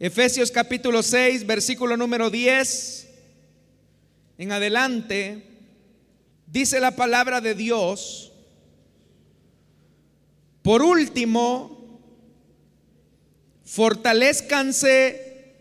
Efesios 0.00 0.52
capítulo 0.52 1.02
6, 1.02 1.44
versículo 1.44 1.96
número 1.96 2.30
10 2.30 3.08
en 4.38 4.52
adelante, 4.52 5.42
dice 6.46 6.78
la 6.78 6.94
palabra 6.94 7.40
de 7.40 7.56
Dios, 7.56 8.30
por 10.62 10.82
último, 10.82 12.00
fortalezcanse 13.64 15.56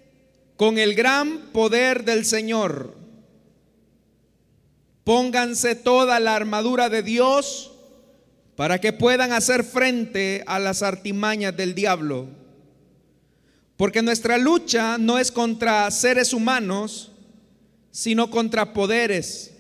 con 0.55 0.77
el 0.77 0.93
gran 0.93 1.51
poder 1.51 2.05
del 2.05 2.23
Señor. 2.23 2.95
Pónganse 5.03 5.73
toda 5.73 6.19
la 6.19 6.35
armadura 6.35 6.89
de 6.89 7.01
Dios 7.01 7.71
para 8.55 8.79
que 8.79 8.93
puedan 8.93 9.31
hacer 9.31 9.63
frente 9.63 10.43
a 10.45 10.59
las 10.59 10.83
artimañas 10.83 11.57
del 11.57 11.73
diablo. 11.73 12.36
Porque 13.77 14.01
nuestra 14.01 14.39
lucha 14.39 14.97
no 14.97 15.19
es 15.19 15.31
contra 15.31 15.89
seres 15.91 16.33
humanos, 16.33 17.11
sino 17.91 18.29
contra 18.31 18.73
poderes, 18.73 19.53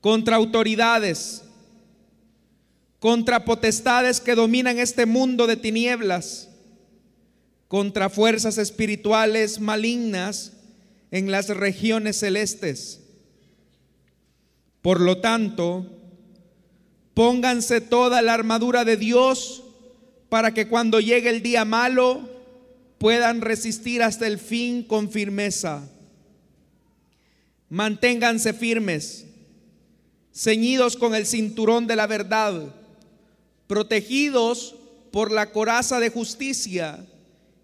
contra 0.00 0.36
autoridades, 0.36 1.42
contra 3.00 3.44
potestades 3.44 4.20
que 4.20 4.36
dominan 4.36 4.78
este 4.78 5.06
mundo 5.06 5.48
de 5.48 5.56
tinieblas, 5.56 6.48
contra 7.66 8.08
fuerzas 8.08 8.58
espirituales 8.58 9.58
malignas 9.58 10.52
en 11.10 11.32
las 11.32 11.48
regiones 11.48 12.18
celestes. 12.20 13.00
Por 14.82 15.00
lo 15.00 15.18
tanto, 15.18 15.86
pónganse 17.14 17.80
toda 17.80 18.22
la 18.22 18.34
armadura 18.34 18.84
de 18.84 18.96
Dios 18.96 19.64
para 20.28 20.54
que 20.54 20.68
cuando 20.68 21.00
llegue 21.00 21.30
el 21.30 21.42
día 21.42 21.64
malo, 21.64 22.31
puedan 23.02 23.40
resistir 23.40 24.00
hasta 24.00 24.28
el 24.28 24.38
fin 24.38 24.84
con 24.84 25.10
firmeza. 25.10 25.82
Manténganse 27.68 28.52
firmes, 28.52 29.26
ceñidos 30.32 30.96
con 30.96 31.12
el 31.16 31.26
cinturón 31.26 31.88
de 31.88 31.96
la 31.96 32.06
verdad, 32.06 32.72
protegidos 33.66 34.76
por 35.10 35.32
la 35.32 35.50
coraza 35.50 35.98
de 35.98 36.10
justicia 36.10 37.04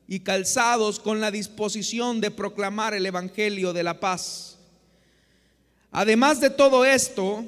y 0.08 0.18
calzados 0.20 0.98
con 0.98 1.20
la 1.20 1.30
disposición 1.30 2.20
de 2.20 2.32
proclamar 2.32 2.94
el 2.94 3.06
Evangelio 3.06 3.72
de 3.72 3.84
la 3.84 4.00
paz. 4.00 4.58
Además 5.92 6.40
de 6.40 6.50
todo 6.50 6.84
esto, 6.84 7.44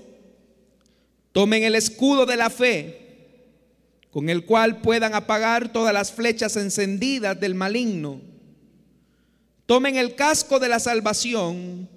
tomen 1.33 1.65
el 1.65 1.75
escudo 1.75 2.25
de 2.25 2.37
la 2.37 2.51
fe 2.51 3.00
con 4.11 4.29
el 4.29 4.45
cual 4.45 4.81
puedan 4.81 5.15
apagar 5.15 5.73
todas 5.73 5.95
las 5.95 6.13
flechas 6.13 6.57
encendidas 6.57 7.39
del 7.39 7.55
maligno. 7.55 8.21
Tomen 9.67 9.97
el 9.97 10.17
casco 10.17 10.59
de 10.59 10.69
la 10.69 10.81
salvación 10.81 11.89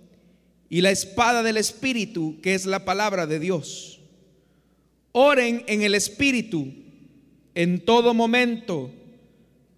y 0.69 0.81
la 0.81 0.91
espada 0.91 1.41
del 1.41 1.57
Espíritu, 1.57 2.39
que 2.41 2.53
es 2.53 2.65
la 2.65 2.85
palabra 2.85 3.25
de 3.25 3.39
Dios. 3.39 3.99
Oren 5.11 5.63
en 5.67 5.81
el 5.81 5.95
Espíritu 5.95 6.67
en 7.55 7.83
todo 7.83 8.13
momento, 8.13 8.91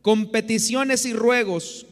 con 0.01 0.31
peticiones 0.31 1.05
y 1.05 1.13
ruegos. 1.13 1.85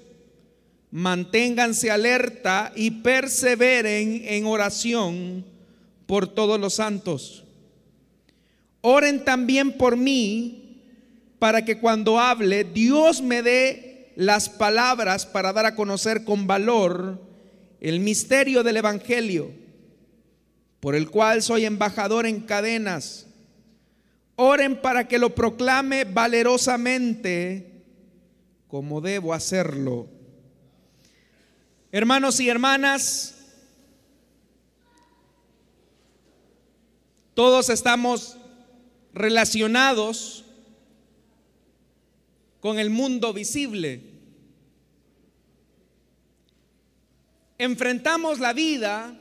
Manténganse 0.92 1.90
alerta 1.90 2.72
y 2.76 2.92
perseveren 2.92 4.24
en 4.26 4.46
oración 4.46 5.46
por 6.06 6.28
todos 6.28 6.60
los 6.60 6.76
santos 6.76 7.43
Oren 8.86 9.24
también 9.24 9.78
por 9.78 9.96
mí 9.96 10.82
para 11.40 11.64
que 11.64 11.80
cuando 11.80 12.20
hable 12.20 12.66
Dios 12.66 13.22
me 13.22 13.42
dé 13.42 14.12
las 14.18 14.50
palabras 14.50 15.26
para 15.26 15.54
dar 15.54 15.66
a 15.66 15.76
conocer 15.76 16.26
con 16.26 16.48
valor 16.48 17.22
el 17.80 18.02
misterio 18.02 18.62
del 18.62 18.76
Evangelio, 18.76 19.52
por 20.82 20.96
el 20.96 21.10
cual 21.10 21.42
soy 21.42 21.64
embajador 21.64 22.26
en 22.26 22.42
cadenas. 22.42 23.26
Oren 24.36 24.82
para 24.82 25.08
que 25.08 25.18
lo 25.18 25.34
proclame 25.34 26.04
valerosamente 26.04 27.86
como 28.68 29.00
debo 29.00 29.34
hacerlo. 29.34 30.10
Hermanos 31.94 32.38
y 32.42 32.50
hermanas, 32.50 33.36
todos 37.34 37.70
estamos 37.70 38.40
relacionados 39.14 40.44
con 42.60 42.80
el 42.80 42.90
mundo 42.90 43.34
visible. 43.34 44.02
Enfrentamos 47.58 48.40
la 48.40 48.54
vida 48.54 49.20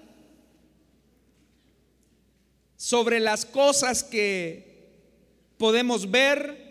sobre 2.76 3.20
las 3.20 3.44
cosas 3.44 4.02
que 4.02 4.88
podemos 5.58 6.10
ver 6.10 6.62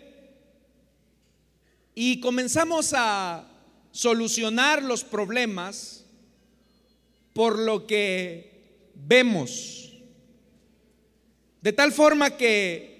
y 1.94 2.20
comenzamos 2.20 2.92
a 2.94 3.48
solucionar 3.92 4.82
los 4.82 5.04
problemas 5.04 6.04
por 7.32 7.58
lo 7.58 7.86
que 7.86 8.90
vemos. 8.94 9.92
De 11.60 11.72
tal 11.72 11.92
forma 11.92 12.36
que 12.36 12.91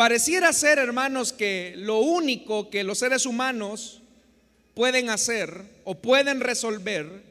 Pareciera 0.00 0.54
ser, 0.54 0.78
hermanos, 0.78 1.30
que 1.30 1.74
lo 1.76 1.98
único 1.98 2.70
que 2.70 2.84
los 2.84 3.00
seres 3.00 3.26
humanos 3.26 4.00
pueden 4.72 5.10
hacer 5.10 5.62
o 5.84 5.94
pueden 5.94 6.40
resolver 6.40 7.22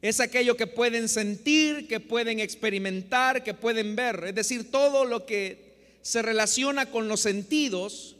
es 0.00 0.20
aquello 0.20 0.56
que 0.56 0.68
pueden 0.68 1.08
sentir, 1.08 1.88
que 1.88 1.98
pueden 1.98 2.38
experimentar, 2.38 3.42
que 3.42 3.54
pueden 3.54 3.96
ver. 3.96 4.22
Es 4.28 4.36
decir, 4.36 4.70
todo 4.70 5.04
lo 5.04 5.26
que 5.26 5.98
se 6.00 6.22
relaciona 6.22 6.86
con 6.86 7.08
los 7.08 7.22
sentidos 7.22 8.14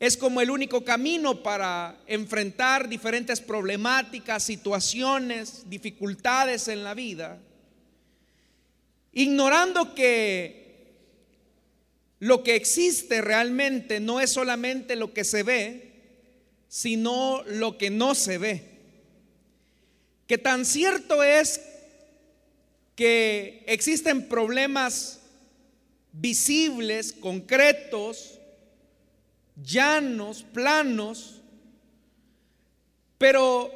es 0.00 0.16
como 0.16 0.40
el 0.40 0.48
único 0.48 0.86
camino 0.86 1.42
para 1.42 2.00
enfrentar 2.06 2.88
diferentes 2.88 3.42
problemáticas, 3.42 4.42
situaciones, 4.42 5.68
dificultades 5.68 6.68
en 6.68 6.82
la 6.82 6.94
vida, 6.94 7.38
ignorando 9.12 9.94
que 9.94 10.67
lo 12.20 12.42
que 12.42 12.56
existe 12.56 13.20
realmente 13.20 14.00
no 14.00 14.20
es 14.20 14.30
solamente 14.30 14.96
lo 14.96 15.12
que 15.12 15.24
se 15.24 15.42
ve, 15.42 15.92
sino 16.68 17.42
lo 17.44 17.78
que 17.78 17.90
no 17.90 18.14
se 18.14 18.38
ve. 18.38 18.62
Que 20.26 20.36
tan 20.36 20.64
cierto 20.64 21.22
es 21.22 21.60
que 22.96 23.62
existen 23.66 24.28
problemas 24.28 25.20
visibles, 26.12 27.12
concretos, 27.12 28.38
llanos, 29.62 30.44
planos, 30.52 31.40
pero 33.16 33.70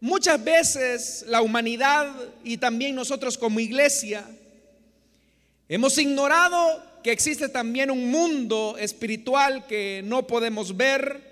muchas 0.00 0.42
veces 0.42 1.24
la 1.28 1.42
humanidad 1.42 2.14
y 2.42 2.56
también 2.56 2.94
nosotros 2.94 3.36
como 3.36 3.60
iglesia 3.60 4.24
hemos 5.68 5.98
ignorado 5.98 6.87
que 7.02 7.12
existe 7.12 7.48
también 7.48 7.90
un 7.90 8.10
mundo 8.10 8.76
espiritual 8.78 9.66
que 9.66 10.02
no 10.04 10.26
podemos 10.26 10.76
ver 10.76 11.28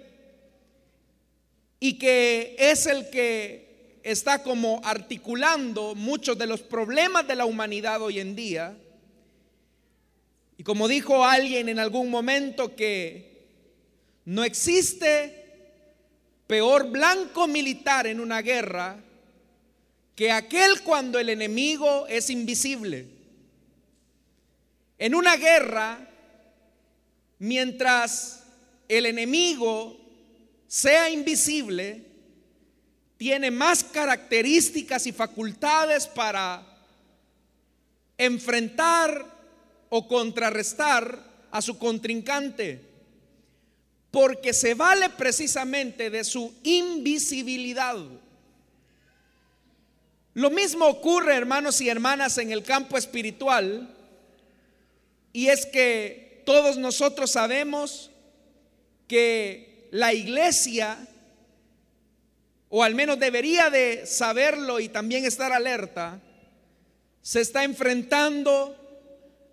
y 1.81 1.99
que 1.99 2.57
es 2.59 2.87
el 2.87 3.11
que 3.11 4.01
está 4.03 4.43
como 4.43 4.81
articulando 4.85 5.95
muchos 5.95 6.39
de 6.39 6.47
los 6.47 6.61
problemas 6.63 7.27
de 7.27 7.37
la 7.37 7.45
humanidad 7.45 8.01
hoy 8.01 8.21
en 8.21 8.37
día. 8.37 8.77
Y 10.59 10.63
como 10.63 10.89
dijo 10.89 11.25
alguien 11.25 11.69
en 11.69 11.79
algún 11.79 12.11
momento 12.11 12.75
que 12.77 13.47
no 14.25 14.45
existe 14.45 15.45
peor 16.47 16.91
blanco 16.91 17.47
militar 17.47 18.07
en 18.07 18.21
una 18.21 18.43
guerra 18.43 19.03
que 20.15 20.31
aquel 20.31 20.83
cuando 20.83 21.19
el 21.19 21.29
enemigo 21.29 22.07
es 22.09 22.31
invisible. 22.31 23.16
En 24.99 25.15
una 25.15 25.37
guerra, 25.37 25.99
mientras 27.39 28.45
el 28.89 29.07
enemigo 29.07 29.99
sea 30.67 31.11
invisible, 31.11 32.05
tiene 33.17 33.51
más 33.51 33.85
características 33.85 35.07
y 35.07 35.13
facultades 35.13 36.07
para 36.07 36.63
enfrentar 38.19 39.25
o 39.89 40.09
contrarrestar 40.09 41.25
a 41.51 41.63
su 41.63 41.79
contrincante, 41.79 42.83
porque 44.11 44.53
se 44.53 44.75
vale 44.75 45.11
precisamente 45.11 46.11
de 46.11 46.25
su 46.25 46.55
invisibilidad. 46.63 47.97
Lo 50.35 50.51
mismo 50.51 50.87
ocurre, 50.87 51.35
hermanos 51.35 51.81
y 51.81 51.89
hermanas, 51.89 52.37
en 52.39 52.51
el 52.51 52.63
campo 52.63 52.99
espiritual 52.99 53.96
y 55.37 55.51
es 55.51 55.67
que 55.67 56.41
todos 56.47 56.79
nosotros 56.79 57.33
sabemos 57.33 58.11
que 59.07 59.87
la 59.91 60.15
iglesia, 60.15 60.97
o 62.71 62.83
al 62.83 62.95
menos 62.95 63.19
debería 63.19 63.69
de 63.69 64.07
saberlo 64.07 64.81
y 64.81 64.89
también 64.89 65.27
estar 65.27 65.53
alerta, 65.53 66.23
se 67.21 67.43
está 67.43 67.65
enfrentando 67.65 68.75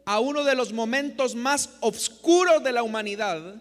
a 0.05 0.21
uno 0.21 0.45
de 0.45 0.55
los 0.55 0.71
momentos 0.71 1.35
más 1.35 1.71
oscuros 1.81 2.63
de 2.63 2.71
la 2.71 2.83
humanidad. 2.83 3.55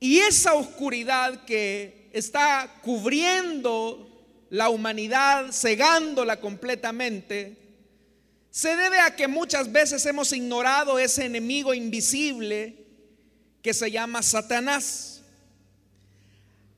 Y 0.00 0.18
esa 0.18 0.54
oscuridad 0.54 1.44
que 1.44 2.10
está 2.12 2.80
cubriendo 2.82 4.04
la 4.50 4.68
humanidad, 4.68 5.52
cegándola 5.52 6.40
completamente, 6.40 7.67
se 8.58 8.74
debe 8.74 8.98
a 8.98 9.14
que 9.14 9.28
muchas 9.28 9.70
veces 9.70 10.04
hemos 10.06 10.32
ignorado 10.32 10.98
ese 10.98 11.26
enemigo 11.26 11.74
invisible 11.74 12.74
que 13.62 13.72
se 13.72 13.88
llama 13.88 14.20
Satanás. 14.20 15.22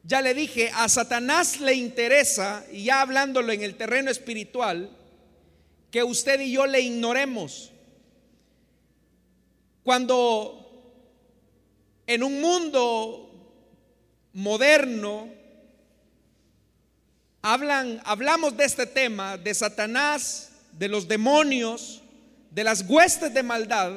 Ya 0.02 0.20
le 0.20 0.34
dije, 0.34 0.70
a 0.74 0.90
Satanás 0.90 1.58
le 1.58 1.72
interesa, 1.72 2.66
y 2.70 2.84
ya 2.84 3.00
hablándolo 3.00 3.50
en 3.50 3.62
el 3.62 3.76
terreno 3.78 4.10
espiritual, 4.10 4.94
que 5.90 6.04
usted 6.04 6.40
y 6.40 6.52
yo 6.52 6.66
le 6.66 6.82
ignoremos. 6.82 7.72
Cuando 9.82 10.92
en 12.06 12.22
un 12.22 12.42
mundo 12.42 13.56
moderno 14.34 15.30
hablan, 17.40 18.02
hablamos 18.04 18.54
de 18.54 18.66
este 18.66 18.84
tema, 18.84 19.38
de 19.38 19.54
Satanás, 19.54 20.49
de 20.72 20.88
los 20.88 21.08
demonios, 21.08 22.02
de 22.50 22.64
las 22.64 22.84
huestes 22.88 23.32
de 23.32 23.42
maldad, 23.42 23.92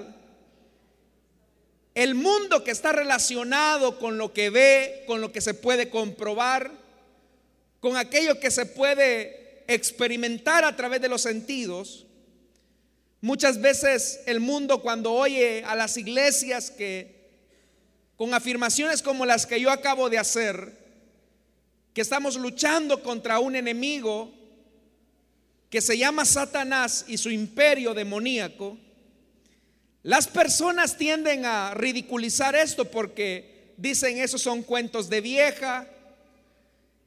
el 1.95 2.15
mundo 2.15 2.63
que 2.63 2.71
está 2.71 2.91
relacionado 2.91 3.99
con 3.99 4.17
lo 4.17 4.33
que 4.33 4.49
ve, 4.49 5.03
con 5.05 5.21
lo 5.21 5.31
que 5.31 5.41
se 5.41 5.53
puede 5.53 5.89
comprobar, 5.89 6.71
con 7.79 7.97
aquello 7.97 8.39
que 8.39 8.49
se 8.49 8.65
puede 8.65 9.63
experimentar 9.67 10.65
a 10.65 10.75
través 10.75 11.01
de 11.01 11.09
los 11.09 11.21
sentidos, 11.21 12.05
muchas 13.21 13.61
veces 13.61 14.21
el 14.25 14.39
mundo 14.39 14.81
cuando 14.81 15.13
oye 15.13 15.63
a 15.65 15.75
las 15.75 15.97
iglesias 15.97 16.71
que 16.71 17.23
con 18.15 18.33
afirmaciones 18.33 19.01
como 19.01 19.25
las 19.25 19.45
que 19.45 19.59
yo 19.59 19.71
acabo 19.71 20.09
de 20.09 20.17
hacer, 20.17 20.77
que 21.93 22.01
estamos 22.01 22.35
luchando 22.35 23.03
contra 23.03 23.39
un 23.39 23.55
enemigo 23.55 24.31
que 25.73 25.81
se 25.81 25.97
llama 25.97 26.23
Satanás 26.23 27.03
y 27.07 27.17
su 27.17 27.31
imperio 27.31 27.95
demoníaco, 27.95 28.77
las 30.03 30.27
personas 30.27 30.95
tienden 30.97 31.47
a 31.47 31.73
ridiculizar 31.73 32.53
esto 32.55 32.85
porque 32.85 33.73
dicen 33.75 34.19
esos 34.19 34.39
son 34.39 34.61
cuentos 34.61 35.09
de 35.09 35.19
vieja, 35.19 35.87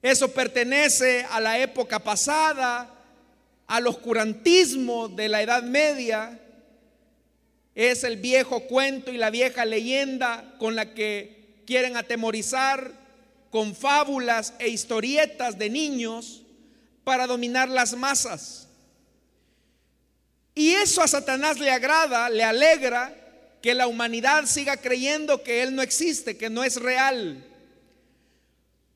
eso 0.03 0.33
pertenece 0.33 1.25
a 1.31 1.39
la 1.39 1.61
época 1.61 2.01
pasada, 2.01 2.93
al 3.69 3.87
oscurantismo 3.87 5.07
de 5.07 5.29
la 5.29 5.43
Edad 5.43 5.63
Media, 5.63 6.37
es 7.73 8.03
el 8.03 8.17
viejo 8.17 8.63
cuento 8.63 9.13
y 9.13 9.17
la 9.17 9.31
vieja 9.31 9.65
leyenda 9.65 10.57
con 10.59 10.75
la 10.75 10.93
que 10.93 11.61
quieren 11.67 11.97
atemorizar 11.97 12.91
con 13.49 13.77
fábulas 13.77 14.55
e 14.59 14.67
historietas 14.67 15.57
de 15.57 15.71
niños 15.71 16.43
para 17.07 17.29
dominar 17.29 17.69
las 17.69 17.95
masas. 17.95 18.67
Y 20.57 20.73
eso 20.73 21.01
a 21.03 21.07
Satanás 21.07 21.61
le 21.61 21.71
agrada, 21.71 22.29
le 22.29 22.43
alegra 22.43 23.15
que 23.63 23.75
la 23.75 23.87
humanidad 23.87 24.47
siga 24.47 24.79
creyendo 24.79 25.45
que 25.45 25.63
Él 25.63 25.77
no 25.77 25.83
existe, 25.83 26.37
que 26.37 26.51
no 26.51 26.65
es 26.65 26.83
real. 26.83 27.47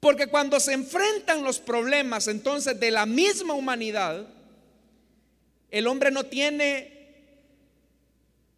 Porque 0.01 0.27
cuando 0.27 0.59
se 0.59 0.73
enfrentan 0.73 1.45
los 1.45 1.61
problemas 1.61 2.27
entonces 2.27 2.81
de 2.81 2.91
la 2.91 3.07
misma 3.07 3.55
humanidad, 3.55 4.27
el 5.71 5.87
hombre 5.87 6.11
no 6.11 6.25
tiene 6.25 7.15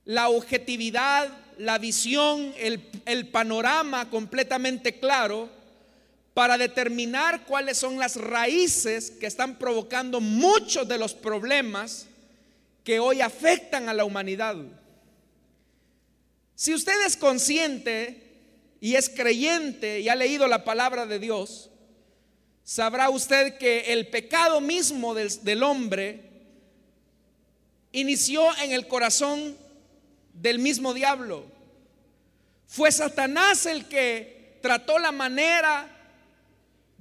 la 0.07 0.31
objetividad, 0.31 1.29
la 1.59 1.77
visión, 1.77 2.55
el, 2.57 3.29
panorama 3.29 4.09
completamente 4.09 4.99
claro 4.99 5.51
para 6.35 6.57
determinar 6.57 7.45
cuáles 7.45 7.77
son 7.79 7.99
las 7.99 8.17
raíces 8.17 9.11
que 9.11 9.27
están 9.27 9.59
provocando 9.59 10.21
muchos 10.21 10.89
de 10.89 10.99
los 10.99 11.13
problemas 11.13 12.07
que 12.85 12.99
hoy 12.99 13.21
afectan 13.21 13.89
a 13.89 13.95
la 13.95 14.05
humanidad. 14.05 14.57
Si 16.55 16.73
usted 16.73 17.05
es 17.07 17.17
consciente 17.17 18.23
y 18.81 18.95
es 18.95 19.09
creyente 19.09 20.01
y 20.01 20.09
ha 20.09 20.15
leído 20.15 20.49
la 20.49 20.65
palabra 20.65 21.07
de 21.07 21.19
Dios, 21.19 21.71
sabrá 22.65 23.11
usted 23.11 23.59
que 23.59 23.93
el 23.93 24.09
pecado 24.09 24.61
mismo 24.61 25.15
del, 25.15 25.63
hombre 25.63 26.31
inició 27.93 28.47
en 28.59 28.73
el 28.73 28.87
corazón 28.89 29.57
del 30.33 30.59
mismo 30.59 30.95
diablo. 30.95 31.45
Fue 32.67 32.91
Satanás 32.91 33.67
el 33.67 33.87
que 33.87 34.59
trató 34.63 34.99
la 34.99 35.13
manera 35.13 35.92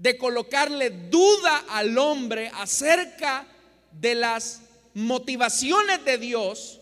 de 0.01 0.18
colocarle 0.18 0.89
duda 0.89 1.63
al 1.69 1.95
hombre 2.00 2.50
acerca 2.56 3.45
de 3.92 4.15
las 4.15 4.62
motivaciones 4.95 6.03
de 6.03 6.18
Dios 6.18 6.80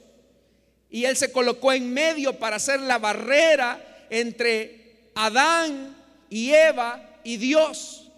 y 0.89 1.03
él 1.03 1.17
se 1.17 1.29
colocó 1.33 1.73
en 1.73 1.93
medio 1.93 2.39
para 2.39 2.55
hacer 2.55 2.79
la 2.79 2.97
barrera 2.97 4.05
entre 4.09 5.09
Adán 5.15 5.97
y 6.29 6.53
Eva 6.53 7.19
y 7.25 7.35
Dios. 7.35 8.09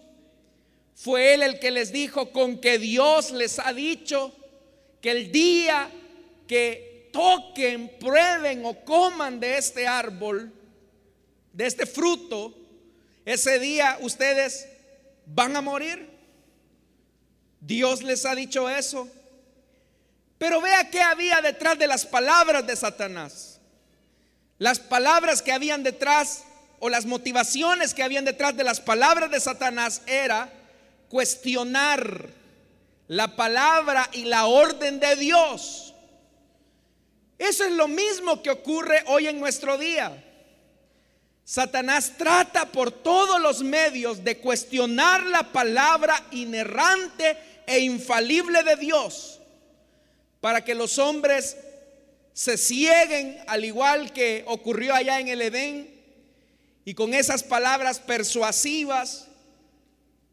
Fue 0.94 1.34
él 1.34 1.42
el 1.42 1.58
que 1.58 1.72
les 1.72 1.90
dijo 1.90 2.30
con 2.30 2.60
que 2.60 2.78
Dios 2.78 3.32
les 3.32 3.58
ha 3.58 3.72
dicho 3.72 4.32
que 5.00 5.10
el 5.10 5.32
día 5.32 5.90
que 6.46 7.10
toquen, 7.12 7.90
prueben 7.98 8.64
o 8.64 8.84
coman 8.84 9.40
de 9.40 9.58
este 9.58 9.84
árbol, 9.84 10.52
de 11.52 11.66
este 11.66 11.86
fruto, 11.86 12.54
ese 13.24 13.58
día 13.58 13.98
ustedes 14.00 14.68
van 15.26 15.56
a 15.56 15.60
morir. 15.60 16.10
Dios 17.60 18.02
les 18.02 18.26
ha 18.26 18.34
dicho 18.34 18.68
eso. 18.68 19.08
Pero 20.38 20.60
vea 20.60 20.90
qué 20.90 21.00
había 21.00 21.40
detrás 21.40 21.78
de 21.78 21.86
las 21.86 22.04
palabras 22.04 22.66
de 22.66 22.74
Satanás. 22.74 23.60
Las 24.58 24.80
palabras 24.80 25.42
que 25.42 25.52
habían 25.52 25.82
detrás 25.82 26.44
o 26.80 26.88
las 26.88 27.06
motivaciones 27.06 27.94
que 27.94 28.02
habían 28.02 28.24
detrás 28.24 28.56
de 28.56 28.64
las 28.64 28.80
palabras 28.80 29.30
de 29.30 29.38
Satanás 29.38 30.02
era 30.06 30.52
cuestionar 31.08 32.28
la 33.06 33.36
palabra 33.36 34.08
y 34.12 34.24
la 34.24 34.46
orden 34.46 34.98
de 34.98 35.14
Dios. 35.16 35.94
Eso 37.38 37.64
es 37.64 37.72
lo 37.72 37.86
mismo 37.86 38.42
que 38.42 38.50
ocurre 38.50 39.04
hoy 39.06 39.26
en 39.28 39.38
nuestro 39.38 39.78
día. 39.78 40.24
Satanás 41.44 42.12
trata 42.16 42.66
por 42.66 42.90
todos 42.90 43.40
los 43.40 43.62
medios 43.62 44.22
de 44.22 44.38
cuestionar 44.38 45.26
la 45.26 45.52
palabra 45.52 46.24
inerrante 46.30 47.36
e 47.66 47.80
infalible 47.80 48.62
de 48.62 48.76
Dios 48.76 49.40
para 50.40 50.64
que 50.64 50.74
los 50.74 50.98
hombres 50.98 51.56
se 52.32 52.56
cieguen 52.56 53.38
al 53.46 53.64
igual 53.64 54.12
que 54.12 54.44
ocurrió 54.46 54.94
allá 54.94 55.20
en 55.20 55.28
el 55.28 55.42
Edén 55.42 55.92
y 56.84 56.94
con 56.94 57.14
esas 57.14 57.42
palabras 57.42 58.00
persuasivas 58.00 59.28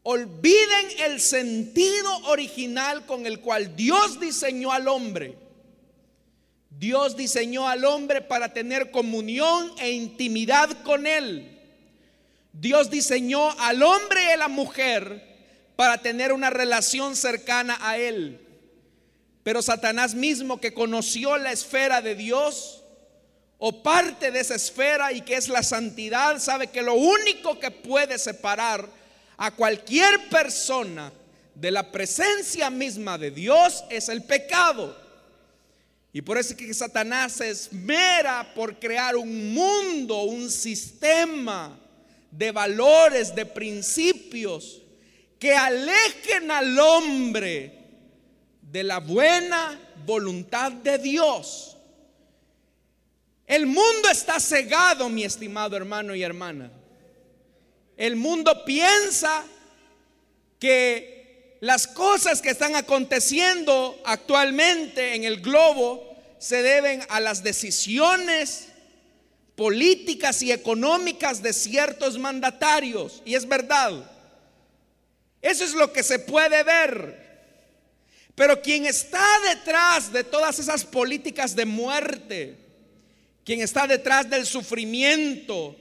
olviden 0.02 0.86
el 1.00 1.20
sentido 1.20 2.16
original 2.26 3.04
con 3.06 3.26
el 3.26 3.40
cual 3.40 3.76
Dios 3.76 4.18
diseñó 4.18 4.72
al 4.72 4.88
hombre. 4.88 5.36
Dios 6.80 7.14
diseñó 7.14 7.68
al 7.68 7.84
hombre 7.84 8.22
para 8.22 8.54
tener 8.54 8.90
comunión 8.90 9.70
e 9.76 9.90
intimidad 9.90 10.82
con 10.82 11.06
él. 11.06 11.60
Dios 12.54 12.88
diseñó 12.88 13.50
al 13.60 13.82
hombre 13.82 14.24
y 14.24 14.30
a 14.30 14.38
la 14.38 14.48
mujer 14.48 15.22
para 15.76 15.98
tener 15.98 16.32
una 16.32 16.48
relación 16.48 17.16
cercana 17.16 17.76
a 17.82 17.98
él. 17.98 18.40
Pero 19.42 19.60
Satanás 19.60 20.14
mismo 20.14 20.58
que 20.58 20.72
conoció 20.72 21.36
la 21.36 21.52
esfera 21.52 22.00
de 22.00 22.14
Dios 22.14 22.82
o 23.58 23.82
parte 23.82 24.30
de 24.30 24.40
esa 24.40 24.54
esfera 24.54 25.12
y 25.12 25.20
que 25.20 25.34
es 25.34 25.48
la 25.48 25.62
santidad, 25.62 26.38
sabe 26.38 26.68
que 26.68 26.80
lo 26.80 26.94
único 26.94 27.60
que 27.60 27.70
puede 27.70 28.18
separar 28.18 28.88
a 29.36 29.50
cualquier 29.50 30.30
persona 30.30 31.12
de 31.54 31.72
la 31.72 31.92
presencia 31.92 32.70
misma 32.70 33.18
de 33.18 33.32
Dios 33.32 33.84
es 33.90 34.08
el 34.08 34.22
pecado. 34.22 35.09
Y 36.12 36.22
por 36.22 36.38
eso 36.38 36.50
es 36.50 36.56
que 36.56 36.74
Satanás 36.74 37.32
se 37.32 37.50
esmera 37.50 38.52
por 38.54 38.78
crear 38.78 39.16
un 39.16 39.54
mundo, 39.54 40.22
un 40.22 40.50
sistema 40.50 41.78
de 42.30 42.50
valores, 42.50 43.34
de 43.34 43.46
principios 43.46 44.82
que 45.38 45.54
alejen 45.54 46.50
al 46.50 46.78
hombre 46.78 47.78
de 48.60 48.82
la 48.82 48.98
buena 48.98 49.78
voluntad 50.04 50.72
de 50.72 50.98
Dios. 50.98 51.76
El 53.46 53.66
mundo 53.66 54.08
está 54.10 54.38
cegado, 54.38 55.08
mi 55.08 55.24
estimado 55.24 55.76
hermano 55.76 56.14
y 56.14 56.22
hermana. 56.22 56.70
el 57.96 58.16
mundo 58.16 58.64
piensa 58.64 59.44
que 60.58 61.19
las 61.60 61.86
cosas 61.86 62.40
que 62.40 62.50
están 62.50 62.74
aconteciendo 62.74 64.00
actualmente 64.04 65.14
en 65.14 65.24
el 65.24 65.40
globo 65.40 66.16
se 66.38 66.62
deben 66.62 67.02
a 67.10 67.20
las 67.20 67.42
decisiones 67.42 68.68
políticas 69.56 70.40
y 70.40 70.52
económicas 70.52 71.42
de 71.42 71.52
ciertos 71.52 72.16
mandatarios. 72.18 73.22
Y 73.26 73.34
es 73.34 73.46
verdad. 73.46 74.10
Eso 75.42 75.64
es 75.64 75.74
lo 75.74 75.92
que 75.92 76.02
se 76.02 76.18
puede 76.18 76.62
ver. 76.62 77.28
Pero 78.34 78.62
quien 78.62 78.86
está 78.86 79.22
detrás 79.54 80.10
de 80.10 80.24
todas 80.24 80.58
esas 80.58 80.82
políticas 80.82 81.54
de 81.54 81.66
muerte, 81.66 82.56
quien 83.44 83.60
está 83.60 83.86
detrás 83.86 84.30
del 84.30 84.46
sufrimiento, 84.46 85.76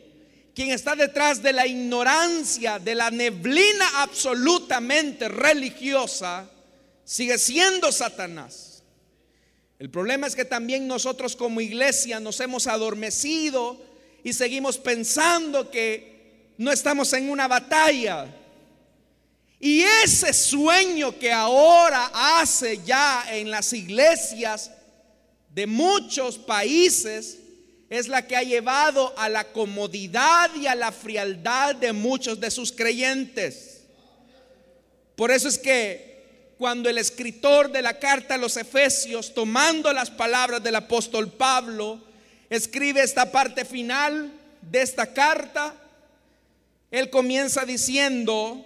quien 0.59 0.71
está 0.71 0.93
detrás 0.93 1.41
de 1.41 1.53
la 1.53 1.65
ignorancia, 1.65 2.79
de 2.79 2.93
la 2.93 3.09
neblina 3.09 4.01
absolutamente 4.01 5.29
religiosa, 5.29 6.51
sigue 7.05 7.37
siendo 7.37 7.93
Satanás. 7.93 8.83
El 9.79 9.89
problema 9.89 10.27
es 10.27 10.35
que 10.35 10.43
también 10.43 10.85
nosotros 10.85 11.37
como 11.37 11.61
iglesia 11.61 12.19
nos 12.19 12.41
hemos 12.41 12.67
adormecido 12.67 13.81
y 14.21 14.33
seguimos 14.33 14.77
pensando 14.77 15.71
que 15.71 16.51
no 16.57 16.73
estamos 16.73 17.13
en 17.13 17.29
una 17.29 17.47
batalla. 17.47 18.27
Y 19.61 19.83
ese 20.03 20.33
sueño 20.33 21.17
que 21.17 21.31
ahora 21.31 22.11
hace 22.13 22.81
ya 22.85 23.23
en 23.31 23.49
las 23.49 23.71
iglesias 23.71 24.71
de 25.53 25.67
muchos 25.67 26.37
países 26.37 27.38
es 27.89 28.07
la 28.07 28.27
que 28.27 28.35
ha 28.35 28.43
llevado 28.43 29.13
a 29.17 29.29
la 29.29 29.45
comodidad 29.45 30.53
y 30.55 30.67
a 30.67 30.75
la 30.75 30.91
frialdad 30.91 31.75
de 31.75 31.91
muchos 31.91 32.39
de 32.39 32.51
sus 32.51 32.71
creyentes. 32.71 33.81
Por 35.15 35.31
eso 35.31 35.47
es 35.47 35.57
que 35.57 36.09
cuando 36.57 36.89
el 36.89 36.97
escritor 36.97 37.71
de 37.71 37.81
la 37.81 37.97
carta 37.97 38.35
a 38.35 38.37
los 38.37 38.57
Efesios, 38.57 39.33
tomando 39.33 39.91
las 39.91 40.11
palabras 40.11 40.61
del 40.61 40.75
apóstol 40.75 41.31
Pablo, 41.31 41.99
escribe 42.49 43.01
esta 43.01 43.31
parte 43.31 43.65
final 43.65 44.31
de 44.61 44.81
esta 44.81 45.13
carta, 45.13 45.73
él 46.91 47.09
comienza 47.09 47.65
diciendo, 47.65 48.65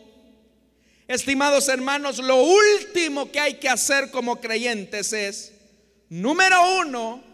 estimados 1.07 1.69
hermanos, 1.69 2.17
lo 2.17 2.41
último 2.41 3.31
que 3.31 3.39
hay 3.39 3.53
que 3.55 3.69
hacer 3.69 4.11
como 4.11 4.41
creyentes 4.41 5.13
es, 5.13 5.53
número 6.09 6.79
uno, 6.79 7.32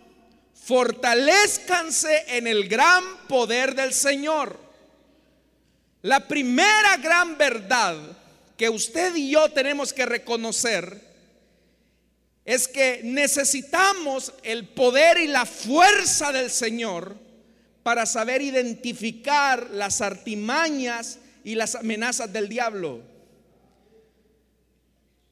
fortalezcanse 0.69 2.25
en 2.27 2.45
el 2.45 2.69
gran 2.69 3.03
poder 3.27 3.73
del 3.73 3.91
Señor. 3.91 4.55
La 6.03 6.27
primera 6.27 6.97
gran 6.97 7.39
verdad 7.39 7.97
que 8.55 8.69
usted 8.69 9.15
y 9.15 9.31
yo 9.31 9.49
tenemos 9.49 9.91
que 9.91 10.05
reconocer 10.05 11.01
es 12.45 12.67
que 12.67 13.01
necesitamos 13.03 14.31
el 14.43 14.67
poder 14.67 15.17
y 15.17 15.25
la 15.25 15.47
fuerza 15.47 16.31
del 16.31 16.51
Señor 16.51 17.17
para 17.81 18.05
saber 18.05 18.43
identificar 18.43 19.71
las 19.71 20.01
artimañas 20.01 21.17
y 21.43 21.55
las 21.55 21.73
amenazas 21.73 22.31
del 22.31 22.47
diablo. 22.47 23.01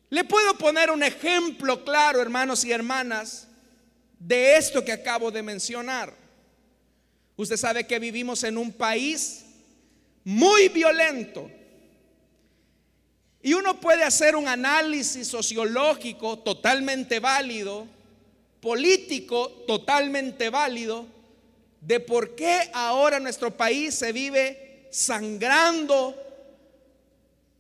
Le 0.10 0.24
puedo 0.24 0.58
poner 0.58 0.90
un 0.90 1.04
ejemplo 1.04 1.86
claro, 1.86 2.24
hermanos 2.24 2.66
y 2.66 2.72
hermanas, 2.72 3.47
de 4.20 4.58
esto 4.58 4.84
que 4.84 4.92
acabo 4.92 5.32
de 5.32 5.44
mencionar. 5.44 6.14
Usted 7.36 7.58
sabe 7.58 7.86
que 7.86 8.00
vivimos 8.00 8.44
en 8.44 8.58
un 8.58 8.72
país 8.72 9.46
muy 10.24 10.70
violento, 10.70 11.50
y 13.42 13.54
uno 13.54 13.80
puede 13.80 14.04
hacer 14.04 14.36
un 14.36 14.48
análisis 14.48 15.28
sociológico 15.28 16.40
totalmente 16.40 17.22
válido, 17.22 17.88
político 18.60 19.64
totalmente 19.66 20.50
válido, 20.50 21.06
de 21.80 22.02
por 22.02 22.36
qué 22.36 22.70
ahora 22.74 23.22
nuestro 23.22 23.56
país 23.56 23.96
se 23.96 24.12
vive 24.12 24.90
sangrando, 24.92 26.16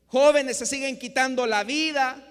jóvenes 0.07 0.57
se 0.57 0.65
siguen 0.65 0.99
quitando 0.99 1.47
la 1.47 1.63
vida 1.63 2.21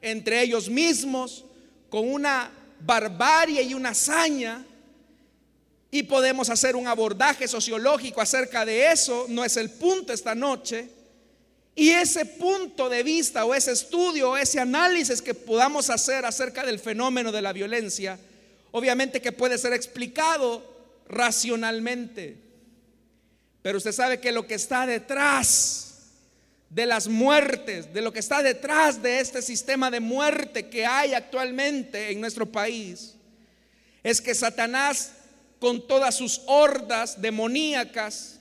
entre 0.00 0.40
ellos 0.40 0.70
mismos 0.70 1.44
con 1.90 2.10
una 2.10 2.50
barbarie 2.84 3.62
y 3.62 3.74
una 3.74 3.90
hazaña. 3.90 4.64
Y 5.90 6.04
podemos 6.04 6.48
hacer 6.48 6.74
un 6.74 6.86
abordaje 6.86 7.46
sociológico 7.46 8.20
acerca 8.20 8.64
de 8.64 8.90
eso, 8.90 9.26
no 9.28 9.44
es 9.44 9.56
el 9.56 9.70
punto 9.70 10.12
esta 10.12 10.34
noche. 10.34 10.88
Y 11.74 11.90
ese 11.90 12.26
punto 12.26 12.88
de 12.88 13.02
vista 13.02 13.44
o 13.44 13.54
ese 13.54 13.72
estudio 13.72 14.30
o 14.30 14.36
ese 14.36 14.60
análisis 14.60 15.22
que 15.22 15.34
podamos 15.34 15.88
hacer 15.88 16.24
acerca 16.24 16.64
del 16.64 16.78
fenómeno 16.78 17.32
de 17.32 17.40
la 17.40 17.52
violencia, 17.52 18.18
obviamente 18.72 19.22
que 19.22 19.32
puede 19.32 19.56
ser 19.56 19.72
explicado 19.72 20.62
racionalmente. 21.08 22.36
Pero 23.62 23.78
usted 23.78 23.92
sabe 23.92 24.20
que 24.20 24.32
lo 24.32 24.46
que 24.46 24.54
está 24.54 24.86
detrás 24.86 25.91
de 26.72 26.86
las 26.86 27.08
muertes, 27.08 27.92
de 27.92 28.00
lo 28.00 28.12
que 28.12 28.20
está 28.20 28.42
detrás 28.42 29.02
de 29.02 29.20
este 29.20 29.42
sistema 29.42 29.90
de 29.90 30.00
muerte 30.00 30.68
que 30.68 30.86
hay 30.86 31.14
actualmente 31.14 32.10
en 32.10 32.20
nuestro 32.20 32.50
país, 32.50 33.14
es 34.02 34.20
que 34.20 34.34
Satanás 34.34 35.12
con 35.62 35.86
todas 35.86 36.16
sus 36.16 36.40
hordas 36.46 37.22
demoníacas, 37.22 38.40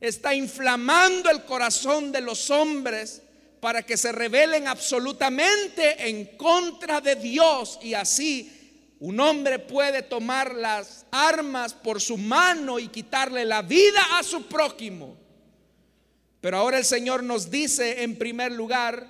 está 0.00 0.34
inflamando 0.34 1.30
el 1.30 1.44
corazón 1.44 2.10
de 2.10 2.20
los 2.20 2.50
hombres 2.50 3.22
para 3.60 3.84
que 3.84 3.96
se 3.96 4.10
rebelen 4.10 4.66
absolutamente 4.66 6.08
en 6.08 6.36
contra 6.36 7.00
de 7.00 7.14
Dios 7.14 7.78
y 7.80 7.94
así 7.94 8.96
un 8.98 9.20
hombre 9.20 9.60
puede 9.60 10.02
tomar 10.02 10.52
las 10.56 11.06
armas 11.12 11.72
por 11.72 12.00
su 12.00 12.16
mano 12.16 12.80
y 12.80 12.88
quitarle 12.88 13.44
la 13.44 13.62
vida 13.62 14.18
a 14.18 14.24
su 14.24 14.42
prójimo. 14.48 15.19
Pero 16.40 16.56
ahora 16.56 16.78
el 16.78 16.84
Señor 16.84 17.22
nos 17.22 17.50
dice 17.50 18.02
en 18.02 18.16
primer 18.16 18.52
lugar, 18.52 19.06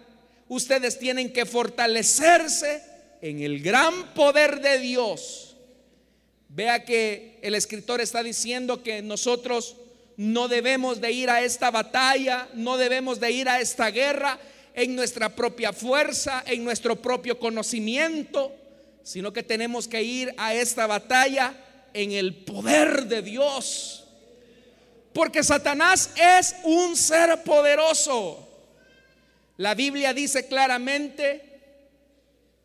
ustedes 0.49 0.99
tienen 0.99 1.33
que 1.33 1.47
fortalecerse 1.47 2.83
en 3.23 3.41
el 3.41 3.63
gran 3.63 4.15
poder 4.15 4.61
de 4.61 4.79
Dios. 4.79 5.57
Vea 6.49 6.85
que 6.85 7.39
el 7.43 7.55
escritor 7.55 8.01
está 8.01 8.23
diciendo 8.23 8.83
que 8.83 9.03
nosotros 9.03 9.77
no 10.17 10.49
debemos 10.49 11.01
de 11.01 11.13
ir 11.13 11.31
a 11.31 11.43
esta 11.43 11.71
batalla, 11.71 12.49
no 12.55 12.77
debemos 12.77 13.21
de 13.21 13.31
ir 13.31 13.49
a 13.49 13.61
esta 13.61 13.91
guerra 13.91 14.39
en 14.75 14.97
nuestra 14.97 15.35
propia 15.35 15.73
fuerza, 15.73 16.43
en 16.47 16.65
nuestro 16.65 16.97
propio 16.97 17.39
conocimiento, 17.39 18.53
sino 19.03 19.33
que 19.33 19.43
tenemos 19.43 19.87
que 19.87 20.03
ir 20.03 20.35
a 20.37 20.55
esta 20.55 20.87
batalla 20.87 21.55
en 21.95 22.13
el 22.13 22.35
poder 22.35 23.07
de 23.07 23.23
Dios. 23.23 24.00
Porque 25.13 25.43
Satanás 25.43 26.11
es 26.17 26.55
un 26.65 26.97
ser 26.97 27.43
poderoso. 27.43 28.47
La 29.57 29.75
Biblia 29.75 30.15
dice 30.15 30.47
claramente 30.47 31.61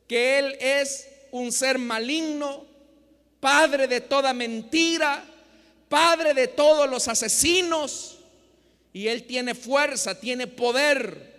que 0.07 0.39
Él 0.39 0.57
es 0.59 1.09
un 1.31 1.51
ser 1.51 1.77
maligno, 1.77 2.65
padre 3.39 3.87
de 3.87 4.01
toda 4.01 4.33
mentira, 4.33 5.23
padre 5.89 6.33
de 6.33 6.47
todos 6.47 6.89
los 6.89 7.07
asesinos 7.07 8.19
y 8.93 9.09
él 9.09 9.23
tiene 9.23 9.53
fuerza, 9.53 10.19
tiene 10.19 10.47
poder. 10.47 11.33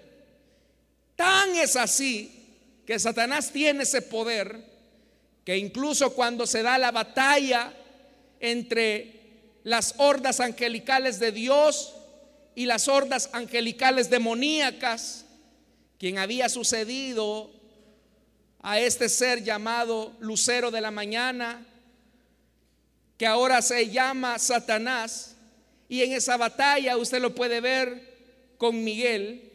Tan 1.16 1.56
es 1.56 1.76
así 1.76 2.30
que 2.86 2.98
Satanás 2.98 3.50
tiene 3.50 3.84
ese 3.84 4.02
poder 4.02 4.62
que 5.44 5.56
incluso 5.56 6.12
cuando 6.12 6.46
se 6.46 6.62
da 6.62 6.76
la 6.76 6.90
batalla 6.90 7.72
entre 8.40 9.15
las 9.66 9.94
hordas 9.96 10.38
angelicales 10.38 11.18
de 11.18 11.32
Dios 11.32 11.92
y 12.54 12.66
las 12.66 12.86
hordas 12.86 13.28
angelicales 13.32 14.08
demoníacas, 14.08 15.24
quien 15.98 16.18
había 16.18 16.48
sucedido 16.48 17.50
a 18.60 18.78
este 18.78 19.08
ser 19.08 19.42
llamado 19.42 20.14
Lucero 20.20 20.70
de 20.70 20.80
la 20.80 20.92
Mañana, 20.92 21.66
que 23.18 23.26
ahora 23.26 23.60
se 23.60 23.90
llama 23.90 24.38
Satanás, 24.38 25.34
y 25.88 26.02
en 26.02 26.12
esa 26.12 26.36
batalla 26.36 26.96
usted 26.96 27.20
lo 27.20 27.34
puede 27.34 27.60
ver 27.60 28.54
con 28.58 28.84
Miguel, 28.84 29.50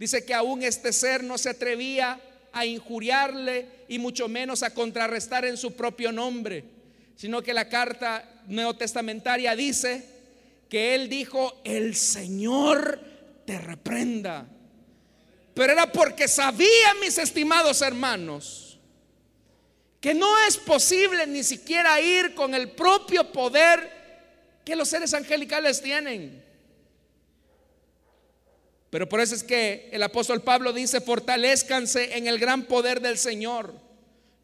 dice 0.00 0.24
que 0.24 0.34
aún 0.34 0.64
este 0.64 0.92
ser 0.92 1.22
no 1.22 1.38
se 1.38 1.50
atrevía 1.50 2.20
a 2.52 2.66
injuriarle 2.66 3.68
y 3.86 4.00
mucho 4.00 4.26
menos 4.26 4.64
a 4.64 4.74
contrarrestar 4.74 5.44
en 5.44 5.56
su 5.56 5.76
propio 5.76 6.10
nombre, 6.10 6.64
sino 7.14 7.40
que 7.40 7.54
la 7.54 7.68
carta 7.68 8.33
neotestamentaria 8.46 9.54
dice 9.56 10.04
que 10.68 10.94
él 10.94 11.08
dijo, 11.08 11.60
el 11.64 11.94
Señor 11.94 13.00
te 13.46 13.58
reprenda. 13.58 14.46
Pero 15.54 15.72
era 15.72 15.92
porque 15.92 16.26
sabía, 16.26 16.94
mis 17.00 17.16
estimados 17.18 17.80
hermanos, 17.82 18.78
que 20.00 20.14
no 20.14 20.28
es 20.46 20.56
posible 20.56 21.26
ni 21.26 21.42
siquiera 21.42 22.00
ir 22.00 22.34
con 22.34 22.54
el 22.54 22.72
propio 22.72 23.30
poder 23.32 23.90
que 24.64 24.76
los 24.76 24.88
seres 24.88 25.14
angelicales 25.14 25.80
tienen. 25.80 26.42
Pero 28.90 29.08
por 29.08 29.20
eso 29.20 29.34
es 29.34 29.42
que 29.42 29.88
el 29.92 30.02
apóstol 30.02 30.42
Pablo 30.42 30.72
dice, 30.72 31.00
fortalezcanse 31.00 32.16
en 32.16 32.26
el 32.26 32.38
gran 32.38 32.64
poder 32.64 33.00
del 33.00 33.18
Señor. 33.18 33.83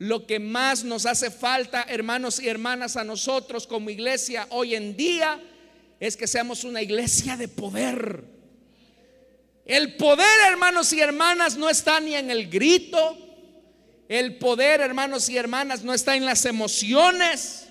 Lo 0.00 0.26
que 0.26 0.38
más 0.38 0.82
nos 0.82 1.04
hace 1.04 1.30
falta, 1.30 1.84
hermanos 1.86 2.40
y 2.40 2.48
hermanas, 2.48 2.96
a 2.96 3.04
nosotros 3.04 3.66
como 3.66 3.90
iglesia 3.90 4.46
hoy 4.48 4.74
en 4.74 4.96
día, 4.96 5.38
es 6.00 6.16
que 6.16 6.26
seamos 6.26 6.64
una 6.64 6.80
iglesia 6.80 7.36
de 7.36 7.48
poder. 7.48 8.24
El 9.66 9.96
poder, 9.96 10.26
hermanos 10.48 10.90
y 10.94 11.00
hermanas, 11.00 11.58
no 11.58 11.68
está 11.68 12.00
ni 12.00 12.14
en 12.14 12.30
el 12.30 12.48
grito. 12.48 13.18
El 14.08 14.38
poder, 14.38 14.80
hermanos 14.80 15.28
y 15.28 15.36
hermanas, 15.36 15.82
no 15.82 15.92
está 15.92 16.16
en 16.16 16.24
las 16.24 16.46
emociones. 16.46 17.66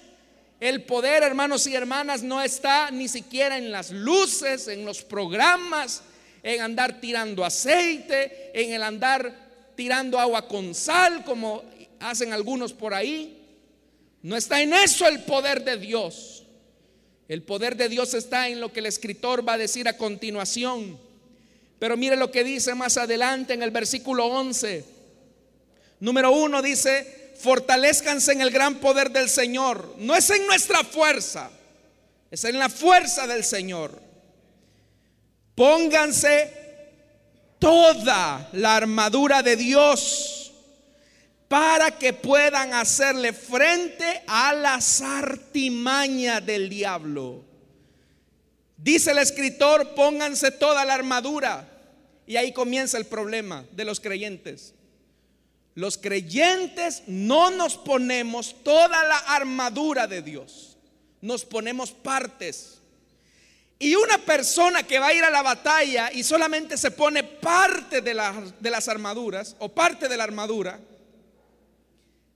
El 0.60 0.84
poder, 0.84 1.24
hermanos 1.24 1.66
y 1.66 1.74
hermanas, 1.74 2.22
no 2.22 2.44
está 2.44 2.92
ni 2.92 3.08
siquiera 3.08 3.58
en 3.58 3.72
las 3.72 3.90
luces, 3.90 4.68
en 4.68 4.86
los 4.86 5.02
programas, 5.02 6.04
en 6.44 6.62
andar 6.62 7.02
tirando 7.02 7.44
aceite, 7.44 8.52
en 8.54 8.72
el 8.72 8.84
andar 8.84 9.34
tirando 9.76 10.20
agua 10.20 10.48
con 10.48 10.76
sal, 10.76 11.24
como 11.26 11.64
hacen 12.00 12.34
algunos 12.34 12.74
por 12.74 12.94
ahí. 12.94 13.36
No 14.22 14.36
está 14.36 14.62
en 14.62 14.74
eso 14.74 15.08
el 15.08 15.24
poder 15.24 15.64
de 15.64 15.78
Dios. 15.78 16.44
El 17.28 17.44
poder 17.44 17.78
de 17.78 17.90
Dios 17.90 18.14
está 18.14 18.50
en 18.50 18.60
lo 18.60 18.74
que 18.74 18.80
el 18.80 18.88
escritor 18.88 19.48
va 19.48 19.54
a 19.54 19.58
decir 19.58 19.88
a 19.88 19.98
continuación. 19.98 21.00
Pero 21.78 21.96
mire 21.96 22.16
lo 22.16 22.32
que 22.32 22.44
dice 22.44 22.76
más 22.76 22.98
adelante 22.98 23.54
en 23.54 23.64
el 23.64 23.72
versículo 23.72 24.26
11. 24.26 24.84
Número 26.00 26.32
uno 26.32 26.62
dice, 26.62 27.34
fortalezcanse 27.40 28.32
en 28.32 28.42
el 28.42 28.52
gran 28.52 28.76
poder 28.80 29.12
del 29.12 29.30
Señor. 29.30 29.96
No 29.98 30.16
es 30.16 30.30
en 30.30 30.46
nuestra 30.48 30.84
fuerza, 30.84 31.50
es 32.32 32.44
en 32.44 32.58
la 32.58 32.68
fuerza 32.68 33.28
del 33.28 33.44
Señor. 33.44 34.02
Pónganse 35.56 36.54
toda 37.60 38.50
la 38.54 38.76
armadura 38.78 39.44
de 39.44 39.56
Dios 39.56 40.39
para 41.50 41.98
que 41.98 42.14
puedan 42.14 42.74
hacerle 42.76 43.34
frente 43.34 44.24
a 44.28 44.54
las 44.54 45.02
artimañas 45.02 46.46
del 46.46 46.70
diablo. 46.70 47.44
Dice 48.78 49.12
el 49.12 49.18
escritor, 49.18 49.96
pónganse 49.96 50.52
toda 50.52 50.86
la 50.86 50.94
armadura. 50.94 51.68
Y 52.28 52.38
ahí 52.38 52.54
comienza 52.54 53.00
el 53.00 53.06
problema 53.06 53.66
de 53.72 53.84
los 53.84 54.00
creyentes. 54.00 54.76
Los 55.74 55.98
creyentes 55.98 57.02
no 57.08 57.50
nos 57.50 57.78
ponemos 57.78 58.64
toda 58.64 59.04
la 59.04 59.18
armadura 59.18 60.06
de 60.06 60.22
Dios, 60.22 60.78
nos 61.22 61.46
ponemos 61.46 61.92
partes. 61.92 62.80
Y 63.80 63.96
una 63.96 64.20
persona 64.20 64.84
que 64.84 65.00
va 65.00 65.08
a 65.08 65.14
ir 65.14 65.24
a 65.24 65.30
la 65.32 65.42
batalla 65.42 66.12
y 66.12 66.22
solamente 66.22 66.78
se 66.78 66.92
pone 66.92 67.24
parte 67.24 68.02
de, 68.02 68.14
de 68.60 68.70
las 68.70 68.88
armaduras 68.88 69.56
o 69.58 69.70
parte 69.70 70.08
de 70.08 70.18
la 70.18 70.26
armadura, 70.26 70.80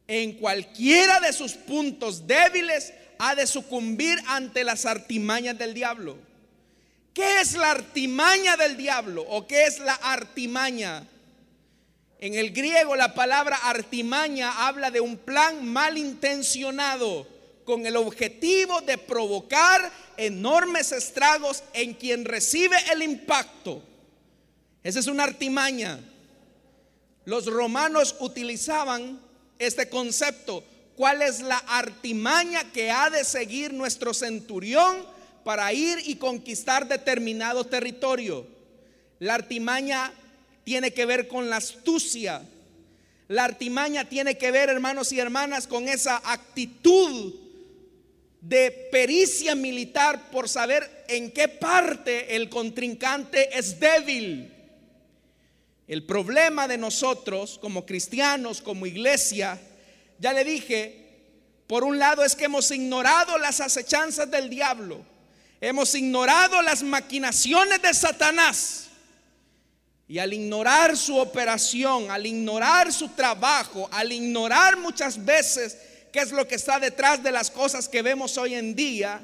en 0.07 0.33
cualquiera 0.33 1.19
de 1.19 1.33
sus 1.33 1.53
puntos 1.53 2.27
débiles 2.27 2.93
ha 3.19 3.35
de 3.35 3.47
sucumbir 3.47 4.17
ante 4.27 4.63
las 4.63 4.85
artimañas 4.85 5.57
del 5.57 5.73
diablo. 5.73 6.17
¿Qué 7.13 7.41
es 7.41 7.53
la 7.53 7.71
artimaña 7.71 8.57
del 8.57 8.75
diablo 8.75 9.23
o 9.29 9.45
qué 9.47 9.65
es 9.65 9.79
la 9.79 9.93
artimaña? 9.93 11.07
En 12.19 12.33
el 12.35 12.51
griego 12.51 12.95
la 12.95 13.13
palabra 13.13 13.55
artimaña 13.55 14.67
habla 14.67 14.89
de 14.89 14.99
un 14.99 15.17
plan 15.17 15.65
malintencionado 15.65 17.27
con 17.63 17.85
el 17.85 17.95
objetivo 17.95 18.81
de 18.81 18.97
provocar 18.97 19.91
enormes 20.17 20.91
estragos 20.91 21.63
en 21.73 21.93
quien 21.93 22.25
recibe 22.25 22.77
el 22.91 23.03
impacto. 23.03 23.81
Esa 24.83 24.99
es 24.99 25.07
una 25.07 25.23
artimaña. 25.23 25.99
Los 27.25 27.45
romanos 27.45 28.15
utilizaban 28.19 29.19
este 29.65 29.89
concepto. 29.89 30.63
¿Cuál 30.95 31.21
es 31.21 31.41
la 31.41 31.57
artimaña 31.57 32.71
que 32.71 32.91
ha 32.91 33.09
de 33.09 33.23
seguir 33.23 33.73
nuestro 33.73 34.13
centurión 34.13 35.05
para 35.43 35.73
ir 35.73 35.99
y 36.05 36.15
conquistar 36.15 36.87
determinado 36.87 37.65
territorio? 37.65 38.45
La 39.19 39.35
artimaña 39.35 40.13
tiene 40.63 40.93
que 40.93 41.05
ver 41.05 41.27
con 41.27 41.49
la 41.49 41.57
astucia. 41.57 42.41
La 43.27 43.45
artimaña 43.45 44.07
tiene 44.07 44.37
que 44.37 44.51
ver, 44.51 44.69
hermanos 44.69 45.11
y 45.11 45.19
hermanas, 45.19 45.65
con 45.65 45.87
esa 45.87 46.21
actitud 46.23 47.33
de 48.41 48.89
pericia 48.91 49.55
militar 49.55 50.29
por 50.29 50.49
saber 50.49 51.05
en 51.07 51.31
qué 51.31 51.47
parte 51.47 52.35
el 52.35 52.49
contrincante 52.49 53.57
es 53.57 53.79
débil. 53.79 54.51
El 55.87 56.05
problema 56.05 56.67
de 56.67 56.77
nosotros 56.77 57.59
como 57.61 57.85
cristianos, 57.85 58.61
como 58.61 58.85
iglesia, 58.85 59.59
ya 60.19 60.31
le 60.31 60.43
dije, 60.43 61.03
por 61.67 61.83
un 61.83 61.99
lado 61.99 62.23
es 62.23 62.35
que 62.35 62.45
hemos 62.45 62.71
ignorado 62.71 63.37
las 63.37 63.59
acechanzas 63.59 64.29
del 64.31 64.49
diablo, 64.49 65.03
hemos 65.59 65.93
ignorado 65.95 66.61
las 66.61 66.83
maquinaciones 66.83 67.81
de 67.81 67.93
Satanás. 67.93 68.87
Y 70.07 70.19
al 70.19 70.33
ignorar 70.33 70.95
su 70.95 71.17
operación, 71.17 72.11
al 72.11 72.25
ignorar 72.25 72.91
su 72.93 73.09
trabajo, 73.09 73.89
al 73.91 74.11
ignorar 74.11 74.77
muchas 74.77 75.23
veces 75.23 75.77
qué 76.11 76.19
es 76.19 76.31
lo 76.31 76.47
que 76.47 76.55
está 76.55 76.79
detrás 76.79 77.23
de 77.23 77.31
las 77.31 77.49
cosas 77.49 77.89
que 77.89 78.01
vemos 78.01 78.37
hoy 78.37 78.53
en 78.53 78.75
día, 78.75 79.21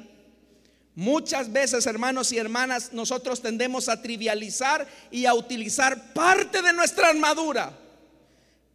muchas 1.00 1.50
veces, 1.50 1.86
hermanos 1.86 2.30
y 2.30 2.36
hermanas, 2.36 2.92
nosotros 2.92 3.40
tendemos 3.40 3.88
a 3.88 4.02
trivializar 4.02 4.86
y 5.10 5.24
a 5.24 5.32
utilizar 5.32 6.12
parte 6.12 6.60
de 6.60 6.74
nuestra 6.74 7.08
armadura. 7.08 7.72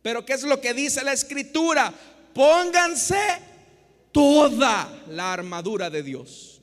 Pero 0.01 0.25
¿qué 0.25 0.33
es 0.33 0.41
lo 0.41 0.59
que 0.59 0.73
dice 0.73 1.03
la 1.03 1.13
escritura? 1.13 1.93
Pónganse 2.33 3.19
toda 4.11 5.03
la 5.07 5.33
armadura 5.33 5.91
de 5.91 6.01
Dios. 6.01 6.61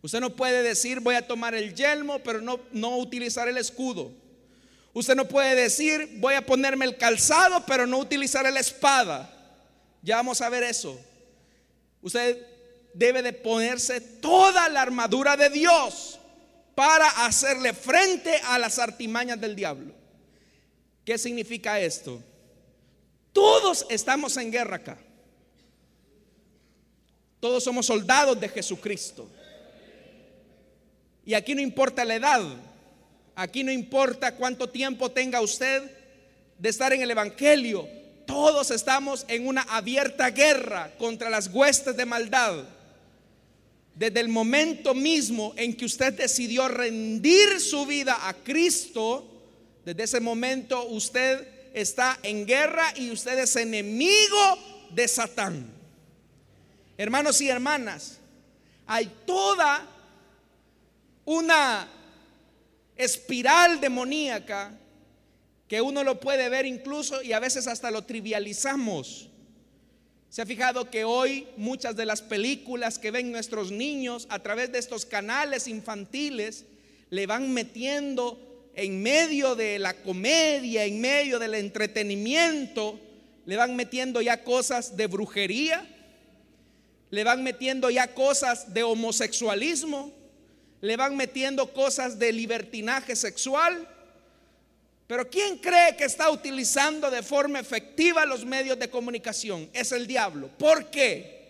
Usted 0.00 0.18
no 0.18 0.34
puede 0.34 0.62
decir 0.62 1.00
voy 1.00 1.14
a 1.14 1.26
tomar 1.26 1.54
el 1.54 1.74
yelmo, 1.74 2.20
pero 2.20 2.40
no, 2.40 2.58
no 2.72 2.96
utilizar 2.96 3.48
el 3.48 3.58
escudo. 3.58 4.12
Usted 4.94 5.14
no 5.14 5.28
puede 5.28 5.56
decir, 5.56 6.16
voy 6.20 6.34
a 6.34 6.46
ponerme 6.46 6.86
el 6.86 6.96
calzado, 6.96 7.66
pero 7.66 7.86
no 7.86 7.98
utilizar 7.98 8.50
la 8.50 8.60
espada. 8.60 9.30
Ya 10.00 10.16
vamos 10.16 10.40
a 10.40 10.48
ver 10.48 10.62
eso. 10.62 10.98
Usted 12.00 12.49
debe 12.92 13.22
de 13.22 13.32
ponerse 13.32 14.00
toda 14.00 14.68
la 14.68 14.82
armadura 14.82 15.36
de 15.36 15.50
Dios 15.50 16.18
para 16.74 17.08
hacerle 17.26 17.72
frente 17.72 18.34
a 18.44 18.58
las 18.58 18.78
artimañas 18.78 19.40
del 19.40 19.54
diablo. 19.54 19.92
¿Qué 21.04 21.18
significa 21.18 21.80
esto? 21.80 22.22
Todos 23.32 23.86
estamos 23.90 24.36
en 24.36 24.50
guerra 24.50 24.76
acá. 24.76 24.98
Todos 27.38 27.64
somos 27.64 27.86
soldados 27.86 28.38
de 28.38 28.48
Jesucristo. 28.48 29.28
Y 31.24 31.34
aquí 31.34 31.54
no 31.54 31.60
importa 31.60 32.04
la 32.04 32.16
edad. 32.16 32.42
Aquí 33.34 33.64
no 33.64 33.72
importa 33.72 34.34
cuánto 34.34 34.68
tiempo 34.68 35.10
tenga 35.10 35.40
usted 35.40 35.90
de 36.58 36.68
estar 36.68 36.92
en 36.92 37.00
el 37.02 37.10
Evangelio. 37.10 37.88
Todos 38.26 38.70
estamos 38.70 39.24
en 39.28 39.46
una 39.46 39.62
abierta 39.62 40.30
guerra 40.30 40.92
contra 40.98 41.30
las 41.30 41.48
huestes 41.48 41.96
de 41.96 42.04
maldad. 42.04 42.64
Desde 44.00 44.20
el 44.20 44.28
momento 44.28 44.94
mismo 44.94 45.52
en 45.58 45.76
que 45.76 45.84
usted 45.84 46.14
decidió 46.14 46.68
rendir 46.68 47.60
su 47.60 47.84
vida 47.84 48.26
a 48.26 48.32
Cristo, 48.32 49.26
desde 49.84 50.04
ese 50.04 50.20
momento 50.20 50.86
usted 50.86 51.46
está 51.74 52.18
en 52.22 52.46
guerra 52.46 52.94
y 52.96 53.10
usted 53.10 53.38
es 53.38 53.54
enemigo 53.56 54.58
de 54.88 55.06
Satán. 55.06 55.70
Hermanos 56.96 57.42
y 57.42 57.50
hermanas, 57.50 58.16
hay 58.86 59.12
toda 59.26 59.86
una 61.26 61.86
espiral 62.96 63.82
demoníaca 63.82 64.78
que 65.68 65.82
uno 65.82 66.04
lo 66.04 66.18
puede 66.18 66.48
ver 66.48 66.64
incluso 66.64 67.20
y 67.20 67.34
a 67.34 67.38
veces 67.38 67.66
hasta 67.66 67.90
lo 67.90 68.02
trivializamos. 68.04 69.28
Se 70.30 70.42
ha 70.42 70.46
fijado 70.46 70.88
que 70.88 71.02
hoy 71.02 71.48
muchas 71.56 71.96
de 71.96 72.06
las 72.06 72.22
películas 72.22 73.00
que 73.00 73.10
ven 73.10 73.32
nuestros 73.32 73.72
niños 73.72 74.28
a 74.30 74.38
través 74.38 74.70
de 74.70 74.78
estos 74.78 75.04
canales 75.04 75.66
infantiles 75.66 76.66
le 77.10 77.26
van 77.26 77.52
metiendo 77.52 78.70
en 78.76 79.02
medio 79.02 79.56
de 79.56 79.80
la 79.80 79.92
comedia, 79.92 80.84
en 80.84 81.00
medio 81.00 81.40
del 81.40 81.56
entretenimiento, 81.56 83.00
le 83.44 83.56
van 83.56 83.74
metiendo 83.74 84.22
ya 84.22 84.44
cosas 84.44 84.96
de 84.96 85.08
brujería, 85.08 85.84
le 87.10 87.24
van 87.24 87.42
metiendo 87.42 87.90
ya 87.90 88.14
cosas 88.14 88.72
de 88.72 88.84
homosexualismo, 88.84 90.12
le 90.80 90.96
van 90.96 91.16
metiendo 91.16 91.72
cosas 91.72 92.20
de 92.20 92.32
libertinaje 92.32 93.16
sexual. 93.16 93.88
Pero 95.10 95.28
¿quién 95.28 95.58
cree 95.58 95.96
que 95.96 96.04
está 96.04 96.30
utilizando 96.30 97.10
de 97.10 97.24
forma 97.24 97.58
efectiva 97.58 98.24
los 98.24 98.44
medios 98.44 98.78
de 98.78 98.88
comunicación? 98.88 99.68
Es 99.72 99.90
el 99.90 100.06
diablo. 100.06 100.48
¿Por 100.56 100.88
qué? 100.88 101.40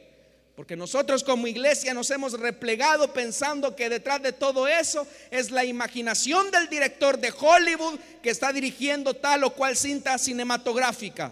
Porque 0.56 0.76
nosotros 0.76 1.22
como 1.22 1.46
iglesia 1.46 1.92
nos 1.92 2.10
hemos 2.10 2.32
replegado 2.40 3.12
pensando 3.12 3.76
que 3.76 3.90
detrás 3.90 4.22
de 4.22 4.32
todo 4.32 4.66
eso 4.66 5.06
es 5.30 5.50
la 5.50 5.66
imaginación 5.66 6.50
del 6.50 6.70
director 6.70 7.18
de 7.18 7.34
Hollywood 7.38 7.98
que 8.22 8.30
está 8.30 8.50
dirigiendo 8.50 9.12
tal 9.12 9.44
o 9.44 9.50
cual 9.50 9.76
cinta 9.76 10.16
cinematográfica. 10.16 11.30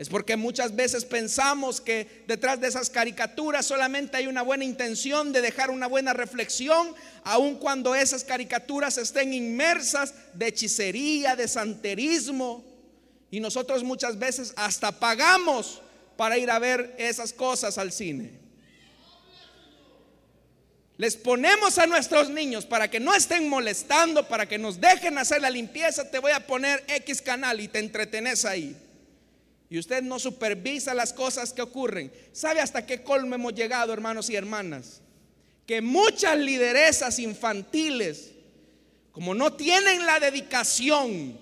Es 0.00 0.08
porque 0.08 0.34
muchas 0.34 0.74
veces 0.74 1.04
pensamos 1.04 1.78
que 1.78 2.24
detrás 2.26 2.58
de 2.58 2.68
esas 2.68 2.88
caricaturas 2.88 3.66
solamente 3.66 4.16
hay 4.16 4.28
una 4.28 4.40
buena 4.40 4.64
intención 4.64 5.30
de 5.30 5.42
dejar 5.42 5.68
una 5.68 5.88
buena 5.88 6.14
reflexión, 6.14 6.94
aun 7.22 7.56
cuando 7.56 7.94
esas 7.94 8.24
caricaturas 8.24 8.96
estén 8.96 9.34
inmersas 9.34 10.14
de 10.32 10.46
hechicería, 10.46 11.36
de 11.36 11.46
santerismo. 11.46 12.64
Y 13.30 13.40
nosotros 13.40 13.84
muchas 13.84 14.18
veces 14.18 14.54
hasta 14.56 14.90
pagamos 14.90 15.82
para 16.16 16.38
ir 16.38 16.50
a 16.50 16.58
ver 16.58 16.94
esas 16.96 17.34
cosas 17.34 17.76
al 17.76 17.92
cine. 17.92 18.30
Les 20.96 21.14
ponemos 21.14 21.76
a 21.76 21.86
nuestros 21.86 22.30
niños 22.30 22.64
para 22.64 22.88
que 22.88 23.00
no 23.00 23.14
estén 23.14 23.50
molestando, 23.50 24.26
para 24.26 24.48
que 24.48 24.56
nos 24.56 24.80
dejen 24.80 25.18
hacer 25.18 25.42
la 25.42 25.50
limpieza, 25.50 26.10
te 26.10 26.20
voy 26.20 26.32
a 26.32 26.46
poner 26.46 26.82
X 26.88 27.20
canal 27.20 27.60
y 27.60 27.68
te 27.68 27.80
entretenes 27.80 28.46
ahí. 28.46 28.74
Y 29.70 29.78
usted 29.78 30.02
no 30.02 30.18
supervisa 30.18 30.92
las 30.94 31.12
cosas 31.12 31.52
que 31.52 31.62
ocurren. 31.62 32.12
¿Sabe 32.32 32.60
hasta 32.60 32.84
qué 32.84 33.04
colmo 33.04 33.36
hemos 33.36 33.54
llegado, 33.54 33.92
hermanos 33.92 34.28
y 34.28 34.34
hermanas? 34.34 35.00
Que 35.64 35.80
muchas 35.80 36.36
lideresas 36.36 37.20
infantiles, 37.20 38.32
como 39.12 39.32
no 39.32 39.52
tienen 39.52 40.04
la 40.04 40.18
dedicación 40.18 41.38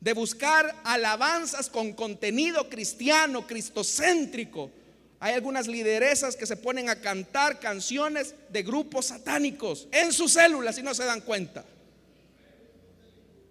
de 0.00 0.12
buscar 0.12 0.74
alabanzas 0.82 1.70
con 1.70 1.92
contenido 1.92 2.68
cristiano, 2.68 3.46
cristocéntrico, 3.46 4.72
hay 5.20 5.34
algunas 5.34 5.68
lideresas 5.68 6.34
que 6.34 6.46
se 6.46 6.56
ponen 6.56 6.90
a 6.90 7.00
cantar 7.00 7.60
canciones 7.60 8.34
de 8.50 8.64
grupos 8.64 9.06
satánicos 9.06 9.86
en 9.92 10.12
sus 10.12 10.32
células 10.32 10.76
y 10.78 10.82
no 10.82 10.92
se 10.94 11.04
dan 11.04 11.20
cuenta. 11.20 11.64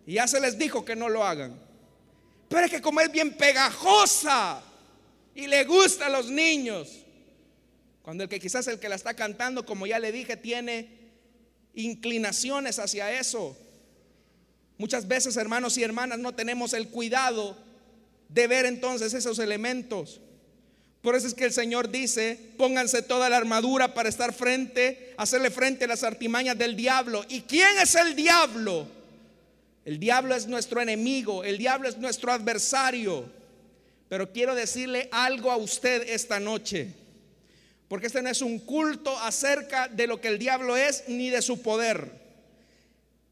Y 0.06 0.16
ya 0.16 0.28
se 0.28 0.42
les 0.42 0.58
dijo 0.58 0.84
que 0.84 0.98
no 0.98 1.08
lo 1.08 1.24
hagan. 1.24 1.63
Pero 2.54 2.68
es 2.68 2.72
que 2.72 2.82
como 2.84 3.02
es 3.02 3.12
bien 3.12 3.34
pegajosa 3.36 4.62
y 5.34 5.48
le 5.48 5.64
gusta 5.64 6.06
a 6.06 6.10
los 6.10 6.30
niños, 6.30 6.88
cuando 8.04 8.26
el 8.26 8.30
que 8.30 8.40
quizás 8.40 8.68
el 8.68 8.80
que 8.80 8.88
la 8.88 8.94
está 8.94 9.16
cantando, 9.16 9.66
como 9.66 9.88
ya 9.88 9.98
le 9.98 10.12
dije, 10.12 10.38
tiene 10.38 10.88
inclinaciones 11.74 12.78
hacia 12.78 13.12
eso. 13.20 13.58
Muchas 14.78 15.08
veces, 15.08 15.36
hermanos 15.36 15.80
y 15.80 15.84
hermanas, 15.84 16.20
no 16.20 16.36
tenemos 16.36 16.74
el 16.74 16.90
cuidado 16.90 17.58
de 18.30 18.46
ver 18.46 18.68
entonces 18.68 19.16
esos 19.16 19.40
elementos. 19.40 20.22
Por 21.02 21.16
eso 21.16 21.26
es 21.26 21.34
que 21.34 21.46
el 21.46 21.54
Señor 21.54 21.90
dice, 21.90 22.38
pónganse 22.60 23.02
toda 23.02 23.32
la 23.32 23.38
armadura 23.38 23.96
para 23.96 24.10
estar 24.10 24.32
frente, 24.32 25.16
hacerle 25.18 25.50
frente 25.50 25.86
a 25.86 25.88
las 25.88 26.04
artimañas 26.04 26.56
del 26.56 26.76
diablo. 26.76 27.26
¿Y 27.30 27.42
quién 27.42 27.80
es 27.82 27.96
el 27.96 28.16
diablo? 28.16 28.88
El 29.86 30.00
diablo 30.00 30.36
es 30.36 30.48
nuestro 30.48 30.82
enemigo, 30.82 31.44
el 31.44 31.58
diablo 31.58 31.90
es 31.90 31.98
nuestro 31.98 32.32
adversario. 32.32 33.26
Pero 34.08 34.32
quiero 34.32 34.56
decirle 34.56 35.10
algo 35.12 35.52
a 35.52 35.58
usted 35.58 36.08
esta 36.08 36.40
noche, 36.40 36.94
porque 37.88 38.08
este 38.08 38.22
no 38.22 38.30
es 38.30 38.42
un 38.42 38.60
culto 38.60 39.18
acerca 39.20 39.88
de 39.88 40.08
lo 40.08 40.22
que 40.22 40.28
el 40.28 40.40
diablo 40.40 40.78
es 40.78 41.04
ni 41.08 41.30
de 41.30 41.42
su 41.42 41.62
poder. 41.62 42.12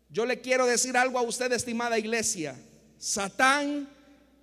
Yo 0.10 0.26
le 0.26 0.42
quiero 0.42 0.66
decir 0.66 0.98
algo 0.98 1.20
a 1.20 1.22
usted, 1.22 1.52
estimada 1.54 1.98
iglesia. 1.98 2.56
Satán 2.98 3.88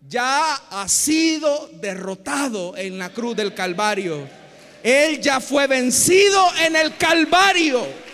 ya 0.06 0.54
ha 0.54 0.88
sido 0.88 1.68
derrotado 1.80 2.76
en 2.76 2.98
la 2.98 3.12
cruz 3.12 3.36
del 3.36 3.52
Calvario. 3.52 4.26
Él 4.82 5.20
ya 5.20 5.40
fue 5.40 5.66
vencido 5.66 6.42
en 6.64 6.76
el 6.76 6.96
Calvario. 6.96 8.07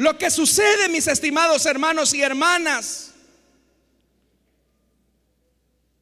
Lo 0.00 0.16
que 0.16 0.30
sucede, 0.30 0.88
mis 0.88 1.06
estimados 1.08 1.66
hermanos 1.66 2.14
y 2.14 2.22
hermanas, 2.22 3.10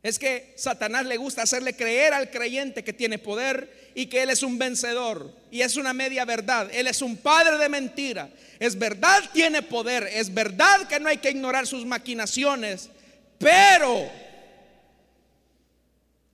es 0.05 0.21
que 0.21 0.55
Satanás 0.57 1.05
le 1.05 1.17
gusta 1.17 1.43
hacerle 1.43 1.75
creer 1.75 2.15
al 2.15 2.31
creyente 2.31 2.85
que 2.85 2.93
tiene 2.93 3.19
poder 3.19 3.91
y 3.97 4.07
que 4.07 4.23
él 4.23 4.31
es 4.31 4.45
un 4.45 4.57
vencedor. 4.57 5.35
Y 5.51 5.63
es 5.63 5.77
una 5.77 5.95
media 5.95 6.25
verdad. 6.25 6.71
Él 6.73 6.87
es 6.87 7.03
un 7.03 7.17
padre 7.17 7.59
de 7.59 7.69
mentira. 7.69 8.31
Es 8.61 8.79
verdad, 8.79 9.29
tiene 9.33 9.63
poder. 9.63 10.09
Es 10.13 10.33
verdad 10.33 10.87
que 10.87 11.01
no 11.01 11.09
hay 11.09 11.19
que 11.19 11.31
ignorar 11.31 11.67
sus 11.67 11.85
maquinaciones. 11.85 12.91
Pero 13.37 14.09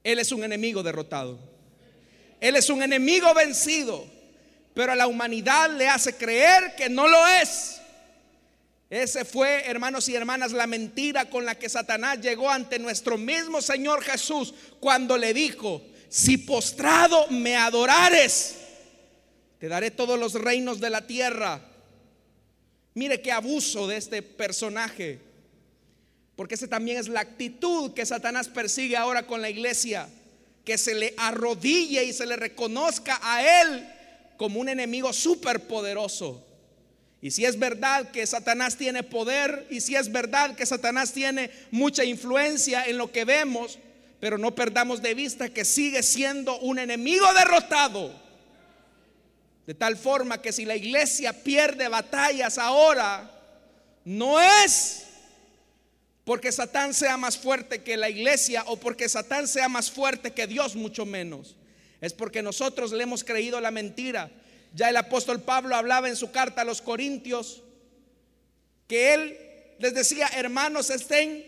él 0.03 0.18
es 0.18 0.31
un 0.33 0.44
enemigo 0.44 0.83
derrotado. 0.83 1.38
Él 2.42 2.57
es 2.57 2.68
un 2.68 2.83
enemigo 2.83 3.33
vencido. 3.33 4.13
Pero 4.75 4.93
a 4.93 4.97
la 4.97 5.07
humanidad 5.07 5.71
le 5.71 5.89
hace 5.89 6.15
creer 6.15 6.75
que 6.77 6.89
no 6.89 7.07
lo 7.07 7.27
es. 7.27 7.81
Ese 8.91 9.25
fue, 9.25 9.65
hermanos 9.67 10.09
y 10.09 10.15
hermanas, 10.15 10.53
la 10.53 10.67
mentira 10.67 11.31
con 11.31 11.45
la 11.45 11.55
que 11.55 11.69
Satanás 11.69 12.21
llegó 12.21 12.51
ante 12.51 12.79
nuestro 12.79 13.17
mismo 13.17 13.63
Señor 13.63 14.03
Jesús 14.03 14.53
cuando 14.81 15.17
le 15.17 15.33
dijo, 15.33 15.83
si 16.09 16.37
postrado 16.39 17.29
me 17.29 17.57
adorares, 17.57 18.57
te 19.59 19.69
daré 19.69 19.91
todos 19.91 20.19
los 20.19 20.35
reinos 20.35 20.81
de 20.81 20.91
la 20.91 21.07
tierra. 21.07 21.61
Mire 22.95 23.23
qué 23.23 23.33
abuso 23.33 23.89
de 23.89 23.97
este 23.97 24.23
personaje, 24.23 25.21
porque 26.37 26.55
esa 26.55 26.69
también 26.69 26.99
es 26.99 27.09
la 27.09 27.21
actitud 27.21 27.95
que 27.95 28.07
Satanás 28.07 28.49
persigue 28.49 28.97
ahora 28.97 29.27
con 29.27 29.41
la 29.41 29.51
iglesia, 29.51 30.09
que 30.65 30.79
se 30.79 30.95
le 30.95 31.15
arrodille 31.17 32.05
y 32.05 32.13
se 32.13 32.27
le 32.27 32.37
reconozca 32.37 33.19
a 33.23 33.63
él 33.63 33.93
como 34.37 34.61
un 34.61 34.68
enemigo 34.68 35.12
superpoderoso. 35.12 36.44
Y 37.20 37.31
si 37.31 37.44
es 37.44 37.59
verdad 37.59 38.11
que 38.11 38.27
Satanás 38.27 38.77
tiene 38.77 39.03
poder 39.03 39.66
y 39.70 39.81
si 39.81 39.97
es 39.97 40.12
verdad 40.12 40.55
que 40.55 40.66
Satanás 40.66 41.12
tiene 41.12 41.51
mucha 41.70 42.05
influencia 42.05 42.85
en 42.85 42.99
lo 42.99 43.11
que 43.11 43.25
vemos, 43.25 43.79
pero 44.20 44.37
no 44.37 44.55
perdamos 44.55 45.01
de 45.01 45.14
vista 45.14 45.49
que 45.49 45.64
sigue 45.64 46.03
siendo 46.03 46.59
un 46.59 46.79
enemigo 46.79 47.27
derrotado. 47.33 48.14
De 49.66 49.75
tal 49.75 49.97
forma 49.97 50.42
que 50.42 50.53
si 50.53 50.66
la 50.66 50.77
iglesia 50.77 51.33
pierde 51.33 51.88
batallas 51.88 52.59
ahora, 52.59 53.31
no 54.05 54.38
es 54.40 55.05
porque 56.25 56.53
Satán 56.53 56.94
sea 56.94 57.16
más 57.16 57.37
fuerte 57.37 57.83
que 57.83 57.97
la 57.97 58.09
iglesia 58.09 58.64
o 58.66 58.79
porque 58.79 59.09
Satán 59.09 59.47
sea 59.47 59.68
más 59.68 59.90
fuerte 59.90 60.33
que 60.33 60.47
Dios, 60.47 60.75
mucho 60.75 61.05
menos. 61.05 61.57
Es 62.00 62.12
porque 62.12 62.42
nosotros 62.42 62.92
le 62.92 63.02
hemos 63.02 63.24
creído 63.24 63.61
la 63.61 63.70
mentira 63.70 64.30
ya 64.74 64.90
el 64.90 64.96
apóstol 64.96 65.40
Pablo 65.40 65.76
hablaba 65.76 66.09
en 66.09 66.16
su 66.16 66.33
carta 66.33 66.62
a 66.62 66.64
los 66.64 66.83
Corintios 66.83 67.62
que 68.88 69.14
él 69.14 69.38
les 69.78 69.94
decía, 69.94 70.28
hermanos, 70.35 70.90
estén 70.90 71.44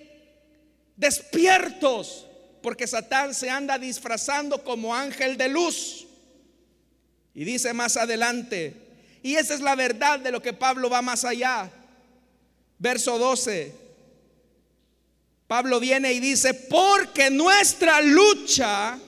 despiertos, 0.96 2.26
porque 2.62 2.86
Satán 2.86 3.34
se 3.34 3.50
anda 3.50 3.78
disfrazando 3.78 4.62
como 4.64 4.94
ángel 4.94 5.36
de 5.36 5.48
luz. 5.48 6.06
Y 7.34 7.44
dice 7.44 7.72
más 7.72 7.96
adelante, 7.96 8.74
y 9.22 9.34
esa 9.34 9.54
es 9.54 9.60
la 9.60 9.74
verdad 9.74 10.20
de 10.20 10.30
lo 10.30 10.40
que 10.40 10.52
Pablo 10.52 10.88
va 10.88 11.02
más 11.02 11.24
allá. 11.24 11.70
Verso 12.78 13.18
12. 13.18 13.74
Pablo 15.46 15.78
viene 15.78 16.12
y 16.12 16.20
dice, 16.20 16.54
porque 16.54 17.28
nuestra 17.28 18.00
lucha 18.00 18.98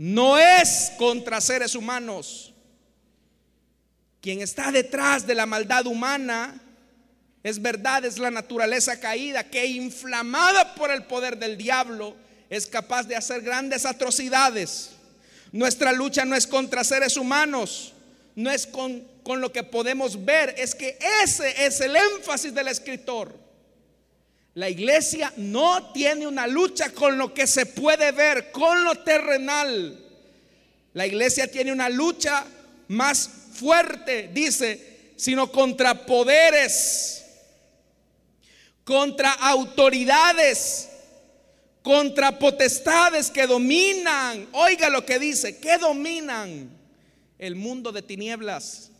no 0.00 0.38
es 0.38 0.92
contra 0.96 1.42
seres 1.42 1.74
humanos 1.74 2.54
quien 4.22 4.40
está 4.40 4.72
detrás 4.72 5.26
de 5.26 5.34
la 5.34 5.44
maldad 5.44 5.84
humana, 5.86 6.58
es 7.42 7.60
verdad, 7.60 8.06
es 8.06 8.18
la 8.18 8.30
naturaleza 8.30 8.98
caída 8.98 9.44
que 9.44 9.66
inflamada 9.66 10.74
por 10.74 10.90
el 10.90 11.04
poder 11.04 11.36
del 11.36 11.58
diablo 11.58 12.16
es 12.48 12.66
capaz 12.66 13.02
de 13.02 13.14
hacer 13.14 13.42
grandes 13.42 13.84
atrocidades. 13.84 14.92
Nuestra 15.52 15.92
lucha 15.92 16.24
no 16.24 16.34
es 16.34 16.46
contra 16.46 16.82
seres 16.82 17.18
humanos, 17.18 17.92
no 18.34 18.50
es 18.50 18.66
con, 18.66 19.06
con 19.22 19.42
lo 19.42 19.52
que 19.52 19.64
podemos 19.64 20.24
ver, 20.24 20.54
es 20.56 20.74
que 20.74 20.98
ese 21.22 21.66
es 21.66 21.78
el 21.82 21.94
énfasis 21.94 22.54
del 22.54 22.68
escritor. 22.68 23.38
La 24.54 24.68
iglesia 24.68 25.32
no 25.36 25.92
tiene 25.92 26.26
una 26.26 26.46
lucha 26.46 26.90
con 26.90 27.16
lo 27.16 27.32
que 27.32 27.46
se 27.46 27.66
puede 27.66 28.10
ver, 28.12 28.50
con 28.50 28.82
lo 28.82 28.96
terrenal. 28.96 29.98
La 30.92 31.06
iglesia 31.06 31.48
tiene 31.48 31.70
una 31.70 31.88
lucha 31.88 32.44
más 32.88 33.30
fuerte, 33.52 34.28
dice, 34.32 35.12
sino 35.16 35.52
contra 35.52 36.04
poderes, 36.04 37.24
contra 38.82 39.32
autoridades, 39.32 40.88
contra 41.82 42.36
potestades 42.36 43.30
que 43.30 43.46
dominan. 43.46 44.48
Oiga 44.52 44.88
lo 44.88 45.06
que 45.06 45.20
dice, 45.20 45.58
que 45.58 45.78
dominan 45.78 46.76
el 47.38 47.54
mundo 47.54 47.92
de 47.92 48.02
tinieblas. 48.02 48.90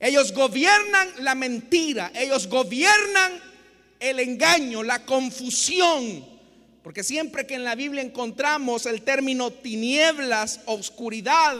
Ellos 0.00 0.32
gobiernan 0.32 1.08
la 1.20 1.36
mentira, 1.36 2.10
ellos 2.16 2.48
gobiernan 2.48 3.53
el 4.04 4.20
engaño, 4.20 4.82
la 4.82 5.04
confusión, 5.04 6.32
Porque 6.82 7.02
siempre 7.02 7.46
que 7.46 7.54
en 7.54 7.64
la 7.64 7.74
Biblia 7.74 8.02
encontramos 8.02 8.84
el 8.84 9.00
término 9.00 9.50
tinieblas, 9.50 10.60
oscuridad, 10.66 11.56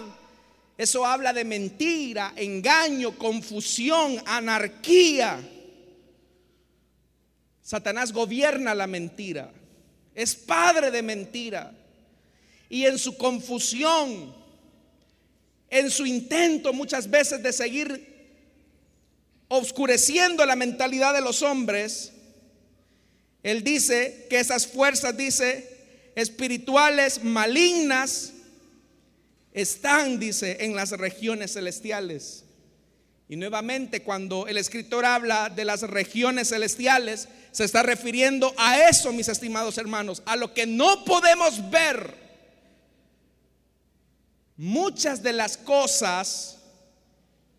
eso 0.77 1.07
habla 1.07 1.33
de 1.33 1.45
mentira, 1.45 2.35
engaño, 2.37 3.17
confusión, 3.17 4.21
anarquía. 4.27 5.41
Satanás 7.63 8.13
gobierna 8.13 8.75
la 8.75 8.87
mentira, 8.87 9.51
es 10.15 10.35
padre 10.35 10.91
de 10.91 11.03
mentira. 11.03 11.73
Y 12.69 12.85
en 12.85 12.99
su 12.99 13.17
confusión, 13.17 14.35
en 15.71 15.91
su 15.91 16.05
intento 16.05 16.75
muchas 16.75 17.09
veces 17.09 17.43
de 17.43 17.55
seguir 17.55 18.15
oscureciendo 19.49 20.45
la 20.45 20.57
mentalidad 20.57 21.15
de 21.15 21.23
los 21.23 21.41
hombres, 21.41 22.14
él 23.45 23.63
dice 23.63 24.27
que 24.31 24.41
esas 24.41 24.67
fuerzas, 24.67 25.17
dice, 25.17 26.11
espirituales 26.17 27.23
malignas, 27.23 28.33
están, 29.53 30.19
dice, 30.19 30.65
en 30.65 30.75
las 30.75 30.93
regiones 30.93 31.53
celestiales. 31.53 32.45
Y 33.29 33.37
nuevamente 33.37 34.03
cuando 34.03 34.47
el 34.47 34.57
escritor 34.57 35.05
habla 35.05 35.51
de 35.51 35.67
las 35.67 35.83
regiones 35.83 36.49
celestiales, 36.49 37.29
se 37.53 37.65
está 37.65 37.83
refiriendo 37.83 38.55
a 38.57 38.89
eso, 38.89 39.13
mis 39.13 39.29
estimados 39.29 39.77
hermanos, 39.77 40.23
a 40.25 40.37
lo 40.37 40.55
que 40.55 40.67
no 40.67 41.05
podemos 41.05 41.71
ver. 41.71 42.15
Muchas 44.57 45.23
de 45.23 45.35
las 45.35 45.59
cosas 45.59 46.61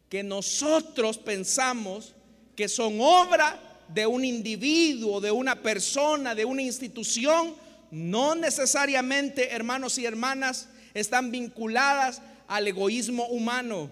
que 0.09 0.23
nosotros 0.23 1.19
pensamos 1.19 2.15
que 2.55 2.67
son 2.67 2.99
obra 2.99 3.59
de 3.87 4.05
un 4.07 4.25
individuo, 4.25 5.21
de 5.21 5.31
una 5.31 5.61
persona, 5.61 6.35
de 6.35 6.45
una 6.45 6.61
institución, 6.61 7.55
no 7.91 8.35
necesariamente, 8.35 9.51
hermanos 9.51 9.97
y 9.97 10.05
hermanas, 10.05 10.69
están 10.93 11.31
vinculadas 11.31 12.21
al 12.47 12.67
egoísmo 12.67 13.27
humano. 13.27 13.89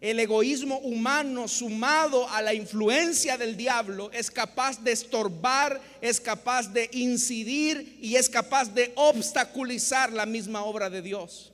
El 0.00 0.20
egoísmo 0.20 0.78
humano 0.78 1.48
sumado 1.48 2.28
a 2.30 2.40
la 2.40 2.54
influencia 2.54 3.36
del 3.36 3.56
diablo 3.56 4.10
es 4.12 4.30
capaz 4.30 4.82
de 4.84 4.92
estorbar, 4.92 5.80
es 6.00 6.20
capaz 6.20 6.72
de 6.72 6.88
incidir 6.92 7.98
y 8.00 8.14
es 8.14 8.28
capaz 8.28 8.72
de 8.72 8.92
obstaculizar 8.94 10.12
la 10.12 10.24
misma 10.24 10.62
obra 10.62 10.88
de 10.88 11.02
Dios. 11.02 11.52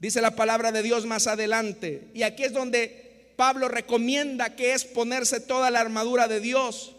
Dice 0.00 0.20
la 0.20 0.34
palabra 0.34 0.72
de 0.72 0.82
Dios 0.82 1.06
más 1.06 1.28
adelante. 1.28 2.08
Y 2.12 2.22
aquí 2.22 2.42
es 2.42 2.52
donde 2.52 3.07
Pablo 3.38 3.68
recomienda 3.68 4.56
que 4.56 4.72
es 4.72 4.84
ponerse 4.84 5.38
toda 5.38 5.70
la 5.70 5.78
armadura 5.78 6.26
de 6.26 6.40
Dios. 6.40 6.90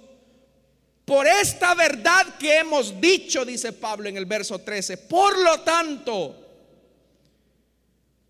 Por 1.04 1.28
esta 1.28 1.76
verdad 1.76 2.38
que 2.40 2.60
hemos 2.60 3.02
dicho, 3.02 3.44
dice 3.44 3.74
Pablo 3.74 4.08
en 4.08 4.16
el 4.16 4.26
verso 4.26 4.58
13. 4.60 4.96
Por 4.96 5.38
lo 5.38 5.60
tanto, 5.60 6.46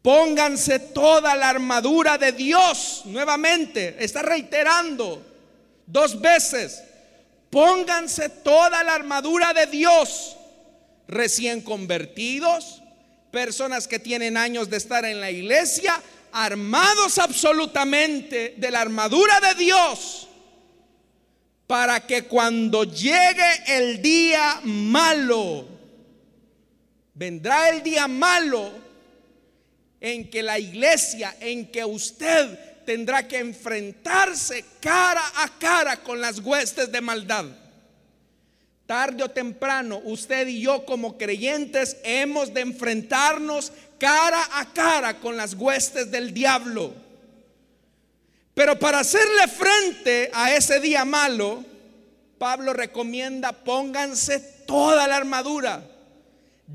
Pónganse 0.01 0.79
toda 0.79 1.35
la 1.35 1.49
armadura 1.49 2.17
de 2.17 2.31
Dios. 2.31 3.01
Nuevamente, 3.05 3.97
está 3.99 4.21
reiterando 4.21 5.21
dos 5.85 6.19
veces. 6.19 6.81
Pónganse 7.49 8.29
toda 8.29 8.83
la 8.83 8.95
armadura 8.95 9.53
de 9.53 9.67
Dios. 9.67 10.37
Recién 11.07 11.61
convertidos, 11.61 12.81
personas 13.29 13.87
que 13.87 13.99
tienen 13.99 14.37
años 14.37 14.69
de 14.69 14.77
estar 14.77 15.03
en 15.05 15.19
la 15.19 15.31
iglesia, 15.31 16.01
armados 16.31 17.17
absolutamente 17.17 18.55
de 18.57 18.71
la 18.71 18.81
armadura 18.81 19.39
de 19.39 19.55
Dios, 19.55 20.27
para 21.67 22.05
que 22.05 22.23
cuando 22.23 22.83
llegue 22.83 23.63
el 23.67 24.01
día 24.01 24.59
malo, 24.63 25.67
vendrá 27.13 27.69
el 27.69 27.83
día 27.83 28.07
malo, 28.07 28.71
en 30.01 30.29
que 30.29 30.41
la 30.41 30.57
iglesia, 30.57 31.35
en 31.39 31.71
que 31.71 31.83
usted 31.83 32.85
tendrá 32.85 33.27
que 33.27 33.37
enfrentarse 33.37 34.65
cara 34.79 35.21
a 35.35 35.59
cara 35.59 35.97
con 36.01 36.19
las 36.19 36.39
huestes 36.39 36.91
de 36.91 37.01
maldad. 37.01 37.45
Tarde 38.87 39.23
o 39.23 39.29
temprano, 39.29 40.01
usted 40.05 40.47
y 40.47 40.61
yo 40.61 40.83
como 40.85 41.15
creyentes 41.15 41.97
hemos 42.03 42.51
de 42.51 42.61
enfrentarnos 42.61 43.71
cara 43.99 44.49
a 44.53 44.73
cara 44.73 45.19
con 45.19 45.37
las 45.37 45.53
huestes 45.53 46.09
del 46.09 46.33
diablo. 46.33 46.93
Pero 48.55 48.79
para 48.79 48.99
hacerle 48.99 49.47
frente 49.47 50.31
a 50.33 50.55
ese 50.55 50.79
día 50.79 51.05
malo, 51.05 51.63
Pablo 52.37 52.73
recomienda 52.73 53.51
pónganse 53.51 54.39
toda 54.65 55.07
la 55.07 55.17
armadura 55.17 55.83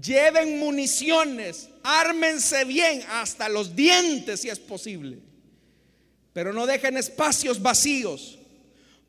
lleven 0.01 0.59
municiones, 0.59 1.69
ármense 1.83 2.65
bien 2.65 3.03
hasta 3.11 3.49
los 3.49 3.77
dientes 3.77 4.41
si 4.41 4.49
es 4.49 4.59
posible. 4.59 5.19
Pero 6.33 6.53
no 6.53 6.67
dejen 6.67 6.97
espacios 6.97 7.63
vacíos, 7.63 8.39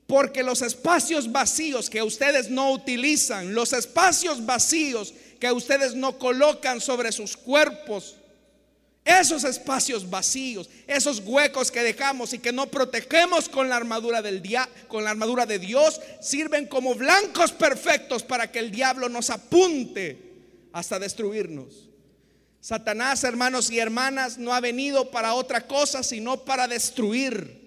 porque 0.06 0.44
los 0.44 0.62
espacios 0.62 1.32
vacíos 1.32 1.90
que 1.90 2.04
ustedes 2.04 2.50
no 2.50 2.72
utilizan, 2.72 3.56
los 3.56 3.74
espacios 3.74 4.46
vacíos 4.46 5.14
que 5.40 5.52
ustedes 5.52 5.96
no 5.96 6.18
colocan 6.18 6.82
sobre 6.82 7.12
sus 7.12 7.36
cuerpos, 7.36 8.16
esos 9.04 9.44
espacios 9.44 10.10
vacíos, 10.10 10.68
esos 10.88 11.20
huecos 11.20 11.70
que 11.70 11.84
dejamos 11.84 12.34
y 12.34 12.40
que 12.40 12.52
no 12.52 12.68
protegemos 12.68 13.48
con 13.48 13.70
la 13.70 13.76
armadura 13.76 14.24
del 14.24 14.42
día, 14.42 14.68
con 14.88 15.04
la 15.04 15.12
armadura 15.12 15.46
de 15.46 15.60
Dios, 15.60 16.02
sirven 16.22 16.66
como 16.66 16.96
blancos 16.96 17.52
perfectos 17.52 18.24
para 18.24 18.52
que 18.52 18.60
el 18.60 18.72
diablo 18.72 19.08
nos 19.08 19.30
apunte 19.30 20.18
hasta 20.74 20.98
destruirnos. 20.98 21.90
Satanás, 22.60 23.24
hermanos 23.24 23.70
y 23.70 23.78
hermanas, 23.78 24.40
no 24.40 24.56
ha 24.56 24.60
venido 24.60 25.12
para 25.12 25.36
otra 25.36 25.68
cosa 25.68 26.02
sino 26.02 26.44
para 26.44 26.68
destruir. 26.68 27.65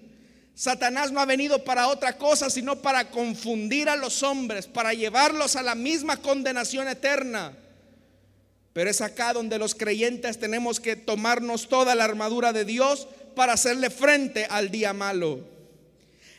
Satanás 0.59 1.09
no 1.13 1.21
ha 1.21 1.25
venido 1.25 1.63
para 1.63 1.87
otra 1.87 2.17
cosa 2.17 2.49
sino 2.49 2.81
para 2.81 3.09
confundir 3.11 3.87
a 3.87 3.95
los 3.95 4.23
hombres, 4.23 4.67
para 4.67 4.93
llevarlos 4.93 5.55
a 5.55 5.63
la 5.63 5.73
misma 5.73 6.17
condenación 6.17 6.89
eterna. 6.89 7.53
Pero 8.73 8.89
es 8.89 8.99
acá 8.99 9.31
donde 9.31 9.57
los 9.57 9.73
creyentes 9.73 10.37
tenemos 10.37 10.81
que 10.81 10.97
tomarnos 10.97 11.69
toda 11.69 11.95
la 11.95 12.03
armadura 12.03 12.51
de 12.51 12.65
Dios 12.65 13.07
para 13.37 13.53
hacerle 13.53 13.89
frente 13.89 14.47
al 14.49 14.69
día 14.69 14.91
malo. 14.91 15.47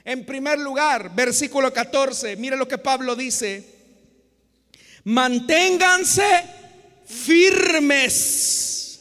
En 0.05 0.27
primer 0.27 0.59
lugar, 0.59 1.15
versículo 1.15 1.73
14, 1.73 2.37
mire 2.37 2.59
lo 2.59 2.69
que 2.69 2.77
Pablo 2.77 3.17
dice. 3.17 3.65
Manténganse 5.05 6.45
firmes. 7.07 9.01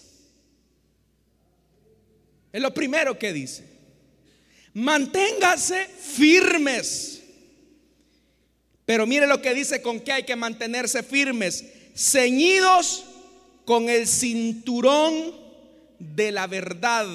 Es 2.54 2.62
lo 2.62 2.74
primero 2.74 3.20
que 3.20 3.34
dice. 3.34 3.69
Manténgase 4.80 5.88
firmes. 5.88 7.22
Pero 8.86 9.06
mire 9.06 9.28
lo 9.28 9.42
que 9.42 9.54
dice 9.54 9.82
con 9.82 10.00
que 10.00 10.14
hay 10.14 10.24
que 10.24 10.38
mantenerse 10.38 11.04
firmes. 11.04 11.66
Ceñidos 11.94 13.04
con 13.66 13.90
el 13.90 14.08
cinturón 14.08 15.36
de 16.00 16.32
la 16.32 16.48
verdad. 16.48 17.06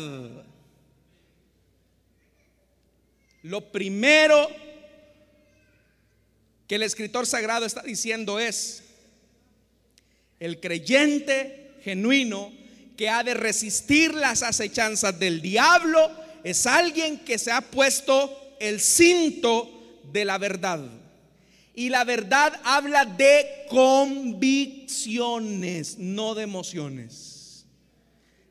Lo 3.42 3.72
primero 3.72 4.46
que 6.68 6.74
el 6.74 6.82
escritor 6.82 7.26
sagrado 7.26 7.64
está 7.64 7.82
diciendo 7.82 8.38
es, 8.38 8.82
el 10.38 10.60
creyente 10.60 11.72
genuino 11.82 12.52
que 12.98 13.08
ha 13.08 13.24
de 13.24 13.32
resistir 13.32 14.12
las 14.12 14.42
acechanzas 14.42 15.18
del 15.18 15.40
diablo 15.40 16.23
es 16.44 16.66
alguien 16.66 17.18
que 17.20 17.38
se 17.38 17.50
ha 17.50 17.62
puesto 17.62 18.56
el 18.60 18.78
cinto 18.80 19.70
de 20.12 20.26
la 20.26 20.38
verdad. 20.38 20.80
Y 21.74 21.88
la 21.88 22.04
verdad 22.04 22.60
habla 22.62 23.06
de 23.06 23.64
convicciones, 23.68 25.98
no 25.98 26.34
de 26.34 26.44
emociones. 26.44 27.64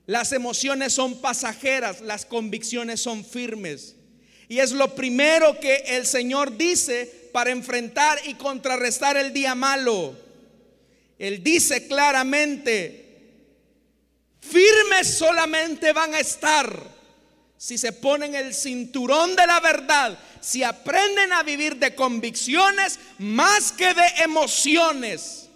Las 0.07 0.33
emociones 0.33 0.91
son 0.91 1.21
pasajeras, 1.21 2.01
las 2.01 2.25
convicciones 2.25 2.99
son 2.99 3.23
firmes. 3.23 3.95
Y 4.49 4.59
es 4.59 4.71
lo 4.71 4.95
primero 4.95 5.59
que 5.59 5.83
el 5.87 6.05
Señor 6.05 6.57
dice 6.57 7.29
para 7.31 7.51
enfrentar 7.51 8.19
y 8.25 8.33
contrarrestar 8.33 9.15
el 9.17 9.31
día 9.31 9.55
malo. 9.55 10.13
Él 11.19 11.43
dice 11.43 11.87
claramente, 11.87 13.21
firmes 14.41 15.15
solamente 15.15 15.93
van 15.93 16.15
a 16.15 16.19
estar 16.19 16.92
si 17.63 17.77
se 17.77 17.93
ponen 17.93 18.35
el 18.35 18.53
cinturón 18.53 19.37
de 19.37 19.47
la 19.47 19.61
verdad, 19.61 20.19
si 20.41 20.63
aprenden 20.63 21.31
a 21.31 21.43
vivir 21.43 21.77
de 21.77 21.95
convicciones 21.95 22.99
más 23.19 23.71
que 23.71 23.93
de 23.93 24.05
emociones. 24.21 25.47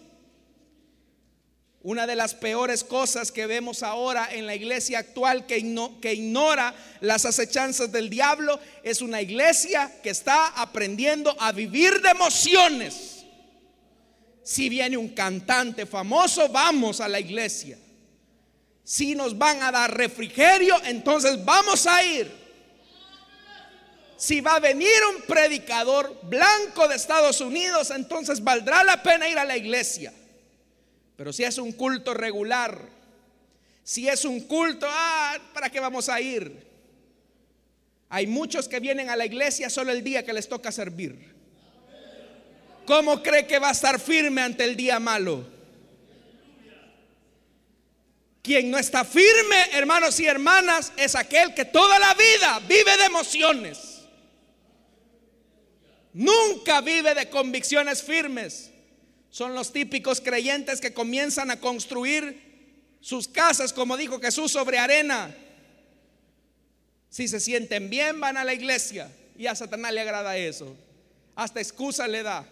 Una 1.81 2.07
de 2.07 2.15
las 2.15 2.33
peores 2.33 2.85
cosas 2.85 3.29
que 3.29 3.45
vemos 3.45 3.83
ahora 3.83 4.29
en 4.31 4.45
la 4.45 4.55
iglesia 4.55 4.99
actual 4.99 5.45
que, 5.45 5.57
ignora 5.57 6.73
las 7.01 7.25
acechanzas 7.25 7.91
del 7.91 8.09
diablo 8.09 8.57
es 8.83 9.01
una 9.01 9.21
iglesia 9.21 9.91
que 10.01 10.11
está 10.11 10.47
aprendiendo 10.47 11.35
a 11.41 11.51
vivir 11.51 12.01
de 12.01 12.11
emociones 12.11 13.25
si 14.43 14.69
viene 14.69 14.95
un 14.95 15.09
cantante 15.09 15.85
famoso, 15.85 16.47
vamos 16.47 17.01
a 17.01 17.09
la 17.09 17.19
iglesia. 17.19 17.77
Si 18.87 19.15
nos 19.15 19.37
van 19.37 19.61
a 19.63 19.69
dar 19.69 19.97
refrigerio, 19.97 20.73
entonces 20.85 21.43
vamos 21.43 21.85
a 21.87 22.01
ir. 22.05 22.31
Si 24.15 24.39
va 24.39 24.55
a 24.55 24.59
venir 24.61 24.87
un 25.13 25.23
predicador 25.23 26.17
blanco 26.23 26.87
de 26.87 26.95
Estados 26.95 27.41
Unidos, 27.41 27.91
entonces 27.91 28.41
valdrá 28.41 28.85
la 28.85 29.03
pena 29.03 29.27
ir 29.27 29.37
a 29.37 29.43
la 29.43 29.57
iglesia. 29.57 30.13
Pero 31.17 31.33
si 31.33 31.43
es 31.43 31.57
un 31.57 31.73
culto 31.73 32.13
regular, 32.13 32.79
si 33.83 34.07
es 34.07 34.23
un 34.23 34.39
culto, 34.47 34.87
ah, 34.89 35.37
¿para 35.53 35.69
qué 35.69 35.81
vamos 35.81 36.07
a 36.07 36.21
ir? 36.21 36.65
Hay 38.07 38.25
muchos 38.25 38.69
que 38.69 38.79
vienen 38.79 39.09
a 39.09 39.17
la 39.17 39.25
iglesia 39.25 39.69
solo 39.69 39.91
el 39.91 40.01
día 40.01 40.23
que 40.23 40.31
les 40.31 40.47
toca 40.47 40.71
servir. 40.71 41.35
¿Cómo 42.85 43.21
cree 43.21 43.45
que 43.47 43.59
va 43.59 43.67
a 43.67 43.73
estar 43.73 43.99
firme 43.99 44.43
ante 44.43 44.63
el 44.63 44.77
día 44.77 44.97
malo? 44.97 45.56
Quien 48.47 48.71
no 48.71 48.77
está 48.77 49.03
firme, 49.03 49.57
hermanos 49.73 50.17
y 50.21 50.25
hermanas, 50.25 50.93
es 50.95 51.15
aquel 51.15 51.53
que 51.53 51.65
toda 51.65 51.99
la 51.99 52.13
vida 52.13 52.59
vive 52.59 52.95
de 52.95 53.03
emociones. 53.03 54.03
Nunca 56.13 56.79
vive 56.79 57.13
de 57.13 57.29
convicciones 57.29 58.01
firmes. 58.01 58.71
Son 59.31 59.53
los 59.53 59.73
típicos 59.73 60.21
creyentes 60.21 60.79
que 60.79 60.93
comienzan 60.93 61.51
a 61.51 61.59
construir 61.59 62.95
sus 63.01 63.27
casas, 63.27 63.73
como 63.73 63.97
dijo 63.97 64.17
Jesús, 64.21 64.53
sobre 64.53 64.77
arena. 64.77 65.35
Si 67.09 67.27
se 67.27 67.41
sienten 67.41 67.89
bien, 67.89 68.17
van 68.21 68.37
a 68.37 68.45
la 68.45 68.53
iglesia. 68.53 69.11
Y 69.37 69.47
a 69.47 69.55
Satanás 69.55 69.91
le 69.91 69.99
agrada 69.99 70.37
eso. 70.37 70.73
Hasta 71.35 71.59
excusa 71.59 72.07
le 72.07 72.23
da. 72.23 72.47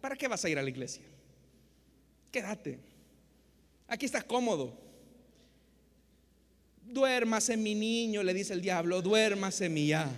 ¿Para 0.00 0.16
qué 0.16 0.26
vas 0.26 0.44
a 0.44 0.48
ir 0.48 0.58
a 0.58 0.62
la 0.62 0.68
iglesia? 0.68 1.04
Quédate. 2.32 2.80
Aquí 3.86 4.04
estás 4.04 4.24
cómodo. 4.24 4.87
Duérmase 6.88 7.56
mi 7.56 7.74
niño, 7.74 8.22
le 8.22 8.32
dice 8.32 8.54
el 8.54 8.62
diablo, 8.62 9.02
duérmase 9.02 9.68
mi 9.68 9.88
ya. 9.88 10.10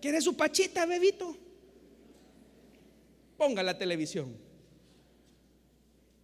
¿Quieres 0.00 0.24
su 0.24 0.34
pachita, 0.34 0.86
bebito? 0.86 1.36
Ponga 3.36 3.62
la 3.62 3.76
televisión. 3.76 4.34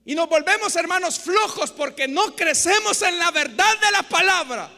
Y 0.07 0.15
nos 0.15 0.27
volvemos 0.27 0.75
hermanos 0.75 1.19
flojos 1.19 1.71
porque 1.71 2.09
no 2.09 2.35
crecemos 2.35 3.03
en 3.03 3.19
la 3.19 3.31
verdad 3.31 3.79
de 3.79 3.91
la 3.93 4.03
palabra. 4.05 4.71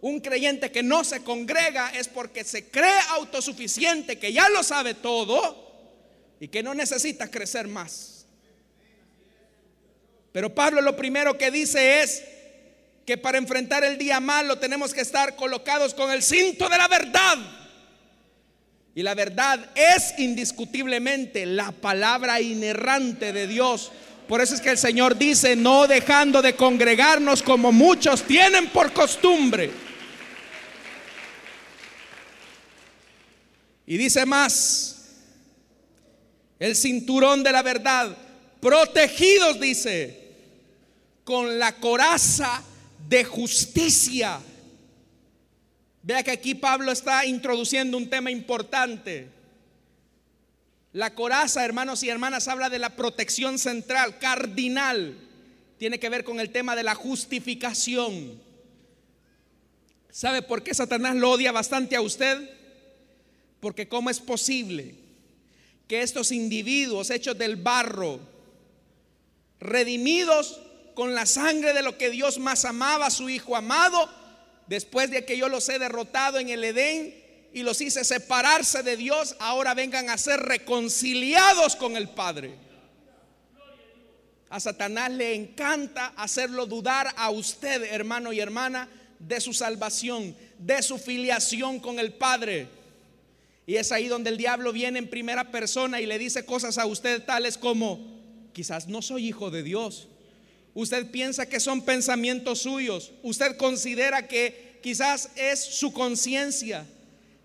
Un 0.00 0.18
creyente 0.18 0.72
que 0.72 0.82
no 0.82 1.04
se 1.04 1.22
congrega 1.22 1.90
es 1.90 2.08
porque 2.08 2.42
se 2.42 2.68
cree 2.68 2.98
autosuficiente, 3.10 4.18
que 4.18 4.32
ya 4.32 4.48
lo 4.48 4.64
sabe 4.64 4.94
todo 4.94 5.72
y 6.40 6.48
que 6.48 6.60
no 6.60 6.74
necesita 6.74 7.30
crecer 7.30 7.68
más. 7.68 8.26
Pero 10.32 10.52
Pablo 10.52 10.80
lo 10.80 10.96
primero 10.96 11.38
que 11.38 11.52
dice 11.52 12.02
es 12.02 12.24
que 13.06 13.18
para 13.18 13.38
enfrentar 13.38 13.84
el 13.84 13.98
día 13.98 14.20
malo 14.20 14.58
tenemos 14.58 14.94
que 14.94 15.00
estar 15.00 15.36
colocados 15.36 15.94
con 15.94 16.10
el 16.10 16.22
cinto 16.22 16.68
de 16.68 16.78
la 16.78 16.88
verdad. 16.88 17.38
Y 18.94 19.02
la 19.02 19.14
verdad 19.14 19.70
es 19.74 20.18
indiscutiblemente 20.18 21.46
la 21.46 21.72
palabra 21.72 22.40
inerrante 22.40 23.32
de 23.32 23.46
Dios. 23.46 23.90
Por 24.28 24.40
eso 24.40 24.54
es 24.54 24.60
que 24.60 24.70
el 24.70 24.78
Señor 24.78 25.16
dice, 25.16 25.56
no 25.56 25.86
dejando 25.86 26.42
de 26.42 26.54
congregarnos 26.54 27.42
como 27.42 27.72
muchos 27.72 28.22
tienen 28.22 28.68
por 28.68 28.92
costumbre 28.92 29.70
Y 33.86 33.96
dice 33.96 34.24
más, 34.24 35.04
el 36.58 36.76
cinturón 36.76 37.42
de 37.42 37.52
la 37.52 37.62
verdad, 37.62 38.16
protegidos, 38.60 39.60
dice, 39.60 40.30
con 41.24 41.58
la 41.58 41.76
coraza 41.76 42.62
de 43.12 43.24
justicia. 43.24 44.40
Vea 46.02 46.22
que 46.22 46.30
aquí 46.30 46.54
Pablo 46.54 46.90
está 46.90 47.26
introduciendo 47.26 47.98
un 47.98 48.08
tema 48.08 48.30
importante. 48.30 49.28
La 50.94 51.14
coraza, 51.14 51.62
hermanos 51.62 52.02
y 52.02 52.08
hermanas, 52.08 52.48
habla 52.48 52.70
de 52.70 52.78
la 52.78 52.96
protección 52.96 53.58
central, 53.58 54.18
cardinal. 54.18 55.14
Tiene 55.76 56.00
que 56.00 56.08
ver 56.08 56.24
con 56.24 56.40
el 56.40 56.48
tema 56.48 56.74
de 56.74 56.84
la 56.84 56.94
justificación. 56.94 58.40
¿Sabe 60.10 60.40
por 60.40 60.62
qué 60.62 60.72
Satanás 60.72 61.14
lo 61.14 61.32
odia 61.32 61.52
bastante 61.52 61.96
a 61.96 62.00
usted? 62.00 62.48
Porque 63.60 63.88
¿cómo 63.88 64.08
es 64.08 64.20
posible 64.20 64.94
que 65.86 66.00
estos 66.00 66.32
individuos 66.32 67.10
hechos 67.10 67.36
del 67.36 67.56
barro, 67.56 68.20
redimidos 69.60 70.62
con 70.94 71.14
la 71.14 71.26
sangre 71.26 71.72
de 71.72 71.82
lo 71.82 71.96
que 71.96 72.10
Dios 72.10 72.38
más 72.38 72.64
amaba, 72.64 73.10
su 73.10 73.28
Hijo 73.28 73.56
amado, 73.56 74.08
después 74.66 75.10
de 75.10 75.24
que 75.24 75.36
yo 75.36 75.48
los 75.48 75.68
he 75.68 75.78
derrotado 75.78 76.38
en 76.38 76.48
el 76.48 76.64
Edén 76.64 77.14
y 77.52 77.62
los 77.62 77.80
hice 77.80 78.04
separarse 78.04 78.82
de 78.82 78.96
Dios, 78.96 79.36
ahora 79.38 79.74
vengan 79.74 80.10
a 80.10 80.18
ser 80.18 80.40
reconciliados 80.40 81.76
con 81.76 81.96
el 81.96 82.08
Padre? 82.08 82.56
A 84.48 84.60
Satanás 84.60 85.10
le 85.10 85.34
encanta 85.34 86.12
hacerlo 86.16 86.66
dudar 86.66 87.12
a 87.16 87.30
usted, 87.30 87.84
hermano 87.84 88.32
y 88.32 88.40
hermana, 88.40 88.88
de 89.18 89.40
su 89.40 89.54
salvación, 89.54 90.36
de 90.58 90.82
su 90.82 90.98
filiación 90.98 91.80
con 91.80 91.98
el 91.98 92.12
Padre. 92.12 92.68
Y 93.66 93.76
es 93.76 93.92
ahí 93.92 94.08
donde 94.08 94.30
el 94.30 94.36
diablo 94.36 94.72
viene 94.72 94.98
en 94.98 95.08
primera 95.08 95.50
persona 95.50 96.00
y 96.00 96.06
le 96.06 96.18
dice 96.18 96.44
cosas 96.44 96.76
a 96.78 96.86
usted 96.86 97.24
tales 97.24 97.56
como, 97.56 98.00
quizás 98.52 98.88
no 98.88 99.00
soy 99.00 99.28
hijo 99.28 99.50
de 99.50 99.62
Dios. 99.62 100.08
Usted 100.74 101.10
piensa 101.10 101.46
que 101.46 101.60
son 101.60 101.82
pensamientos 101.82 102.62
suyos. 102.62 103.12
Usted 103.22 103.56
considera 103.56 104.26
que 104.26 104.78
quizás 104.82 105.30
es 105.36 105.60
su 105.60 105.92
conciencia. 105.92 106.86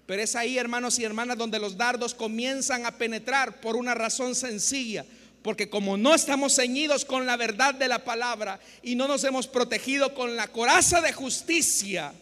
Pero 0.05 0.21
es 0.21 0.35
ahí, 0.35 0.57
hermanos 0.57 0.97
y 0.99 1.03
hermanas, 1.03 1.37
donde 1.37 1.59
los 1.59 1.75
dardos 1.75 2.13
comienzan 2.13 2.85
a 2.85 2.97
penetrar 2.97 3.59
por 3.59 3.75
una 3.75 3.93
razón 3.93 4.35
sencilla. 4.35 5.05
Porque 5.41 5.69
como 5.69 5.97
no 5.97 6.15
estamos 6.15 6.55
ceñidos 6.55 7.03
con 7.03 7.25
la 7.25 7.35
verdad 7.35 7.73
de 7.73 7.89
la 7.89 8.03
palabra 8.03 8.59
y 8.81 8.95
no 8.95 9.07
nos 9.07 9.23
hemos 9.25 9.47
protegido 9.47 10.13
con 10.13 10.35
la 10.35 10.47
coraza 10.47 11.01
de 11.01 11.11
justicia, 11.11 12.13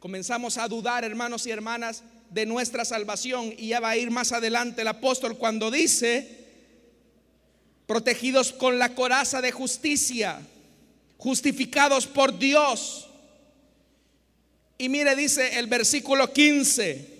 comenzamos 0.00 0.56
a 0.56 0.68
dudar, 0.68 1.04
hermanos 1.04 1.46
y 1.46 1.50
hermanas, 1.50 2.02
de 2.30 2.46
nuestra 2.46 2.86
salvación. 2.86 3.54
Y 3.58 3.68
ya 3.68 3.80
va 3.80 3.90
a 3.90 3.96
ir 3.98 4.10
más 4.10 4.32
adelante 4.32 4.80
el 4.80 4.88
apóstol 4.88 5.36
cuando 5.36 5.70
dice, 5.70 6.37
protegidos 7.88 8.52
con 8.52 8.78
la 8.78 8.94
coraza 8.94 9.40
de 9.40 9.50
justicia, 9.50 10.40
justificados 11.16 12.06
por 12.06 12.38
Dios. 12.38 13.08
Y 14.76 14.90
mire, 14.90 15.16
dice 15.16 15.58
el 15.58 15.68
versículo 15.68 16.30
15, 16.30 17.18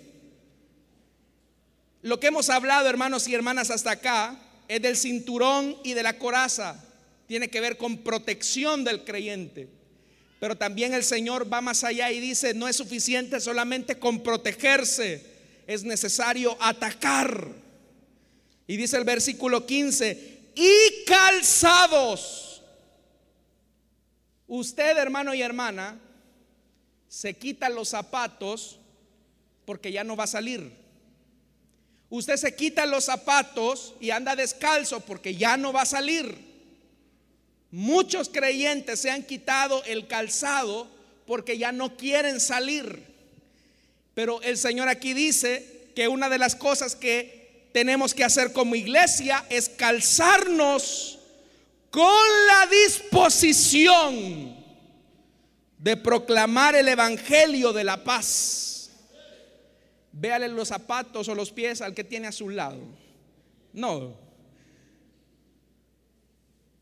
lo 2.02 2.20
que 2.20 2.26
hemos 2.26 2.50
hablado, 2.50 2.86
hermanos 2.86 3.26
y 3.26 3.34
hermanas, 3.34 3.70
hasta 3.70 3.92
acá, 3.92 4.38
es 4.68 4.82
del 4.82 4.98
cinturón 4.98 5.74
y 5.84 5.94
de 5.94 6.02
la 6.02 6.18
coraza. 6.18 6.84
Tiene 7.26 7.48
que 7.48 7.62
ver 7.62 7.78
con 7.78 7.96
protección 7.98 8.84
del 8.84 9.04
creyente. 9.04 9.68
Pero 10.38 10.54
también 10.58 10.92
el 10.92 11.02
Señor 11.02 11.50
va 11.50 11.62
más 11.62 11.82
allá 11.82 12.12
y 12.12 12.20
dice, 12.20 12.52
no 12.52 12.68
es 12.68 12.76
suficiente 12.76 13.40
solamente 13.40 13.98
con 13.98 14.22
protegerse, 14.22 15.24
es 15.66 15.82
necesario 15.82 16.58
atacar. 16.60 17.48
Y 18.66 18.76
dice 18.76 18.98
el 18.98 19.04
versículo 19.04 19.64
15, 19.64 20.37
y 20.58 21.04
calzados. 21.04 22.62
Usted, 24.48 24.96
hermano 24.98 25.32
y 25.32 25.40
hermana, 25.40 26.00
se 27.08 27.34
quita 27.34 27.68
los 27.68 27.90
zapatos 27.90 28.80
porque 29.64 29.92
ya 29.92 30.02
no 30.02 30.16
va 30.16 30.24
a 30.24 30.28
salir. 30.28 30.72
Usted 32.10 32.36
se 32.36 32.56
quita 32.56 32.86
los 32.86 33.04
zapatos 33.04 33.94
y 34.00 34.10
anda 34.10 34.34
descalzo 34.34 35.00
porque 35.00 35.36
ya 35.36 35.56
no 35.56 35.72
va 35.72 35.82
a 35.82 35.86
salir. 35.86 36.36
Muchos 37.70 38.28
creyentes 38.28 39.00
se 39.00 39.10
han 39.10 39.22
quitado 39.22 39.84
el 39.84 40.08
calzado 40.08 40.90
porque 41.26 41.56
ya 41.56 41.70
no 41.70 41.96
quieren 41.96 42.40
salir. 42.40 43.04
Pero 44.14 44.42
el 44.42 44.58
Señor 44.58 44.88
aquí 44.88 45.14
dice 45.14 45.90
que 45.94 46.08
una 46.08 46.28
de 46.28 46.38
las 46.38 46.56
cosas 46.56 46.96
que 46.96 47.37
tenemos 47.78 48.12
que 48.12 48.24
hacer 48.24 48.52
como 48.52 48.74
iglesia 48.74 49.46
es 49.48 49.68
calzarnos 49.68 51.20
con 51.90 52.26
la 52.48 52.66
disposición 52.66 54.56
de 55.78 55.96
proclamar 55.96 56.74
el 56.74 56.88
Evangelio 56.88 57.72
de 57.72 57.84
la 57.84 58.02
paz. 58.02 58.90
Véale 60.10 60.48
los 60.48 60.66
zapatos 60.66 61.28
o 61.28 61.36
los 61.36 61.52
pies 61.52 61.80
al 61.80 61.94
que 61.94 62.02
tiene 62.02 62.26
a 62.26 62.32
su 62.32 62.48
lado. 62.48 62.80
No, 63.72 64.16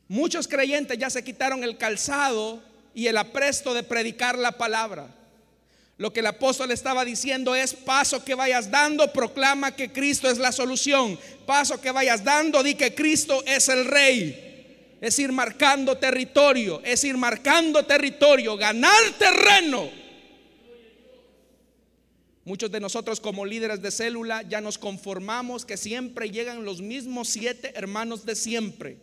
Muchos 0.09 0.49
creyentes 0.49 0.97
ya 0.97 1.11
se 1.11 1.23
quitaron 1.23 1.63
el 1.63 1.77
calzado 1.77 2.63
y 2.95 3.09
el 3.09 3.19
apresto 3.19 3.75
de 3.75 3.83
predicar 3.83 4.39
la 4.39 4.53
palabra. 4.53 5.15
Lo 5.99 6.13
que 6.13 6.21
el 6.21 6.27
apóstol 6.27 6.71
estaba 6.73 7.05
diciendo 7.07 7.55
es, 7.55 7.73
paso 7.73 8.23
que 8.23 8.35
vayas 8.35 8.71
dando, 8.71 9.13
proclama 9.13 9.75
que 9.75 9.93
Cristo 9.93 10.31
es 10.31 10.37
la 10.37 10.53
solución. 10.53 11.19
Paso 11.47 11.81
que 11.81 11.91
vayas 11.91 12.23
dando, 12.23 12.63
di 12.63 12.75
que 12.75 12.95
Cristo 12.95 13.43
es 13.47 13.69
el 13.71 13.87
rey. 13.87 14.99
Es 15.01 15.19
ir 15.19 15.33
marcando 15.33 15.97
territorio, 15.97 16.83
es 16.85 17.03
ir 17.05 17.17
marcando 17.17 17.85
territorio, 17.85 18.57
ganar 18.57 19.13
terreno. 19.19 19.91
Muchos 22.45 22.71
de 22.71 22.81
nosotros 22.81 23.19
como 23.19 23.45
líderes 23.45 23.81
de 23.81 23.91
célula 23.91 24.43
ya 24.43 24.61
nos 24.61 24.79
conformamos 24.79 25.65
que 25.65 25.77
siempre 25.77 26.31
llegan 26.31 26.65
los 26.65 26.81
mismos 26.81 27.29
siete 27.29 27.73
hermanos 27.75 28.25
de 28.27 28.37
siempre. 28.37 28.99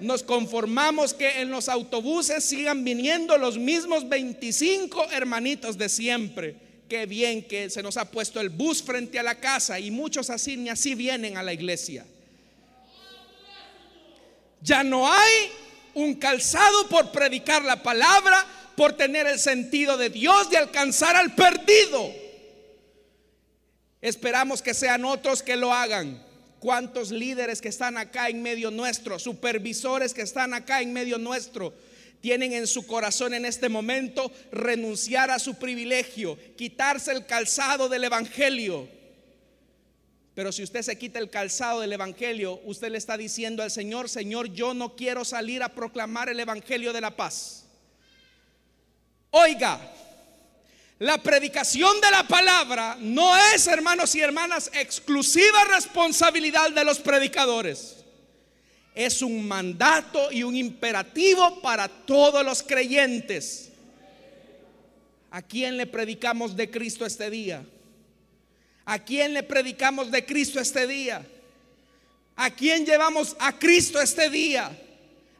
Nos 0.00 0.22
conformamos 0.22 1.14
que 1.14 1.40
en 1.40 1.50
los 1.50 1.68
autobuses 1.68 2.44
sigan 2.44 2.84
viniendo 2.84 3.38
los 3.38 3.58
mismos 3.58 4.08
25 4.08 5.10
hermanitos 5.10 5.78
de 5.78 5.88
siempre. 5.88 6.56
Qué 6.88 7.06
bien 7.06 7.42
que 7.42 7.70
se 7.70 7.82
nos 7.82 7.96
ha 7.96 8.10
puesto 8.10 8.40
el 8.40 8.50
bus 8.50 8.82
frente 8.82 9.18
a 9.18 9.22
la 9.22 9.36
casa 9.36 9.80
y 9.80 9.90
muchos 9.90 10.30
así 10.30 10.56
ni 10.56 10.68
así 10.68 10.94
vienen 10.94 11.36
a 11.36 11.42
la 11.42 11.52
iglesia. 11.52 12.06
Ya 14.60 14.84
no 14.84 15.10
hay 15.10 15.50
un 15.94 16.14
calzado 16.14 16.88
por 16.88 17.10
predicar 17.10 17.64
la 17.64 17.82
palabra, 17.82 18.44
por 18.76 18.92
tener 18.92 19.26
el 19.26 19.38
sentido 19.38 19.96
de 19.96 20.10
Dios, 20.10 20.50
de 20.50 20.58
alcanzar 20.58 21.16
al 21.16 21.34
perdido. 21.34 22.12
Esperamos 24.00 24.60
que 24.60 24.74
sean 24.74 25.04
otros 25.04 25.42
que 25.42 25.56
lo 25.56 25.72
hagan. 25.72 26.25
¿Cuántos 26.66 27.12
líderes 27.12 27.60
que 27.60 27.68
están 27.68 27.96
acá 27.96 28.28
en 28.28 28.42
medio 28.42 28.72
nuestro, 28.72 29.20
supervisores 29.20 30.12
que 30.12 30.22
están 30.22 30.52
acá 30.52 30.82
en 30.82 30.92
medio 30.92 31.16
nuestro, 31.16 31.72
tienen 32.20 32.52
en 32.52 32.66
su 32.66 32.88
corazón 32.88 33.34
en 33.34 33.44
este 33.44 33.68
momento 33.68 34.32
renunciar 34.50 35.30
a 35.30 35.38
su 35.38 35.54
privilegio, 35.54 36.36
quitarse 36.56 37.12
el 37.12 37.24
calzado 37.24 37.88
del 37.88 38.02
Evangelio? 38.02 38.88
Pero 40.34 40.50
si 40.50 40.64
usted 40.64 40.82
se 40.82 40.98
quita 40.98 41.20
el 41.20 41.30
calzado 41.30 41.82
del 41.82 41.92
Evangelio, 41.92 42.60
usted 42.64 42.90
le 42.90 42.98
está 42.98 43.16
diciendo 43.16 43.62
al 43.62 43.70
Señor, 43.70 44.08
Señor, 44.08 44.52
yo 44.52 44.74
no 44.74 44.96
quiero 44.96 45.24
salir 45.24 45.62
a 45.62 45.72
proclamar 45.72 46.30
el 46.30 46.40
Evangelio 46.40 46.92
de 46.92 47.00
la 47.00 47.14
paz. 47.14 47.64
Oiga, 49.30 49.80
la 50.98 51.18
predicación 51.18 52.00
de 52.00 52.10
la 52.10 52.26
palabra 52.26 52.96
no 52.98 53.36
es, 53.54 53.66
hermanos 53.66 54.14
y 54.14 54.20
hermanas, 54.20 54.70
exclusiva 54.72 55.64
responsabilidad 55.64 56.70
de 56.70 56.84
los 56.84 57.00
predicadores. 57.00 57.96
Es 58.94 59.20
un 59.20 59.46
mandato 59.46 60.32
y 60.32 60.42
un 60.42 60.56
imperativo 60.56 61.60
para 61.60 61.86
todos 61.86 62.42
los 62.42 62.62
creyentes. 62.62 63.70
¿A 65.30 65.42
quién 65.42 65.76
le 65.76 65.86
predicamos 65.86 66.56
de 66.56 66.70
Cristo 66.70 67.04
este 67.04 67.28
día? 67.28 67.62
¿A 68.86 68.98
quién 68.98 69.34
le 69.34 69.42
predicamos 69.42 70.10
de 70.10 70.24
Cristo 70.24 70.60
este 70.60 70.86
día? 70.86 71.26
¿A 72.36 72.50
quién 72.50 72.86
llevamos 72.86 73.36
a 73.38 73.58
Cristo 73.58 74.00
este 74.00 74.30
día? 74.30 74.70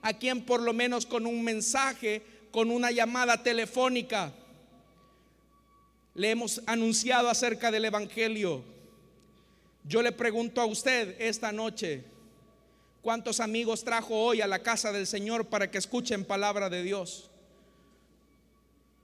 ¿A 0.03 0.13
quién 0.13 0.45
por 0.45 0.61
lo 0.61 0.75
menos 0.75 1.07
con 1.07 1.25
un 1.25 1.43
mensaje, 1.43 2.23
con 2.51 2.71
una 2.71 2.91
llamada 2.91 3.43
telefónica, 3.43 4.35
le 6.17 6.31
hemos 6.31 6.62
anunciado 6.67 7.29
acerca 7.29 7.71
del 7.71 7.85
Evangelio? 7.85 8.64
Yo 9.85 10.03
le 10.03 10.12
pregunto 10.12 10.61
a 10.62 10.64
usted 10.67 11.14
esta 11.21 11.53
noche, 11.53 12.03
¿cuántos 13.03 13.39
amigos 13.39 13.85
trajo 13.85 14.14
hoy 14.14 14.41
a 14.41 14.47
la 14.47 14.62
casa 14.62 14.93
del 14.93 15.07
Señor 15.07 15.47
para 15.47 15.71
que 15.71 15.79
escuchen 15.79 16.25
palabra 16.25 16.71
de 16.71 16.83
Dios? 16.83 17.31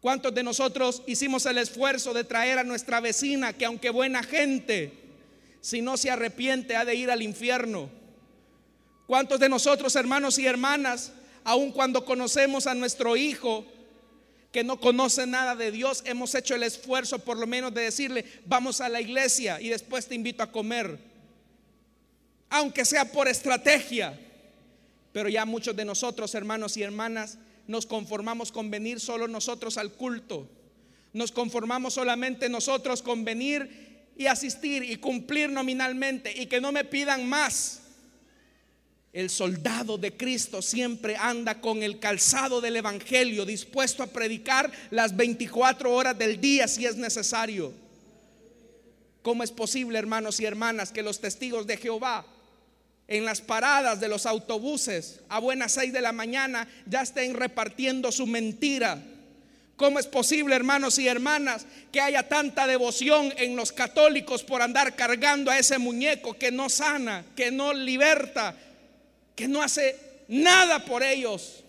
¿Cuántos 0.00 0.34
de 0.34 0.42
nosotros 0.42 1.02
hicimos 1.06 1.44
el 1.46 1.58
esfuerzo 1.58 2.14
de 2.14 2.24
traer 2.24 2.58
a 2.58 2.64
nuestra 2.64 2.98
vecina 3.00 3.52
que 3.52 3.66
aunque 3.66 3.90
buena 3.90 4.22
gente, 4.22 4.92
si 5.60 5.82
no 5.82 5.96
se 5.96 6.10
arrepiente 6.10 6.76
ha 6.76 6.86
de 6.86 6.94
ir 6.94 7.10
al 7.10 7.22
infierno? 7.22 7.90
¿Cuántos 9.06 9.38
de 9.38 9.50
nosotros, 9.50 9.94
hermanos 9.96 10.38
y 10.38 10.46
hermanas, 10.46 11.12
aun 11.44 11.72
cuando 11.72 12.06
conocemos 12.06 12.66
a 12.66 12.74
nuestro 12.74 13.16
hijo 13.16 13.66
que 14.52 14.62
no 14.62 14.78
conoce 14.78 15.26
nada 15.26 15.56
de 15.56 15.72
Dios, 15.72 16.02
hemos 16.06 16.34
hecho 16.34 16.54
el 16.54 16.62
esfuerzo 16.62 17.18
por 17.18 17.38
lo 17.38 17.46
menos 17.46 17.72
de 17.72 17.82
decirle, 17.82 18.24
vamos 18.44 18.82
a 18.82 18.88
la 18.90 19.00
iglesia 19.00 19.58
y 19.60 19.70
después 19.70 20.06
te 20.06 20.14
invito 20.14 20.42
a 20.42 20.52
comer? 20.52 20.98
Aunque 22.50 22.84
sea 22.84 23.10
por 23.10 23.28
estrategia. 23.28 24.18
Pero 25.12 25.30
ya 25.30 25.46
muchos 25.46 25.74
de 25.74 25.86
nosotros, 25.86 26.34
hermanos 26.34 26.76
y 26.76 26.82
hermanas, 26.82 27.38
nos 27.66 27.86
conformamos 27.86 28.52
con 28.52 28.70
venir 28.70 29.00
solo 29.00 29.26
nosotros 29.26 29.78
al 29.78 29.92
culto. 29.92 30.46
Nos 31.14 31.32
conformamos 31.32 31.94
solamente 31.94 32.48
nosotros 32.48 33.02
con 33.02 33.24
venir 33.24 34.04
y 34.16 34.26
asistir 34.26 34.82
y 34.82 34.96
cumplir 34.96 35.50
nominalmente 35.50 36.32
y 36.34 36.46
que 36.46 36.60
no 36.60 36.72
me 36.72 36.84
pidan 36.84 37.26
más. 37.26 37.81
El 39.12 39.28
soldado 39.28 39.98
de 39.98 40.16
Cristo 40.16 40.62
siempre 40.62 41.16
anda 41.16 41.60
con 41.60 41.82
el 41.82 41.98
calzado 41.98 42.60
del 42.60 42.76
Evangelio, 42.76 43.44
dispuesto 43.44 44.02
a 44.02 44.06
predicar 44.06 44.72
las 44.90 45.14
24 45.14 45.92
horas 45.92 46.16
del 46.16 46.40
día 46.40 46.66
si 46.66 46.86
es 46.86 46.96
necesario. 46.96 47.72
¿Cómo 49.20 49.42
es 49.42 49.50
posible, 49.50 49.98
hermanos 49.98 50.40
y 50.40 50.46
hermanas, 50.46 50.92
que 50.92 51.02
los 51.02 51.20
testigos 51.20 51.66
de 51.66 51.76
Jehová 51.76 52.24
en 53.08 53.26
las 53.26 53.42
paradas 53.42 54.00
de 54.00 54.08
los 54.08 54.24
autobuses 54.24 55.20
a 55.28 55.38
buenas 55.38 55.72
seis 55.72 55.92
de 55.92 56.00
la 56.00 56.12
mañana 56.12 56.66
ya 56.86 57.02
estén 57.02 57.34
repartiendo 57.34 58.10
su 58.10 58.26
mentira. 58.26 59.02
¿Cómo 59.76 59.98
es 59.98 60.06
posible, 60.06 60.54
hermanos 60.54 60.98
y 60.98 61.08
hermanas, 61.08 61.66
que 61.90 62.00
haya 62.00 62.28
tanta 62.28 62.66
devoción 62.66 63.34
en 63.36 63.56
los 63.56 63.72
católicos 63.72 64.44
por 64.44 64.62
andar 64.62 64.94
cargando 64.94 65.50
a 65.50 65.58
ese 65.58 65.76
muñeco 65.76 66.34
que 66.34 66.50
no 66.50 66.70
sana, 66.70 67.24
que 67.36 67.50
no 67.50 67.74
liberta, 67.74 68.56
que 69.34 69.48
no 69.48 69.62
hace 69.62 69.96
nada 70.28 70.84
por 70.84 71.02
ellos? 71.02 71.62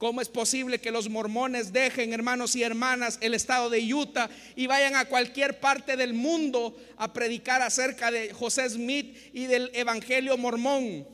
¿Cómo 0.00 0.22
es 0.22 0.30
posible 0.30 0.80
que 0.80 0.90
los 0.90 1.10
mormones 1.10 1.74
dejen, 1.74 2.14
hermanos 2.14 2.56
y 2.56 2.62
hermanas, 2.62 3.18
el 3.20 3.34
estado 3.34 3.68
de 3.68 3.92
Utah 3.92 4.30
y 4.56 4.66
vayan 4.66 4.96
a 4.96 5.04
cualquier 5.04 5.60
parte 5.60 5.94
del 5.94 6.14
mundo 6.14 6.74
a 6.96 7.12
predicar 7.12 7.60
acerca 7.60 8.10
de 8.10 8.32
José 8.32 8.70
Smith 8.70 9.14
y 9.34 9.44
del 9.44 9.70
Evangelio 9.74 10.38
mormón? 10.38 11.06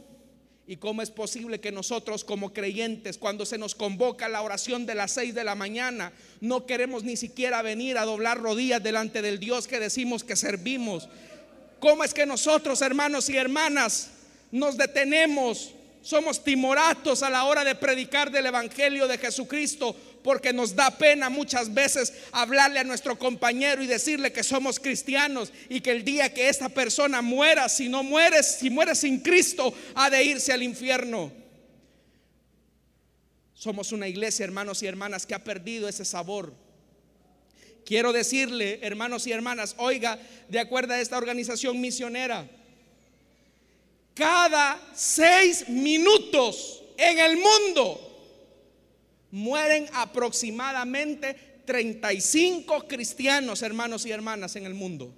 ¿Y 0.68 0.77
cómo 0.77 1.03
es 1.03 1.11
posible 1.11 1.61
que 1.61 1.72
nosotros 1.72 2.22
como 2.22 2.53
creyentes, 2.53 3.18
cuando 3.18 3.45
se 3.45 3.59
nos 3.59 3.74
convoca 3.74 4.29
la 4.29 4.43
oración 4.43 4.87
de 4.87 4.95
las 4.95 5.11
seis 5.11 5.35
de 5.35 5.43
la 5.43 5.57
mañana, 5.57 6.12
no 6.41 6.64
queremos 6.64 7.03
ni 7.03 7.16
siquiera 7.16 7.62
venir 7.62 7.99
a 7.99 8.05
doblar 8.05 8.39
rodillas 8.39 8.85
delante 8.85 9.20
del 9.20 9.41
Dios 9.41 9.66
que 9.66 9.81
decimos 9.81 10.22
que 10.22 10.37
servimos? 10.37 11.09
¿Cómo 11.81 12.05
es 12.05 12.14
que 12.14 12.24
nosotros, 12.24 12.83
hermanos 12.83 13.29
y 13.31 13.37
hermanas, 13.37 14.11
nos 14.51 14.77
detenemos 14.77 15.73
somos 16.07 16.45
timoratos 16.45 17.25
a 17.25 17.31
la 17.31 17.47
hora 17.47 17.65
de 17.65 17.75
predicar 17.75 18.31
del 18.31 18.47
Evangelio 18.47 19.09
de 19.09 19.19
Jesucristo 19.19 19.97
porque 20.23 20.53
nos 20.53 20.77
da 20.77 20.97
pena 20.97 21.29
muchas 21.31 21.75
veces 21.75 22.13
hablarle 22.31 22.79
a 22.79 22.85
nuestro 22.85 23.19
compañero 23.19 23.83
y 23.83 23.89
decirle 23.89 24.33
que 24.33 24.45
somos 24.45 24.79
cristianos 24.79 25.53
y 25.69 25.81
que 25.81 25.91
el 25.91 26.05
día 26.05 26.33
que 26.33 26.49
esta 26.49 26.69
persona 26.69 27.23
muera, 27.23 27.69
si 27.69 27.89
no 27.89 28.05
mueres, 28.05 28.59
si 28.61 28.71
mueres 28.71 29.01
sin 29.01 29.19
Cristo, 29.19 29.75
ha 29.97 30.09
de 30.09 30.23
irse 30.23 30.53
al 30.53 30.63
infierno. 30.63 31.33
Somos 33.55 33.91
una 33.91 34.07
iglesia, 34.07 34.45
hermanos 34.45 34.85
y 34.85 34.87
hermanas, 34.87 35.27
que 35.27 35.35
ha 35.35 35.43
perdido 35.43 35.89
ese 35.89 36.05
sabor. 36.05 36.55
Quiero 37.85 38.13
decirle, 38.13 38.79
hermanos 38.83 39.27
y 39.27 39.33
hermanas, 39.33 39.75
oiga, 39.79 40.21
de 40.49 40.61
acuerdo 40.61 40.95
a 40.95 41.01
esta 41.01 41.19
organización 41.19 41.81
misionera, 41.81 42.49
cada 44.17 44.81
seis 44.95 45.69
minutos 45.69 46.83
en 46.97 47.19
el 47.19 47.37
mundo 47.37 48.01
mueren 49.31 49.87
aproximadamente 49.93 51.61
35 51.67 52.89
cristianos, 52.89 53.61
hermanos 53.61 54.07
y 54.07 54.12
hermanas, 54.12 54.57
en 54.57 54.64
el 54.64 54.73
mundo. 54.73 55.14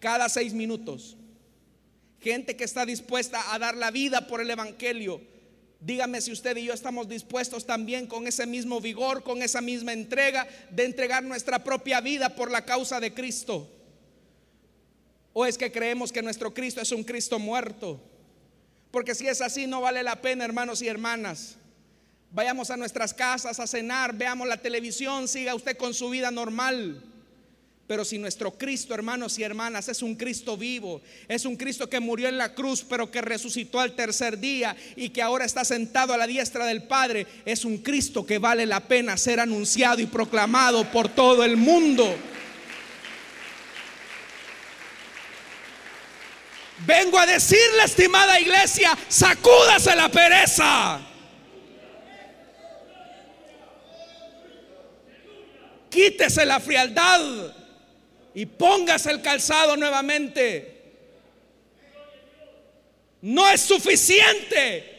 Cada 0.00 0.28
seis 0.28 0.52
minutos. 0.52 1.16
Gente 2.20 2.56
que 2.56 2.64
está 2.64 2.84
dispuesta 2.84 3.54
a 3.54 3.58
dar 3.60 3.76
la 3.76 3.92
vida 3.92 4.26
por 4.26 4.40
el 4.40 4.50
Evangelio. 4.50 5.20
Dígame 5.78 6.20
si 6.22 6.32
usted 6.32 6.56
y 6.56 6.64
yo 6.64 6.74
estamos 6.74 7.08
dispuestos 7.08 7.66
también 7.66 8.08
con 8.08 8.26
ese 8.26 8.46
mismo 8.46 8.80
vigor, 8.80 9.22
con 9.22 9.42
esa 9.42 9.60
misma 9.60 9.92
entrega 9.92 10.48
de 10.70 10.86
entregar 10.86 11.22
nuestra 11.22 11.62
propia 11.62 12.00
vida 12.00 12.30
por 12.30 12.50
la 12.50 12.64
causa 12.64 12.98
de 12.98 13.14
Cristo. 13.14 13.70
¿O 15.34 15.44
es 15.44 15.58
que 15.58 15.70
creemos 15.70 16.12
que 16.12 16.22
nuestro 16.22 16.54
Cristo 16.54 16.80
es 16.80 16.92
un 16.92 17.02
Cristo 17.02 17.40
muerto? 17.40 18.00
Porque 18.92 19.16
si 19.16 19.26
es 19.26 19.40
así, 19.40 19.66
no 19.66 19.80
vale 19.80 20.04
la 20.04 20.22
pena, 20.22 20.44
hermanos 20.44 20.80
y 20.80 20.86
hermanas. 20.86 21.56
Vayamos 22.30 22.70
a 22.70 22.76
nuestras 22.76 23.12
casas 23.12 23.58
a 23.58 23.66
cenar, 23.66 24.14
veamos 24.16 24.46
la 24.46 24.56
televisión, 24.56 25.26
siga 25.26 25.56
usted 25.56 25.76
con 25.76 25.92
su 25.92 26.08
vida 26.08 26.30
normal. 26.30 27.02
Pero 27.88 28.04
si 28.04 28.16
nuestro 28.16 28.56
Cristo, 28.56 28.94
hermanos 28.94 29.36
y 29.38 29.42
hermanas, 29.42 29.88
es 29.88 30.02
un 30.02 30.14
Cristo 30.14 30.56
vivo, 30.56 31.02
es 31.26 31.44
un 31.44 31.56
Cristo 31.56 31.90
que 31.90 31.98
murió 31.98 32.28
en 32.28 32.38
la 32.38 32.54
cruz, 32.54 32.86
pero 32.88 33.10
que 33.10 33.20
resucitó 33.20 33.80
al 33.80 33.96
tercer 33.96 34.38
día 34.38 34.76
y 34.94 35.10
que 35.10 35.20
ahora 35.20 35.44
está 35.44 35.64
sentado 35.64 36.12
a 36.12 36.16
la 36.16 36.28
diestra 36.28 36.64
del 36.64 36.84
Padre, 36.84 37.26
es 37.44 37.64
un 37.64 37.78
Cristo 37.78 38.24
que 38.24 38.38
vale 38.38 38.66
la 38.66 38.80
pena 38.80 39.16
ser 39.16 39.40
anunciado 39.40 40.00
y 40.00 40.06
proclamado 40.06 40.90
por 40.92 41.08
todo 41.08 41.42
el 41.42 41.56
mundo. 41.56 42.16
Vengo 46.86 47.18
a 47.18 47.26
decirle, 47.26 47.84
estimada 47.84 48.38
iglesia, 48.40 48.96
sacúdase 49.08 49.94
la 49.96 50.08
pereza. 50.08 51.00
Quítese 55.90 56.44
la 56.44 56.58
frialdad 56.58 57.20
y 58.34 58.46
póngase 58.46 59.10
el 59.12 59.22
calzado 59.22 59.76
nuevamente. 59.76 60.74
No 63.22 63.48
es 63.48 63.60
suficiente 63.62 64.92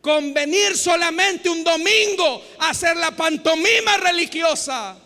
con 0.00 0.32
venir 0.32 0.76
solamente 0.76 1.48
un 1.48 1.64
domingo 1.64 2.44
a 2.58 2.70
hacer 2.70 2.96
la 2.96 3.10
pantomima 3.10 3.96
religiosa. 3.96 4.96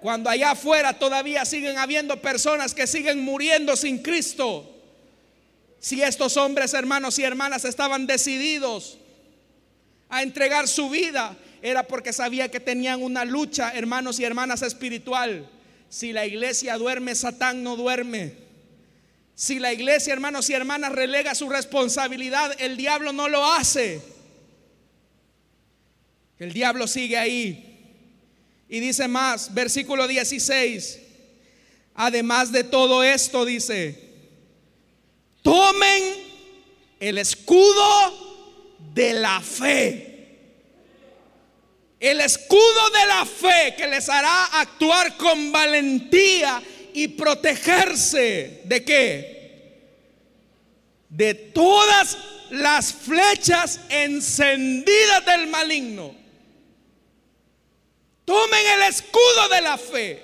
Cuando 0.00 0.30
allá 0.30 0.52
afuera 0.52 0.98
todavía 0.98 1.44
siguen 1.44 1.76
habiendo 1.76 2.22
personas 2.22 2.72
que 2.72 2.86
siguen 2.86 3.20
muriendo 3.20 3.76
sin 3.76 3.98
Cristo. 3.98 4.75
Si 5.86 6.02
estos 6.02 6.36
hombres, 6.36 6.74
hermanos 6.74 7.16
y 7.20 7.22
hermanas, 7.22 7.64
estaban 7.64 8.08
decididos 8.08 8.98
a 10.08 10.24
entregar 10.24 10.66
su 10.66 10.90
vida, 10.90 11.36
era 11.62 11.86
porque 11.86 12.12
sabía 12.12 12.50
que 12.50 12.58
tenían 12.58 13.00
una 13.00 13.24
lucha, 13.24 13.70
hermanos 13.72 14.18
y 14.18 14.24
hermanas, 14.24 14.62
espiritual. 14.62 15.48
Si 15.88 16.12
la 16.12 16.26
iglesia 16.26 16.76
duerme, 16.76 17.14
Satán 17.14 17.62
no 17.62 17.76
duerme. 17.76 18.34
Si 19.36 19.60
la 19.60 19.72
iglesia, 19.72 20.12
hermanos 20.12 20.50
y 20.50 20.54
hermanas, 20.54 20.90
relega 20.90 21.36
su 21.36 21.48
responsabilidad, 21.48 22.60
el 22.60 22.76
diablo 22.76 23.12
no 23.12 23.28
lo 23.28 23.44
hace. 23.52 24.02
El 26.40 26.52
diablo 26.52 26.88
sigue 26.88 27.16
ahí. 27.16 27.94
Y 28.68 28.80
dice 28.80 29.06
más, 29.06 29.54
versículo 29.54 30.08
16. 30.08 30.98
Además 31.94 32.50
de 32.50 32.64
todo 32.64 33.04
esto, 33.04 33.44
dice, 33.44 34.05
tomen 35.46 36.02
el 36.98 37.18
escudo 37.18 38.74
de 38.94 39.12
la 39.12 39.40
fe 39.40 40.16
el 42.00 42.20
escudo 42.20 42.90
de 42.90 43.06
la 43.06 43.24
fe 43.24 43.74
que 43.76 43.86
les 43.86 44.08
hará 44.08 44.60
actuar 44.60 45.16
con 45.16 45.50
valentía 45.50 46.62
y 46.92 47.08
protegerse 47.08 48.62
de 48.64 48.84
qué? 48.84 49.82
De 51.08 51.34
todas 51.34 52.18
las 52.50 52.92
flechas 52.92 53.80
encendidas 53.88 55.24
del 55.24 55.46
maligno. 55.46 56.14
Tomen 58.24 58.66
el 58.74 58.82
escudo 58.82 59.48
de 59.50 59.60
la 59.62 59.78
fe. 59.78 60.22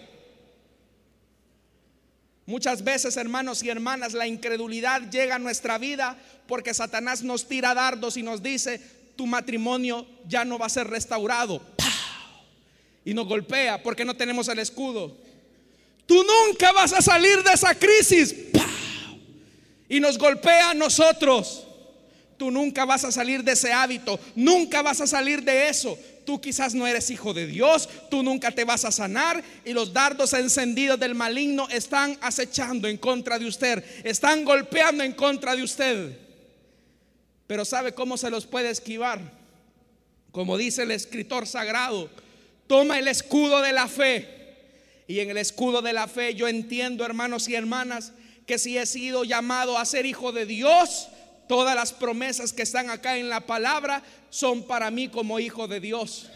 Muchas 2.52 2.84
veces, 2.84 3.16
hermanos 3.16 3.62
y 3.62 3.70
hermanas, 3.70 4.12
la 4.12 4.26
incredulidad 4.26 5.08
llega 5.08 5.36
a 5.36 5.38
nuestra 5.38 5.78
vida 5.78 6.18
porque 6.46 6.74
Satanás 6.74 7.22
nos 7.22 7.48
tira 7.48 7.72
dardos 7.72 8.18
y 8.18 8.22
nos 8.22 8.42
dice, 8.42 8.78
tu 9.16 9.26
matrimonio 9.26 10.06
ya 10.28 10.44
no 10.44 10.58
va 10.58 10.66
a 10.66 10.68
ser 10.68 10.86
restaurado. 10.86 11.62
Y 13.06 13.14
nos 13.14 13.26
golpea 13.26 13.82
porque 13.82 14.04
no 14.04 14.14
tenemos 14.14 14.48
el 14.48 14.58
escudo. 14.58 15.16
Tú 16.04 16.22
nunca 16.22 16.72
vas 16.72 16.92
a 16.92 17.00
salir 17.00 17.42
de 17.42 17.54
esa 17.54 17.74
crisis. 17.74 18.34
Y 19.88 19.98
nos 19.98 20.18
golpea 20.18 20.72
a 20.72 20.74
nosotros. 20.74 21.66
Tú 22.36 22.50
nunca 22.50 22.84
vas 22.84 23.02
a 23.04 23.12
salir 23.12 23.42
de 23.42 23.52
ese 23.52 23.72
hábito. 23.72 24.20
Nunca 24.34 24.82
vas 24.82 25.00
a 25.00 25.06
salir 25.06 25.42
de 25.42 25.70
eso. 25.70 25.98
Tú 26.24 26.40
quizás 26.40 26.74
no 26.74 26.86
eres 26.86 27.10
hijo 27.10 27.34
de 27.34 27.46
Dios. 27.46 27.88
Tú 28.10 28.22
nunca 28.22 28.50
te 28.50 28.64
vas 28.64 28.84
a 28.84 28.92
sanar. 28.92 29.42
Y 29.64 29.72
los 29.72 29.92
dardos 29.92 30.32
encendidos 30.32 30.98
del 30.98 31.14
maligno 31.14 31.68
están 31.68 32.18
acechando 32.20 32.88
en 32.88 32.96
contra 32.96 33.38
de 33.38 33.46
usted. 33.46 33.84
Están 34.04 34.44
golpeando 34.44 35.02
en 35.04 35.12
contra 35.12 35.56
de 35.56 35.62
usted. 35.62 36.18
Pero 37.46 37.64
¿sabe 37.64 37.92
cómo 37.92 38.16
se 38.16 38.30
los 38.30 38.46
puede 38.46 38.70
esquivar? 38.70 39.20
Como 40.30 40.56
dice 40.56 40.84
el 40.84 40.90
escritor 40.90 41.46
sagrado, 41.46 42.08
toma 42.66 42.98
el 42.98 43.08
escudo 43.08 43.60
de 43.60 43.72
la 43.72 43.88
fe. 43.88 44.42
Y 45.06 45.20
en 45.20 45.30
el 45.30 45.36
escudo 45.36 45.82
de 45.82 45.92
la 45.92 46.08
fe 46.08 46.34
yo 46.34 46.48
entiendo, 46.48 47.04
hermanos 47.04 47.48
y 47.48 47.54
hermanas, 47.54 48.12
que 48.46 48.58
si 48.58 48.78
he 48.78 48.86
sido 48.86 49.24
llamado 49.24 49.76
a 49.78 49.84
ser 49.84 50.06
hijo 50.06 50.32
de 50.32 50.46
Dios, 50.46 51.08
todas 51.46 51.74
las 51.74 51.92
promesas 51.92 52.52
que 52.52 52.62
están 52.62 52.90
acá 52.90 53.16
en 53.16 53.28
la 53.28 53.40
palabra 53.40 54.02
son 54.30 54.64
para 54.64 54.90
mí 54.90 55.08
como 55.08 55.40
hijo 55.40 55.68
de 55.68 55.80
Dios. 55.80 56.28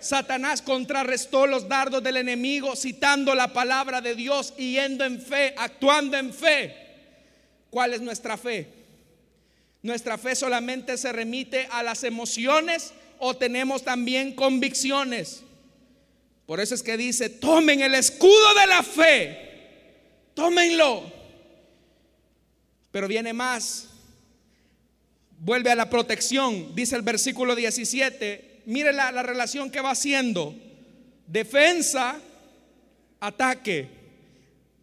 Satanás 0.00 0.62
contrarrestó 0.62 1.46
los 1.46 1.68
dardos 1.68 2.02
del 2.02 2.16
enemigo 2.18 2.76
citando 2.76 3.34
la 3.34 3.52
palabra 3.52 4.00
de 4.00 4.14
Dios 4.14 4.54
y 4.56 4.72
yendo 4.72 5.04
en 5.04 5.20
fe, 5.20 5.54
actuando 5.56 6.16
en 6.16 6.32
fe. 6.32 6.76
¿Cuál 7.70 7.94
es 7.94 8.00
nuestra 8.00 8.36
fe? 8.36 8.68
Nuestra 9.82 10.18
fe 10.18 10.34
solamente 10.34 10.96
se 10.98 11.12
remite 11.12 11.68
a 11.70 11.82
las 11.82 12.04
emociones 12.04 12.92
o 13.18 13.36
tenemos 13.36 13.82
también 13.82 14.34
convicciones. 14.34 15.42
Por 16.46 16.60
eso 16.60 16.74
es 16.74 16.82
que 16.82 16.96
dice, 16.96 17.28
tomen 17.28 17.80
el 17.80 17.94
escudo 17.94 18.54
de 18.54 18.66
la 18.66 18.82
fe, 18.82 20.28
tómenlo. 20.34 21.12
Pero 22.92 23.08
viene 23.08 23.32
más, 23.32 23.88
vuelve 25.38 25.70
a 25.70 25.76
la 25.76 25.90
protección, 25.90 26.74
dice 26.74 26.96
el 26.96 27.02
versículo 27.02 27.54
17, 27.54 28.62
mire 28.66 28.92
la, 28.92 29.12
la 29.12 29.22
relación 29.22 29.70
que 29.70 29.80
va 29.80 29.90
haciendo, 29.90 30.54
defensa, 31.26 32.20
ataque. 33.20 33.88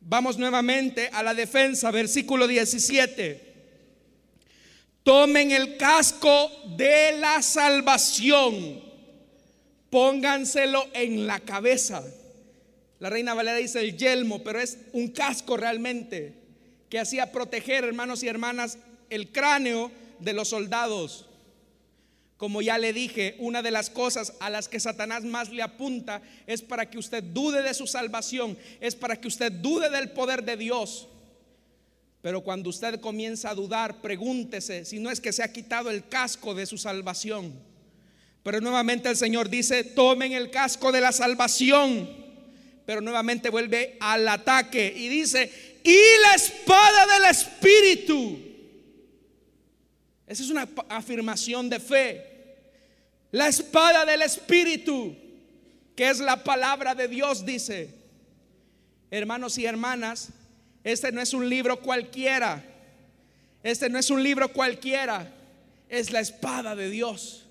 Vamos 0.02 0.38
nuevamente 0.38 1.10
a 1.14 1.24
la 1.24 1.34
defensa, 1.34 1.92
versículo 1.92 2.48
17. 2.48 3.54
Tomen 5.04 5.52
el 5.52 5.78
casco 5.78 6.52
de 6.78 7.18
la 7.20 7.42
salvación. 7.42 8.82
Pónganselo 9.90 10.88
en 10.94 11.28
la 11.28 11.40
cabeza. 11.40 12.04
La 13.00 13.10
reina 13.10 13.34
Valera 13.34 13.58
dice 13.58 13.82
el 13.82 13.98
yelmo, 13.98 14.44
pero 14.44 14.60
es 14.60 14.78
un 14.94 15.10
casco 15.10 15.58
realmente 15.58 16.34
que 16.90 17.00
hacía 17.00 17.32
proteger, 17.32 17.84
hermanos 17.84 18.24
y 18.24 18.28
hermanas, 18.28 18.78
el 19.10 19.32
cráneo 19.32 19.92
de 20.20 20.34
los 20.34 20.50
soldados. 20.50 21.28
Como 22.38 22.62
ya 22.62 22.78
le 22.78 22.92
dije, 22.92 23.36
una 23.40 23.62
de 23.62 23.72
las 23.72 23.90
cosas 23.90 24.34
a 24.40 24.50
las 24.50 24.68
que 24.68 24.80
Satanás 24.80 25.24
más 25.24 25.50
le 25.50 25.62
apunta 25.62 26.22
es 26.46 26.62
para 26.62 26.90
que 26.90 26.98
usted 26.98 27.24
dude 27.24 27.62
de 27.62 27.74
su 27.74 27.88
salvación, 27.88 28.58
es 28.82 28.96
para 28.96 29.16
que 29.16 29.28
usted 29.28 29.52
dude 29.52 29.90
del 29.90 30.12
poder 30.12 30.44
de 30.44 30.58
Dios. 30.58 31.08
Pero 32.22 32.42
cuando 32.42 32.70
usted 32.70 33.00
comienza 33.00 33.50
a 33.50 33.56
dudar, 33.56 34.02
pregúntese 34.02 34.86
si 34.86 35.00
no 35.00 35.10
es 35.10 35.20
que 35.20 35.34
se 35.34 35.44
ha 35.44 35.52
quitado 35.52 35.90
el 35.90 36.08
casco 36.08 36.54
de 36.54 36.66
su 36.66 36.78
salvación. 36.78 37.54
Pero 38.44 38.60
nuevamente 38.60 39.10
el 39.10 39.16
Señor 39.16 39.50
dice, 39.50 39.84
tomen 39.84 40.34
el 40.34 40.52
casco 40.52 40.92
de 40.92 41.02
la 41.02 41.12
salvación. 41.12 42.10
Pero 42.86 43.00
nuevamente 43.02 43.50
vuelve 43.50 43.98
al 44.02 44.28
ataque 44.28 44.94
y 44.96 45.08
dice, 45.08 45.80
y 45.84 45.98
la 46.22 46.36
espada 46.36 47.14
del 47.14 47.32
Espíritu. 47.32 48.53
Esa 50.34 50.42
es 50.42 50.50
una 50.50 50.68
afirmación 50.90 51.70
de 51.70 51.80
fe. 51.80 52.26
La 53.30 53.48
espada 53.48 54.04
del 54.04 54.24
Espíritu, 54.24 55.16
que 55.96 56.10
es 56.10 56.20
la 56.20 56.44
palabra 56.44 56.96
de 56.96 57.08
Dios, 57.08 57.46
dice. 57.46 57.94
Hermanos 59.12 59.60
y 59.60 59.68
hermanas, 59.68 60.30
este 60.84 61.12
no 61.12 61.22
es 61.22 61.36
un 61.36 61.48
libro 61.48 61.80
cualquiera. 61.82 62.66
Este 63.62 63.92
no 63.92 64.00
es 64.00 64.10
un 64.10 64.24
libro 64.24 64.52
cualquiera. 64.52 65.32
Es 65.88 66.10
la 66.10 66.22
espada 66.22 66.76
de 66.76 66.90
Dios. 66.90 67.46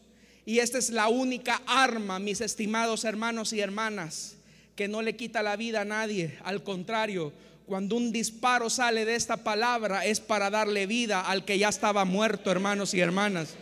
Y 0.44 0.58
esta 0.58 0.78
es 0.78 0.90
la 0.90 1.06
única 1.06 1.62
arma, 1.66 2.18
mis 2.18 2.40
estimados 2.40 3.04
hermanos 3.04 3.52
y 3.52 3.60
hermanas, 3.60 4.34
que 4.74 4.88
no 4.88 5.02
le 5.02 5.14
quita 5.14 5.44
la 5.44 5.54
vida 5.54 5.82
a 5.82 5.84
nadie. 5.84 6.36
Al 6.42 6.64
contrario, 6.64 7.32
cuando 7.72 7.96
un 7.96 8.12
disparo 8.12 8.68
sale 8.68 9.06
de 9.06 9.14
esta 9.14 9.38
palabra 9.38 10.04
es 10.04 10.20
para 10.20 10.50
darle 10.50 10.84
vida 10.84 11.22
al 11.22 11.42
que 11.46 11.56
ya 11.56 11.70
estaba 11.70 12.04
muerto, 12.04 12.50
hermanos 12.50 12.92
y 12.92 13.00
hermanas. 13.00 13.54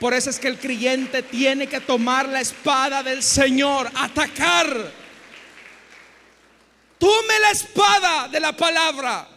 Por 0.00 0.12
eso 0.12 0.28
es 0.28 0.40
que 0.40 0.48
el 0.48 0.58
creyente 0.58 1.22
tiene 1.22 1.68
que 1.68 1.78
tomar 1.78 2.28
la 2.28 2.40
espada 2.40 3.04
del 3.04 3.22
Señor, 3.22 3.88
atacar 3.94 4.90
Tome 6.98 7.38
la 7.42 7.50
espada 7.52 8.26
de 8.26 8.40
la 8.40 8.56
palabra. 8.56 9.28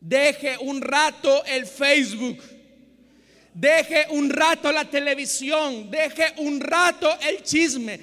Deje 0.00 0.58
un 0.58 0.80
rato 0.80 1.44
el 1.44 1.66
Facebook. 1.66 2.42
Deje 3.54 4.06
un 4.10 4.28
rato 4.28 4.72
la 4.72 4.86
televisión. 4.86 5.88
Deje 5.88 6.32
un 6.38 6.58
rato 6.58 7.16
el 7.20 7.44
chisme. 7.44 8.00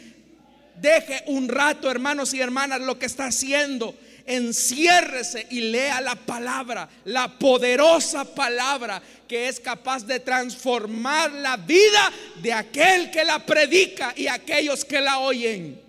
Deje 0.80 1.24
un 1.26 1.50
rato, 1.50 1.92
hermanos 1.92 2.34
y 2.34 2.40
hermanas, 2.40 2.80
lo 2.80 2.98
que 2.98 3.08
está 3.08 3.26
haciendo. 3.26 3.94
Enciérrese 4.28 5.48
y 5.50 5.62
lea 5.62 6.02
la 6.02 6.16
palabra, 6.16 6.90
la 7.06 7.40
poderosa 7.40 8.26
palabra 8.36 9.02
que 9.26 9.48
es 9.48 9.60
capaz 9.60 10.06
de 10.06 10.20
transformar 10.20 11.32
la 11.32 11.56
vida 11.56 12.12
de 12.42 12.52
aquel 12.52 13.10
que 13.10 13.24
la 13.24 13.46
predica 13.46 14.14
y 14.16 14.28
aquellos 14.28 14.84
que 14.84 15.00
la 15.00 15.20
oyen. 15.20 15.82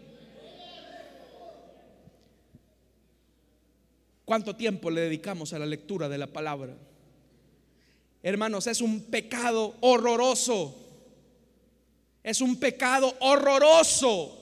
¿Cuánto 4.25 4.55
tiempo 4.55 4.91
le 4.91 5.01
dedicamos 5.01 5.53
a 5.53 5.59
la 5.59 5.67
lectura 5.67 6.09
de 6.09 6.19
la 6.19 6.27
palabra? 6.27 6.75
Hermanos, 8.23 8.67
es 8.67 8.81
un 8.81 9.03
pecado 9.03 9.75
horroroso. 9.81 10.77
Es 12.23 12.41
un 12.41 12.57
pecado 12.61 13.17
horroroso 13.21 14.39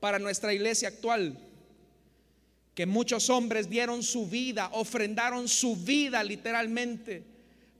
para 0.00 0.18
nuestra 0.18 0.54
iglesia 0.54 0.88
actual. 0.88 1.36
Que 2.74 2.86
muchos 2.86 3.30
hombres 3.30 3.70
dieron 3.70 4.02
su 4.02 4.26
vida, 4.26 4.68
ofrendaron 4.72 5.48
su 5.48 5.76
vida 5.76 6.22
literalmente, 6.24 7.22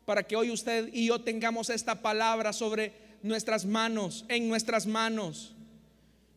para 0.05 0.23
que 0.23 0.37
hoy 0.37 0.51
usted 0.51 0.91
y 0.93 1.07
yo 1.07 1.21
tengamos 1.21 1.71
esta 1.71 2.03
palabra 2.03 2.53
sobre 2.53 2.93
nuestras 3.23 3.65
manos, 3.65 4.25
en 4.29 4.49
nuestras 4.49 4.87
manos, 4.87 5.55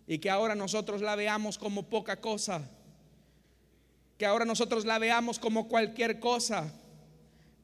y 0.07 0.19
que 0.19 0.29
ahora 0.29 0.55
nosotros 0.55 1.01
la 1.01 1.15
veamos 1.15 1.57
como 1.57 1.83
poca 1.83 2.19
cosa, 2.19 2.69
que 4.17 4.25
ahora 4.25 4.45
nosotros 4.45 4.85
la 4.85 4.97
veamos 4.97 5.37
como 5.37 5.67
cualquier 5.67 6.19
cosa 6.19 6.73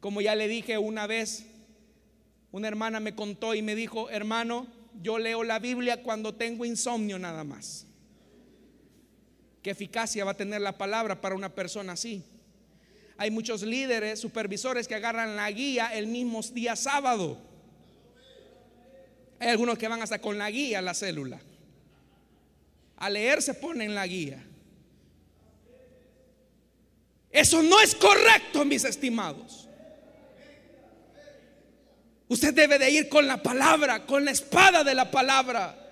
como 0.04 0.20
ya 0.20 0.36
le 0.36 0.50
dije 0.50 0.78
una 0.78 1.08
vez, 1.08 1.46
una 2.52 2.68
hermana 2.68 3.00
me 3.00 3.16
contó 3.16 3.56
y 3.56 3.62
me 3.62 3.74
dijo, 3.74 4.10
hermano, 4.10 4.68
yo 5.02 5.18
leo 5.18 5.46
la 5.46 5.60
Biblia 5.60 6.04
cuando 6.04 6.36
tengo 6.36 6.66
insomnio 6.66 7.18
nada 7.18 7.46
más. 7.46 7.88
¿Qué 9.64 9.72
eficacia 9.72 10.26
va 10.26 10.32
a 10.32 10.38
tener 10.38 10.60
la 10.60 10.78
palabra 10.78 11.22
para 11.22 11.36
una 11.36 11.48
persona 11.48 11.94
así? 11.94 12.22
Hay 13.18 13.32
muchos 13.32 13.62
líderes, 13.62 14.20
supervisores 14.20 14.90
que 14.90 14.96
agarran 14.96 15.38
la 15.38 15.50
guía 15.52 15.94
el 15.94 16.08
mismo 16.08 16.42
día 16.42 16.76
sábado. 16.76 17.38
Hay 19.40 19.48
algunos 19.48 19.78
que 19.78 19.88
van 19.88 20.02
hasta 20.02 20.20
con 20.20 20.38
la 20.38 20.52
guía 20.52 20.80
a 20.80 20.82
la 20.82 20.94
célula. 20.94 21.40
A 22.98 23.10
leer 23.10 23.42
se 23.42 23.54
ponen 23.54 23.96
la 23.96 24.06
guía. 24.06 24.44
Eso 27.32 27.64
no 27.64 27.80
es 27.80 27.96
correcto, 27.96 28.66
mis 28.66 28.84
estimados. 28.84 29.70
Usted 32.28 32.54
debe 32.54 32.78
de 32.78 32.92
ir 32.92 33.08
con 33.08 33.28
la 33.28 33.42
palabra, 33.42 34.06
con 34.06 34.26
la 34.26 34.32
espada 34.32 34.84
de 34.84 34.94
la 34.94 35.10
palabra, 35.10 35.83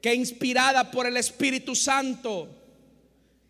que 0.00 0.14
inspirada 0.14 0.90
por 0.90 1.06
el 1.06 1.16
Espíritu 1.16 1.74
Santo, 1.74 2.48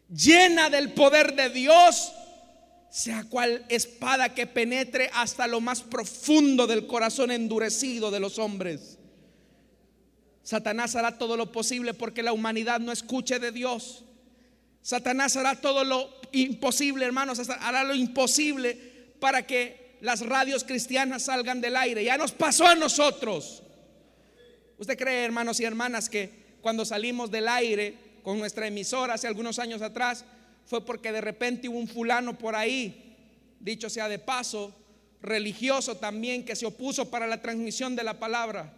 llena 0.08 0.70
del 0.70 0.92
poder 0.92 1.34
de 1.34 1.50
Dios, 1.50 2.12
sea 2.90 3.24
cual 3.24 3.64
espada 3.68 4.34
que 4.34 4.46
penetre 4.46 5.10
hasta 5.12 5.46
lo 5.46 5.60
más 5.60 5.82
profundo 5.82 6.66
del 6.66 6.86
corazón 6.86 7.30
endurecido 7.30 8.10
de 8.10 8.20
los 8.20 8.38
hombres. 8.38 8.98
Satanás 10.42 10.94
hará 10.94 11.18
todo 11.18 11.36
lo 11.36 11.50
posible 11.50 11.92
porque 11.92 12.22
la 12.22 12.32
humanidad 12.32 12.78
no 12.78 12.92
escuche 12.92 13.38
de 13.38 13.50
Dios. 13.50 14.04
Satanás 14.80 15.36
hará 15.36 15.60
todo 15.60 15.82
lo 15.82 16.08
imposible, 16.30 17.04
hermanos, 17.04 17.40
hará 17.60 17.82
lo 17.82 17.94
imposible 17.94 18.74
para 19.18 19.44
que 19.44 19.98
las 20.00 20.20
radios 20.24 20.62
cristianas 20.62 21.24
salgan 21.24 21.60
del 21.60 21.76
aire. 21.76 22.04
Ya 22.04 22.16
nos 22.16 22.30
pasó 22.32 22.66
a 22.66 22.76
nosotros. 22.76 23.64
¿Usted 24.78 24.98
cree, 24.98 25.24
hermanos 25.24 25.60
y 25.60 25.64
hermanas, 25.64 26.08
que 26.08 26.30
cuando 26.60 26.84
salimos 26.84 27.30
del 27.30 27.48
aire 27.48 27.94
con 28.22 28.38
nuestra 28.38 28.66
emisora 28.66 29.14
hace 29.14 29.26
algunos 29.26 29.58
años 29.58 29.82
atrás, 29.82 30.24
fue 30.66 30.84
porque 30.84 31.12
de 31.12 31.20
repente 31.20 31.68
hubo 31.68 31.78
un 31.78 31.88
fulano 31.88 32.36
por 32.36 32.56
ahí, 32.56 33.14
dicho 33.60 33.88
sea 33.88 34.08
de 34.08 34.18
paso, 34.18 34.74
religioso 35.22 35.96
también, 35.96 36.44
que 36.44 36.56
se 36.56 36.66
opuso 36.66 37.10
para 37.10 37.26
la 37.26 37.40
transmisión 37.40 37.96
de 37.96 38.04
la 38.04 38.18
palabra? 38.18 38.72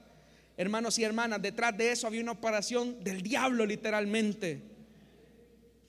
Hermanos 0.57 0.99
y 0.99 1.05
hermanas, 1.05 1.41
detrás 1.41 1.77
de 1.77 1.93
eso 1.93 2.07
había 2.07 2.21
una 2.21 2.33
operación 2.33 3.03
del 3.03 3.23
diablo 3.23 3.65
literalmente. 3.65 4.61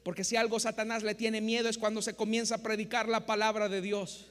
Porque 0.03 0.23
si 0.23 0.35
algo 0.35 0.59
Satanás 0.59 1.03
le 1.03 1.15
tiene 1.15 1.41
miedo 1.41 1.69
es 1.69 1.77
cuando 1.77 2.01
se 2.01 2.15
comienza 2.15 2.55
a 2.55 2.59
predicar 2.59 3.09
la 3.09 3.25
palabra 3.25 3.67
de 3.67 3.81
Dios 3.81 4.29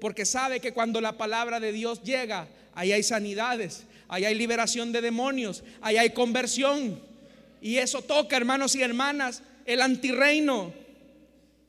porque 0.00 0.26
sabe 0.26 0.60
que 0.60 0.72
cuando 0.72 1.00
la 1.00 1.12
palabra 1.12 1.60
de 1.60 1.72
Dios 1.72 2.02
llega, 2.02 2.48
ahí 2.74 2.92
hay 2.92 3.02
sanidades, 3.02 3.84
ahí 4.08 4.24
hay 4.24 4.34
liberación 4.34 4.92
de 4.92 5.00
demonios, 5.00 5.62
ahí 5.80 5.96
hay 5.96 6.10
conversión. 6.10 7.00
Y 7.60 7.76
eso 7.78 8.02
toca, 8.02 8.36
hermanos 8.36 8.74
y 8.74 8.82
hermanas, 8.82 9.42
el 9.64 9.82
antirreino. 9.82 10.72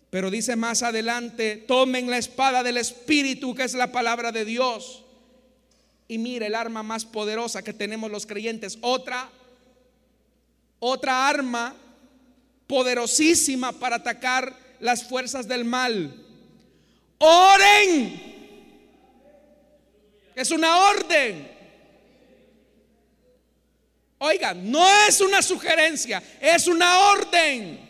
Pero 0.10 0.32
dice 0.32 0.56
más 0.56 0.84
adelante, 0.84 1.58
tomen 1.68 2.10
la 2.10 2.18
espada 2.18 2.64
del 2.64 2.78
Espíritu, 2.78 3.54
que 3.56 3.64
es 3.64 3.74
la 3.74 3.92
palabra 3.92 4.32
de 4.32 4.46
Dios. 4.46 5.04
Y 6.08 6.18
mire 6.18 6.48
el 6.48 6.56
arma 6.56 6.84
más 6.84 7.06
poderosa 7.06 7.64
que 7.64 7.74
tenemos 7.74 8.10
los 8.10 8.26
creyentes. 8.26 8.78
Otra, 8.82 9.30
otra 10.80 11.28
arma 11.28 11.76
poderosísima 12.68 13.74
para 13.74 13.98
atacar 13.98 14.56
las 14.80 15.04
fuerzas 15.04 15.48
del 15.48 15.66
mal 15.66 16.24
Oren. 17.20 18.22
Es 20.36 20.52
una 20.52 20.78
orden. 20.90 21.57
Oigan, 24.20 24.72
no 24.72 24.88
es 25.08 25.22
una 25.22 25.42
sugerencia, 25.42 26.22
es 26.42 26.68
una 26.68 27.12
orden. 27.12 27.88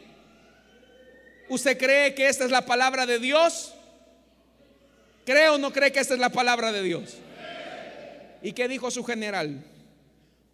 ¿Usted 1.49 1.77
cree 1.77 2.13
que 2.13 2.27
esta 2.27 2.43
es 2.43 2.51
la 2.51 2.65
palabra 2.65 3.05
de 3.05 3.19
Dios? 3.19 3.73
¿Cree 5.25 5.49
o 5.49 5.57
no 5.57 5.71
cree 5.71 5.91
que 5.91 5.99
esta 5.99 6.13
es 6.13 6.19
la 6.19 6.29
palabra 6.29 6.71
de 6.71 6.83
Dios? 6.83 7.15
¿Y 8.41 8.51
qué 8.51 8.67
dijo 8.67 8.91
su 8.91 9.03
general? 9.03 9.63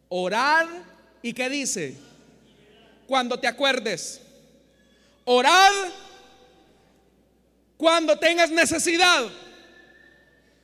Orar 0.09 0.67
y 1.21 1.33
qué 1.33 1.49
dice? 1.49 1.95
Cuando 3.07 3.39
te 3.39 3.47
acuerdes. 3.47 4.21
Orar 5.25 5.71
cuando 7.77 8.17
tengas 8.17 8.51
necesidad. 8.51 9.25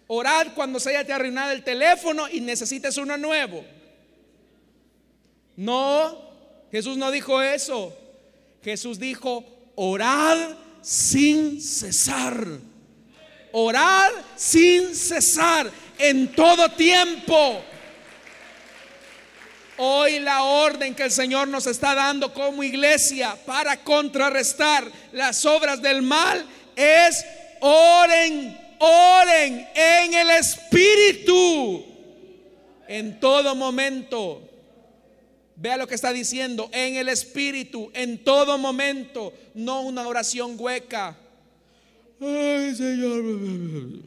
Orad 0.08 0.48
cuando 0.54 0.80
se 0.80 0.90
haya 0.90 1.06
te 1.06 1.14
arruinado 1.14 1.52
el 1.52 1.64
teléfono 1.64 2.30
y 2.30 2.42
necesites 2.42 2.98
uno 2.98 3.18
nuevo. 3.18 3.66
No, 5.60 6.18
Jesús 6.72 6.96
no 6.96 7.12
dijo 7.12 7.42
eso. 7.42 7.94
Jesús 8.64 8.98
dijo, 8.98 9.44
orad 9.76 10.56
sin 10.82 11.62
cesar. 11.62 12.48
Orad 13.52 14.10
sin 14.38 14.96
cesar 14.96 15.70
en 15.98 16.34
todo 16.34 16.70
tiempo. 16.70 17.62
Hoy 19.80 20.20
la 20.20 20.44
orden 20.44 20.96
que 20.96 21.04
el 21.04 21.12
Señor 21.12 21.50
nos 21.50 21.68
está 21.68 21.94
dando 21.94 22.34
como 22.34 22.64
iglesia 22.64 23.36
para 23.46 23.84
contrarrestar 23.84 24.90
las 25.12 25.46
obras 25.46 25.82
del 25.82 26.02
mal 26.02 26.46
es 26.74 27.26
oren, 27.60 28.58
oren 28.80 29.68
en 29.76 30.14
el 30.14 30.30
Espíritu 30.30 31.86
en 32.88 33.20
todo 33.20 33.56
momento. 33.56 34.49
Vea 35.60 35.76
lo 35.76 35.88
que 35.88 35.96
está 35.96 36.14
diciendo, 36.14 36.70
en 36.72 36.96
el 36.96 37.10
Espíritu, 37.10 37.92
en 37.94 38.24
todo 38.24 38.58
momento, 38.58 39.34
no 39.54 39.82
una 39.82 40.08
oración 40.08 40.56
hueca. 40.58 41.18
Ay, 42.22 42.74
Señor. 42.74 44.02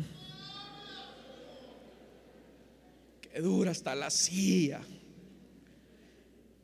Qué 3.21 3.41
dura 3.43 3.71
está 3.71 3.95
la 3.95 4.09
silla. 4.09 4.81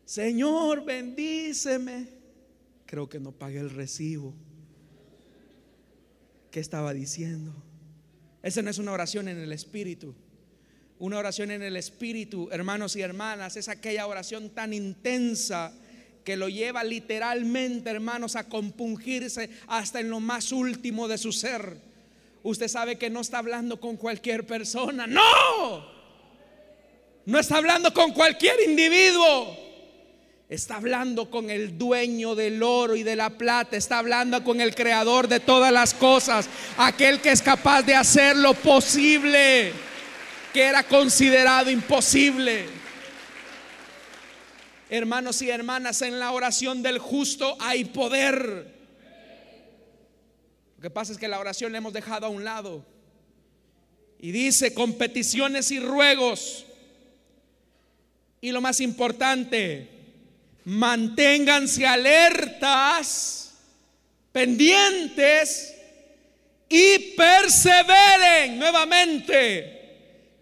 Señor, 0.07 0.83
bendíceme. 0.87 2.09
Creo 2.87 3.11
que 3.11 3.21
no 3.21 3.33
pagué 3.33 3.59
el 3.59 3.69
recibo. 3.69 4.35
¿Qué 6.51 6.61
estaba 6.61 6.95
diciendo? 6.95 7.53
Esa 8.43 8.63
no 8.63 8.71
es 8.71 8.79
una 8.79 8.93
oración 8.93 9.29
en 9.29 9.37
el 9.37 9.53
Espíritu. 9.53 10.15
Una 11.01 11.19
oración 11.19 11.53
en 11.53 11.63
el 11.63 11.77
Espíritu, 11.77 12.49
hermanos 12.51 12.97
y 12.97 13.03
hermanas, 13.03 13.57
es 13.57 13.69
aquella 13.69 14.07
oración 14.07 14.51
tan 14.51 14.73
intensa 14.73 15.73
que 16.25 16.37
lo 16.37 16.49
lleva 16.49 16.83
literalmente, 16.83 17.89
hermanos, 17.89 18.35
a 18.35 18.49
compungirse 18.49 19.49
hasta 19.69 20.01
en 20.01 20.11
lo 20.11 20.19
más 20.19 20.51
último 20.51 21.07
de 21.07 21.17
su 21.17 21.33
ser. 21.33 21.77
Usted 22.43 22.69
sabe 22.69 22.99
que 22.99 23.11
no 23.11 23.21
está 23.21 23.39
hablando 23.39 23.79
con 23.81 23.97
cualquier 23.97 24.47
persona, 24.47 25.07
no. 25.07 25.99
No 27.27 27.39
está 27.39 27.59
hablando 27.59 27.95
con 27.95 28.13
cualquier 28.13 28.57
individuo. 28.67 29.57
Está 30.49 30.77
hablando 30.77 31.31
con 31.31 31.51
el 31.51 31.79
dueño 31.79 32.35
del 32.35 32.63
oro 32.63 32.97
y 32.97 33.03
de 33.03 33.17
la 33.17 33.31
plata. 33.31 33.77
Está 33.77 33.99
hablando 33.99 34.43
con 34.43 34.61
el 34.61 34.75
creador 34.75 35.29
de 35.29 35.41
todas 35.41 35.71
las 35.71 35.95
cosas. 35.95 36.49
Aquel 36.79 37.21
que 37.21 37.31
es 37.31 37.43
capaz 37.43 37.83
de 37.83 37.95
hacer 37.95 38.35
lo 38.37 38.55
posible. 38.55 39.73
Que 40.53 40.63
era 40.63 40.83
considerado 40.83 41.71
imposible. 41.71 42.67
Hermanos 44.91 45.43
y 45.43 45.51
hermanas, 45.51 46.01
en 46.01 46.19
la 46.19 46.33
oración 46.33 46.83
del 46.83 46.99
justo 46.99 47.57
hay 47.61 47.85
poder. 47.85 48.75
Lo 50.77 50.83
que 50.83 50.91
pasa 50.91 51.13
es 51.13 51.19
que 51.19 51.29
la 51.29 51.39
oración 51.39 51.73
la 51.73 51.79
hemos 51.79 51.93
dejado 51.93 52.27
a 52.27 52.31
un 52.31 52.45
lado. 52.45 52.85
Y 54.19 54.33
dice, 54.33 54.73
con 54.73 54.95
peticiones 54.95 55.71
y 55.71 55.81
ruegos. 55.81 56.65
Y 58.41 58.51
lo 58.51 58.61
más 58.61 58.81
importante, 58.81 59.89
manténganse 60.65 61.87
alertas, 61.87 63.55
pendientes 64.33 65.75
y 66.69 66.99
perseveren 67.17 68.59
nuevamente 68.59 69.78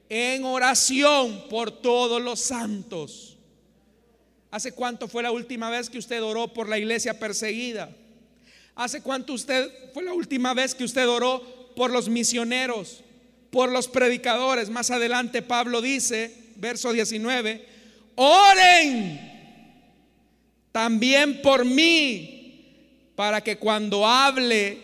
en 0.08 0.44
oración 0.44 1.44
por 1.48 1.70
todos 1.70 2.22
los 2.22 2.40
santos. 2.40 3.36
¿Hace 4.50 4.72
cuánto 4.72 5.08
fue 5.08 5.22
la 5.22 5.32
última 5.32 5.70
vez 5.70 5.90
que 5.90 5.98
usted 5.98 6.22
oró 6.22 6.52
por 6.52 6.68
la 6.68 6.78
iglesia 6.78 7.18
perseguida? 7.18 7.90
¿Hace 8.74 9.02
cuánto 9.02 9.32
usted 9.32 9.70
fue 9.92 10.02
la 10.02 10.12
última 10.12 10.54
vez 10.54 10.74
que 10.74 10.84
usted 10.84 11.08
oró 11.08 11.42
por 11.74 11.90
los 11.90 12.08
misioneros, 12.08 13.02
por 13.50 13.70
los 13.70 13.88
predicadores? 13.88 14.70
Más 14.70 14.90
adelante 14.90 15.42
Pablo 15.42 15.80
dice, 15.80 16.34
verso 16.56 16.92
19, 16.92 17.66
oren 18.14 19.34
también 20.72 21.40
por 21.40 21.64
mí, 21.64 22.32
para 23.14 23.42
que 23.42 23.56
cuando 23.56 24.06
hable, 24.06 24.78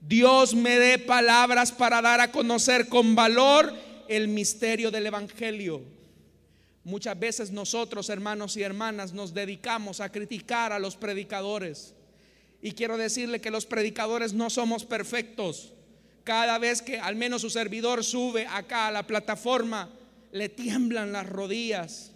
Dios 0.00 0.54
me 0.54 0.78
dé 0.78 0.98
palabras 0.98 1.70
para 1.70 2.02
dar 2.02 2.20
a 2.20 2.32
conocer 2.32 2.88
con 2.88 3.14
valor 3.14 3.72
el 4.08 4.28
misterio 4.28 4.90
del 4.90 5.06
Evangelio. 5.06 5.82
Muchas 6.84 7.18
veces 7.18 7.50
nosotros, 7.50 8.08
hermanos 8.08 8.56
y 8.56 8.62
hermanas, 8.62 9.12
nos 9.12 9.34
dedicamos 9.34 10.00
a 10.00 10.10
criticar 10.10 10.72
a 10.72 10.78
los 10.78 10.96
predicadores. 10.96 11.94
Y 12.62 12.72
quiero 12.72 12.96
decirle 12.96 13.40
que 13.40 13.50
los 13.50 13.66
predicadores 13.66 14.32
no 14.32 14.50
somos 14.50 14.84
perfectos. 14.84 15.72
Cada 16.24 16.58
vez 16.58 16.82
que 16.82 16.98
al 16.98 17.16
menos 17.16 17.42
su 17.42 17.50
servidor 17.50 18.04
sube 18.04 18.46
acá 18.46 18.88
a 18.88 18.92
la 18.92 19.06
plataforma, 19.06 19.90
le 20.32 20.48
tiemblan 20.48 21.12
las 21.12 21.26
rodillas 21.28 22.12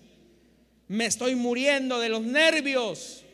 me 0.93 1.07
estoy 1.07 1.35
muriendo 1.35 1.99
de 2.01 2.11
los 2.11 2.21
nervios. 2.21 3.25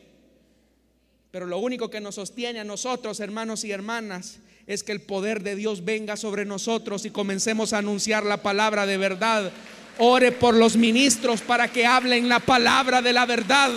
Pero 1.29 1.45
lo 1.45 1.57
único 1.57 1.89
que 1.89 1.99
nos 1.99 2.15
sostiene 2.15 2.61
a 2.61 2.63
nosotros, 2.63 3.19
hermanos 3.19 3.65
y 3.65 3.71
hermanas, 3.71 4.39
es 4.69 4.83
que 4.83 4.91
el 4.91 5.01
poder 5.01 5.41
de 5.41 5.55
Dios 5.55 5.83
venga 5.83 6.15
sobre 6.15 6.45
nosotros 6.45 7.03
y 7.03 7.09
comencemos 7.09 7.73
a 7.73 7.79
anunciar 7.79 8.23
la 8.23 8.43
palabra 8.43 8.85
de 8.85 8.97
verdad. 8.97 9.51
Ore 9.97 10.31
por 10.31 10.53
los 10.53 10.75
ministros 10.75 11.41
para 11.41 11.69
que 11.69 11.87
hablen 11.87 12.29
la 12.29 12.39
palabra 12.39 13.01
de 13.01 13.11
la 13.11 13.25
verdad. 13.25 13.71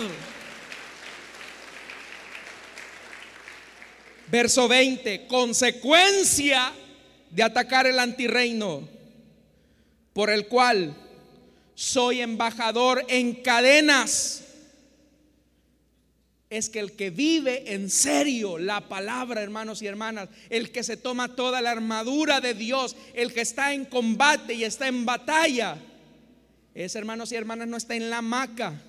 Verso 4.27 4.67
20, 4.67 5.25
consecuencia 5.25 6.71
de 7.31 7.41
atacar 7.41 7.87
el 7.87 7.97
antirreino, 7.97 8.87
por 10.13 10.29
el 10.29 10.45
cual 10.45 10.95
soy 11.73 12.21
embajador 12.21 13.03
en 13.07 13.41
cadenas. 13.41 14.42
Es 16.53 16.69
que 16.69 16.79
el 16.79 16.91
que 16.91 17.09
vive 17.09 17.73
en 17.73 17.89
serio 17.89 18.59
la 18.59 18.87
palabra, 18.87 19.41
hermanos 19.41 19.81
y 19.81 19.87
hermanas, 19.87 20.29
el 20.51 20.71
que 20.71 20.83
se 20.83 20.97
toma 20.97 21.35
toda 21.35 21.63
la 21.63 21.71
armadura 21.71 22.41
de 22.41 22.53
Dios, 22.53 22.95
el 23.15 23.33
que 23.33 23.41
está 23.41 23.73
en 23.73 23.85
combate 23.85 24.53
y 24.53 24.63
está 24.63 24.87
en 24.87 25.03
batalla, 25.03 25.77
ese 26.75 26.99
hermanos 26.99 27.31
y 27.31 27.37
hermanas 27.37 27.67
no 27.67 27.75
está 27.75 27.95
en 27.95 28.11
la 28.11 28.19
hamaca, 28.19 28.79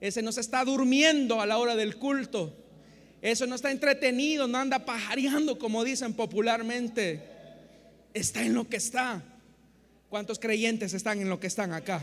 ese 0.00 0.22
no 0.22 0.32
se 0.32 0.40
está 0.40 0.64
durmiendo 0.64 1.40
a 1.40 1.46
la 1.46 1.58
hora 1.58 1.76
del 1.76 1.98
culto, 1.98 2.52
eso 3.22 3.46
no 3.46 3.54
está 3.54 3.70
entretenido, 3.70 4.48
no 4.48 4.58
anda 4.58 4.84
pajareando 4.84 5.56
como 5.56 5.84
dicen 5.84 6.14
popularmente, 6.14 7.22
está 8.12 8.42
en 8.42 8.54
lo 8.54 8.68
que 8.68 8.78
está. 8.78 9.22
¿Cuántos 10.08 10.40
creyentes 10.40 10.94
están 10.94 11.20
en 11.20 11.28
lo 11.28 11.38
que 11.38 11.46
están 11.46 11.72
acá? 11.72 12.02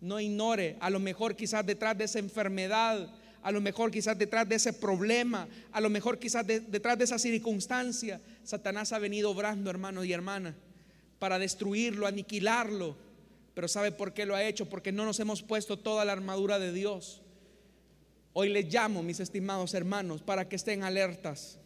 No 0.00 0.20
ignore, 0.20 0.76
a 0.80 0.90
lo 0.90 1.00
mejor 1.00 1.36
quizás 1.36 1.66
detrás 1.66 1.98
de 1.98 2.04
esa 2.04 2.18
enfermedad, 2.18 3.10
a 3.42 3.52
lo 3.52 3.60
mejor 3.60 3.90
quizás 3.90 4.16
detrás 4.18 4.48
de 4.48 4.56
ese 4.56 4.72
problema, 4.72 5.48
a 5.72 5.80
lo 5.80 5.90
mejor 5.90 6.18
quizás 6.18 6.46
detrás 6.46 6.98
de 6.98 7.04
esa 7.04 7.18
circunstancia, 7.18 8.20
Satanás 8.44 8.92
ha 8.92 8.98
venido 8.98 9.30
obrando, 9.30 9.70
hermano 9.70 10.04
y 10.04 10.12
hermana, 10.12 10.54
para 11.18 11.38
destruirlo, 11.38 12.06
aniquilarlo. 12.06 12.96
Pero 13.54 13.68
¿sabe 13.68 13.90
por 13.90 14.12
qué 14.12 14.26
lo 14.26 14.34
ha 14.34 14.44
hecho? 14.44 14.68
Porque 14.68 14.92
no 14.92 15.04
nos 15.04 15.18
hemos 15.18 15.42
puesto 15.42 15.78
toda 15.78 16.04
la 16.04 16.12
armadura 16.12 16.58
de 16.58 16.72
Dios. 16.72 17.22
Hoy 18.38 18.50
les 18.50 18.70
llamo, 18.70 19.02
mis 19.02 19.18
estimados 19.18 19.72
hermanos, 19.72 20.20
para 20.20 20.46
que 20.46 20.56
estén 20.56 20.82
alertas. 20.82 21.56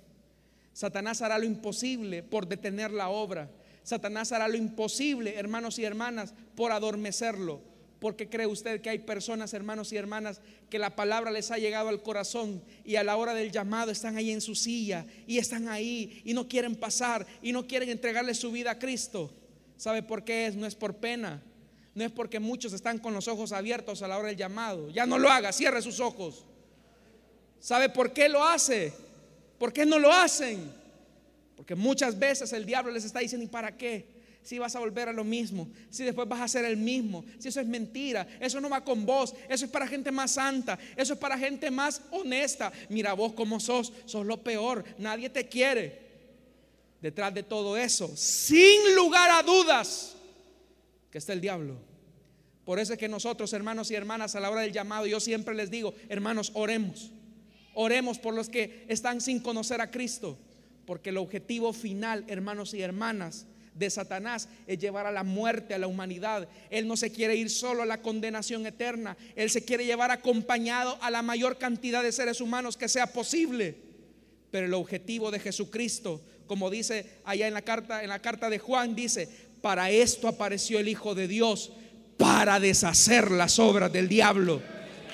Satanás 0.72 1.20
hará 1.20 1.36
lo 1.36 1.44
imposible 1.44 2.22
por 2.22 2.46
detener 2.46 2.92
la 2.92 3.08
obra. 3.08 3.50
Satanás 3.82 4.30
hará 4.30 4.46
lo 4.46 4.56
imposible, 4.56 5.36
hermanos 5.36 5.80
y 5.80 5.84
hermanas, 5.84 6.32
por 6.54 6.70
adormecerlo. 6.70 7.60
Porque 7.98 8.28
cree 8.28 8.46
usted 8.46 8.80
que 8.80 8.88
hay 8.88 9.00
personas, 9.00 9.52
hermanos 9.52 9.92
y 9.92 9.96
hermanas, 9.96 10.40
que 10.70 10.78
la 10.78 10.94
palabra 10.94 11.32
les 11.32 11.50
ha 11.50 11.58
llegado 11.58 11.88
al 11.88 12.04
corazón 12.04 12.62
y 12.84 12.94
a 12.94 13.02
la 13.02 13.16
hora 13.16 13.34
del 13.34 13.50
llamado 13.50 13.90
están 13.90 14.16
ahí 14.16 14.30
en 14.30 14.40
su 14.40 14.54
silla 14.54 15.06
y 15.26 15.38
están 15.38 15.68
ahí 15.68 16.22
y 16.24 16.34
no 16.34 16.46
quieren 16.46 16.76
pasar 16.76 17.26
y 17.42 17.50
no 17.50 17.66
quieren 17.66 17.88
entregarle 17.88 18.32
su 18.32 18.52
vida 18.52 18.70
a 18.70 18.78
Cristo? 18.78 19.34
¿Sabe 19.76 20.04
por 20.04 20.22
qué 20.22 20.46
es? 20.46 20.54
No 20.54 20.68
es 20.68 20.76
por 20.76 20.98
pena, 20.98 21.42
no 21.96 22.04
es 22.04 22.12
porque 22.12 22.38
muchos 22.38 22.72
están 22.72 22.98
con 23.00 23.12
los 23.12 23.26
ojos 23.26 23.50
abiertos 23.50 24.02
a 24.02 24.06
la 24.06 24.18
hora 24.18 24.28
del 24.28 24.36
llamado. 24.36 24.88
Ya 24.90 25.04
no 25.04 25.18
lo 25.18 25.30
haga, 25.30 25.50
cierre 25.50 25.82
sus 25.82 25.98
ojos. 25.98 26.44
¿Sabe 27.60 27.90
por 27.90 28.12
qué 28.12 28.28
lo 28.28 28.42
hace? 28.42 28.92
¿Por 29.58 29.72
qué 29.72 29.84
no 29.84 29.98
lo 29.98 30.10
hacen? 30.10 30.72
Porque 31.54 31.74
muchas 31.74 32.18
veces 32.18 32.52
el 32.54 32.64
diablo 32.64 32.90
les 32.90 33.04
está 33.04 33.20
diciendo, 33.20 33.44
¿y 33.44 33.48
para 33.48 33.76
qué? 33.76 34.18
Si 34.42 34.58
vas 34.58 34.74
a 34.74 34.78
volver 34.78 35.10
a 35.10 35.12
lo 35.12 35.22
mismo, 35.22 35.68
si 35.90 36.02
después 36.02 36.26
vas 36.26 36.40
a 36.40 36.48
ser 36.48 36.64
el 36.64 36.78
mismo, 36.78 37.22
si 37.38 37.48
eso 37.48 37.60
es 37.60 37.66
mentira, 37.66 38.26
eso 38.40 38.58
no 38.62 38.70
va 38.70 38.82
con 38.82 39.04
vos, 39.04 39.34
eso 39.50 39.66
es 39.66 39.70
para 39.70 39.86
gente 39.86 40.10
más 40.10 40.30
santa, 40.32 40.78
eso 40.96 41.12
es 41.12 41.18
para 41.18 41.36
gente 41.36 41.70
más 41.70 42.00
honesta. 42.10 42.72
Mira 42.88 43.12
vos 43.12 43.34
cómo 43.34 43.60
sos, 43.60 43.92
sos 44.06 44.24
lo 44.24 44.42
peor, 44.42 44.82
nadie 44.96 45.28
te 45.28 45.46
quiere. 45.46 46.08
Detrás 47.02 47.34
de 47.34 47.42
todo 47.42 47.76
eso, 47.76 48.10
sin 48.16 48.94
lugar 48.94 49.30
a 49.30 49.42
dudas, 49.42 50.16
que 51.10 51.18
está 51.18 51.34
el 51.34 51.42
diablo. 51.42 51.76
Por 52.64 52.78
eso 52.78 52.94
es 52.94 52.98
que 52.98 53.08
nosotros, 53.08 53.52
hermanos 53.52 53.90
y 53.90 53.94
hermanas, 53.94 54.34
a 54.34 54.40
la 54.40 54.50
hora 54.50 54.62
del 54.62 54.72
llamado, 54.72 55.06
yo 55.06 55.20
siempre 55.20 55.54
les 55.54 55.70
digo, 55.70 55.94
hermanos, 56.08 56.52
oremos. 56.54 57.10
Oremos 57.82 58.18
por 58.18 58.34
los 58.34 58.50
que 58.50 58.84
están 58.88 59.22
sin 59.22 59.40
conocer 59.40 59.80
a 59.80 59.90
Cristo. 59.90 60.36
Porque 60.84 61.08
el 61.08 61.16
objetivo 61.16 61.72
final, 61.72 62.26
hermanos 62.28 62.74
y 62.74 62.82
hermanas, 62.82 63.46
de 63.72 63.88
Satanás 63.88 64.50
es 64.66 64.78
llevar 64.78 65.06
a 65.06 65.10
la 65.10 65.24
muerte 65.24 65.72
a 65.72 65.78
la 65.78 65.86
humanidad. 65.86 66.46
Él 66.68 66.86
no 66.86 66.98
se 66.98 67.10
quiere 67.10 67.36
ir 67.36 67.48
solo 67.48 67.80
a 67.80 67.86
la 67.86 68.02
condenación 68.02 68.66
eterna. 68.66 69.16
Él 69.34 69.48
se 69.48 69.64
quiere 69.64 69.86
llevar 69.86 70.10
acompañado 70.10 70.98
a 71.00 71.10
la 71.10 71.22
mayor 71.22 71.56
cantidad 71.56 72.02
de 72.02 72.12
seres 72.12 72.42
humanos 72.42 72.76
que 72.76 72.86
sea 72.86 73.06
posible. 73.06 73.76
Pero 74.50 74.66
el 74.66 74.74
objetivo 74.74 75.30
de 75.30 75.40
Jesucristo, 75.40 76.20
como 76.46 76.68
dice 76.68 77.06
allá 77.24 77.48
en 77.48 77.54
la 77.54 77.62
carta, 77.62 78.02
en 78.02 78.10
la 78.10 78.20
carta 78.20 78.50
de 78.50 78.58
Juan, 78.58 78.94
dice, 78.94 79.26
para 79.62 79.90
esto 79.90 80.28
apareció 80.28 80.80
el 80.80 80.88
Hijo 80.88 81.14
de 81.14 81.28
Dios, 81.28 81.72
para 82.18 82.60
deshacer 82.60 83.30
las 83.30 83.58
obras 83.58 83.90
del 83.90 84.06
diablo, 84.06 84.60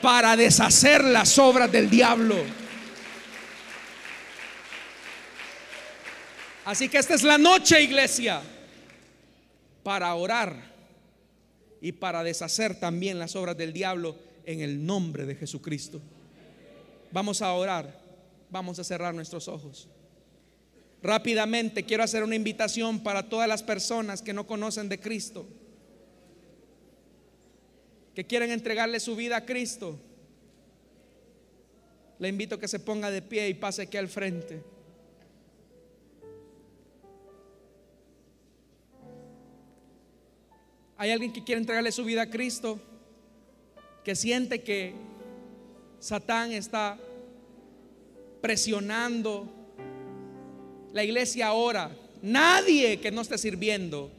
para 0.01 0.37
deshacer 0.37 1.05
las 1.05 1.39
obras 1.39 1.71
del 1.71 1.91
diablo. 1.91 2.37
Así 6.65 6.89
que 6.89 6.99
esta 6.99 7.15
es 7.15 7.23
la 7.23 7.39
noche, 7.39 7.81
iglesia, 7.81 8.43
para 9.83 10.13
orar 10.15 10.57
y 11.81 11.93
para 11.93 12.25
deshacer 12.25 12.81
también 12.81 13.19
las 13.21 13.37
obras 13.37 13.57
del 13.57 13.73
diablo 13.73 14.17
en 14.45 14.61
el 14.61 14.85
nombre 14.85 15.27
de 15.27 15.37
Jesucristo. 15.37 16.01
Vamos 17.13 17.41
a 17.41 17.53
orar, 17.53 18.01
vamos 18.51 18.79
a 18.81 18.85
cerrar 18.85 19.15
nuestros 19.15 19.47
ojos. 19.47 19.89
Rápidamente 21.03 21.85
quiero 21.85 22.03
hacer 22.03 22.25
una 22.25 22.35
invitación 22.35 23.01
para 23.01 23.29
todas 23.29 23.49
las 23.49 23.63
personas 23.63 24.23
que 24.23 24.33
no 24.33 24.47
conocen 24.47 24.89
de 24.89 24.99
Cristo, 24.99 25.47
que 28.17 28.25
quieren 28.25 28.51
entregarle 28.51 28.99
su 28.99 29.15
vida 29.15 29.37
a 29.37 29.45
Cristo. 29.45 30.01
Le 32.19 32.29
invito 32.29 32.55
a 32.55 32.59
que 32.59 32.67
se 32.67 32.81
ponga 32.81 33.11
de 33.11 33.21
pie 33.21 33.47
y 33.51 33.53
pase 33.53 33.83
aquí 33.83 33.99
al 33.99 34.09
frente. 34.09 34.63
¿Hay 40.97 41.11
alguien 41.11 41.31
que 41.31 41.45
quiere 41.45 41.61
entregarle 41.61 41.93
su 41.93 42.07
vida 42.07 42.23
a 42.23 42.31
Cristo? 42.31 42.81
Que 44.03 44.17
siente 44.17 44.63
que 44.63 44.95
Satán 46.01 46.53
está 46.53 46.99
presionando 48.41 49.47
la 50.95 51.05
iglesia 51.05 51.49
ahora. 51.49 51.95
Nadie 52.23 52.99
que 52.99 53.11
no 53.11 53.21
esté 53.21 53.37
sirviendo 53.37 54.11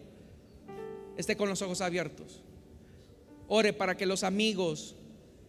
esté 1.18 1.36
con 1.36 1.50
los 1.50 1.64
ojos 1.64 1.82
abiertos. 1.82 2.44
Ore 3.48 3.74
para 3.74 3.96
que 3.96 4.06
los 4.06 4.24
amigos 4.24 4.96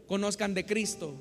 conozcan 0.07 0.55
de 0.55 0.65
Cristo. 0.65 1.15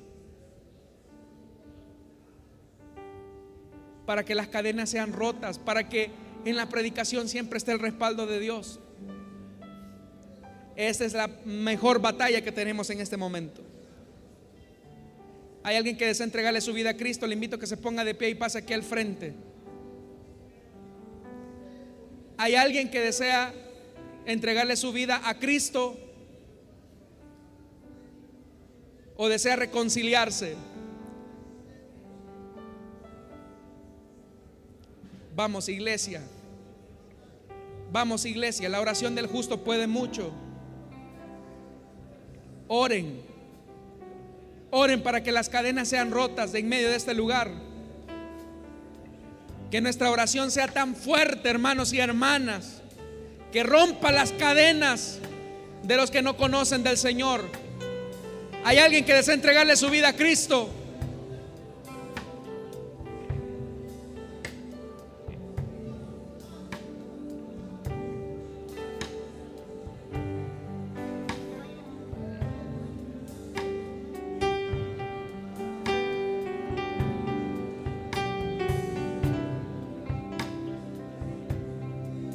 Para 4.06 4.24
que 4.24 4.34
las 4.34 4.48
cadenas 4.48 4.90
sean 4.90 5.12
rotas, 5.12 5.58
para 5.58 5.88
que 5.88 6.10
en 6.44 6.56
la 6.56 6.68
predicación 6.68 7.28
siempre 7.28 7.58
esté 7.58 7.72
el 7.72 7.78
respaldo 7.78 8.26
de 8.26 8.40
Dios. 8.40 8.80
Esta 10.76 11.04
es 11.04 11.12
la 11.12 11.28
mejor 11.44 12.00
batalla 12.00 12.42
que 12.42 12.52
tenemos 12.52 12.88
en 12.90 13.00
este 13.00 13.16
momento. 13.16 13.62
Hay 15.64 15.76
alguien 15.76 15.98
que 15.98 16.06
desea 16.06 16.24
entregarle 16.24 16.60
su 16.60 16.72
vida 16.72 16.90
a 16.90 16.96
Cristo, 16.96 17.26
le 17.26 17.34
invito 17.34 17.56
a 17.56 17.58
que 17.58 17.66
se 17.66 17.76
ponga 17.76 18.04
de 18.04 18.14
pie 18.14 18.30
y 18.30 18.34
pase 18.36 18.58
aquí 18.58 18.72
al 18.72 18.84
frente. 18.84 19.34
Hay 22.36 22.54
alguien 22.54 22.90
que 22.90 23.00
desea 23.00 23.52
entregarle 24.24 24.76
su 24.76 24.92
vida 24.92 25.20
a 25.24 25.38
Cristo 25.38 25.98
o 29.20 29.28
desea 29.28 29.56
reconciliarse. 29.56 30.54
Vamos, 35.34 35.68
iglesia. 35.68 36.22
Vamos, 37.90 38.24
iglesia. 38.24 38.68
La 38.68 38.80
oración 38.80 39.16
del 39.16 39.26
justo 39.26 39.64
puede 39.64 39.88
mucho. 39.88 40.30
Oren. 42.68 43.20
Oren 44.70 45.02
para 45.02 45.22
que 45.24 45.32
las 45.32 45.48
cadenas 45.48 45.88
sean 45.88 46.12
rotas 46.12 46.52
de 46.52 46.60
en 46.60 46.68
medio 46.68 46.88
de 46.88 46.96
este 46.96 47.12
lugar. 47.12 47.50
Que 49.72 49.80
nuestra 49.80 50.12
oración 50.12 50.52
sea 50.52 50.68
tan 50.68 50.94
fuerte, 50.94 51.50
hermanos 51.50 51.92
y 51.92 51.98
hermanas, 51.98 52.82
que 53.50 53.64
rompa 53.64 54.12
las 54.12 54.30
cadenas 54.30 55.18
de 55.82 55.96
los 55.96 56.12
que 56.12 56.22
no 56.22 56.36
conocen 56.36 56.84
del 56.84 56.96
Señor. 56.96 57.67
Hay 58.64 58.78
alguien 58.78 59.04
que 59.04 59.14
desea 59.14 59.34
entregarle 59.34 59.76
su 59.76 59.88
vida 59.88 60.08
a 60.08 60.12
Cristo. 60.16 60.70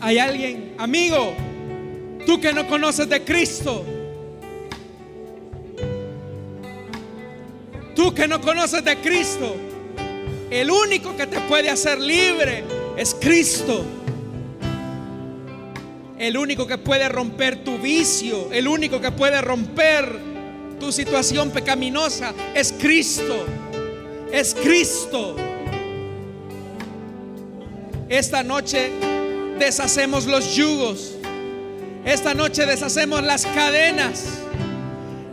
Hay 0.06 0.18
alguien, 0.18 0.76
amigo, 0.80 1.34
tú 2.26 2.42
que 2.42 2.52
no 2.52 2.68
conoces 2.68 3.08
de 3.08 3.24
Cristo, 3.24 3.86
que 8.14 8.28
no 8.28 8.40
conoces 8.42 8.84
de 8.84 8.98
Cristo, 8.98 9.56
el 10.50 10.70
único 10.70 11.18
que 11.18 11.28
te 11.28 11.40
puede 11.42 11.70
hacer 11.70 12.00
libre 12.00 12.64
es 12.96 13.16
Cristo. 13.20 13.84
El 16.20 16.38
único 16.38 16.68
que 16.68 16.78
puede 16.78 17.10
romper 17.10 17.64
tu 17.64 17.78
vicio, 17.80 18.50
el 18.52 18.68
único 18.68 19.02
que 19.02 19.12
puede 19.12 19.42
romper 19.42 20.20
tu 20.80 20.92
situación 20.92 21.50
pecaminosa 21.52 22.34
es 22.54 22.74
Cristo. 22.74 23.46
Es 24.32 24.54
Cristo. 24.54 25.36
Esta 28.10 28.44
noche 28.44 28.92
deshacemos 29.58 30.26
los 30.26 30.56
yugos. 30.56 31.14
Esta 32.06 32.34
noche 32.34 32.66
deshacemos 32.66 33.24
las 33.24 33.46
cadenas. 33.46 34.26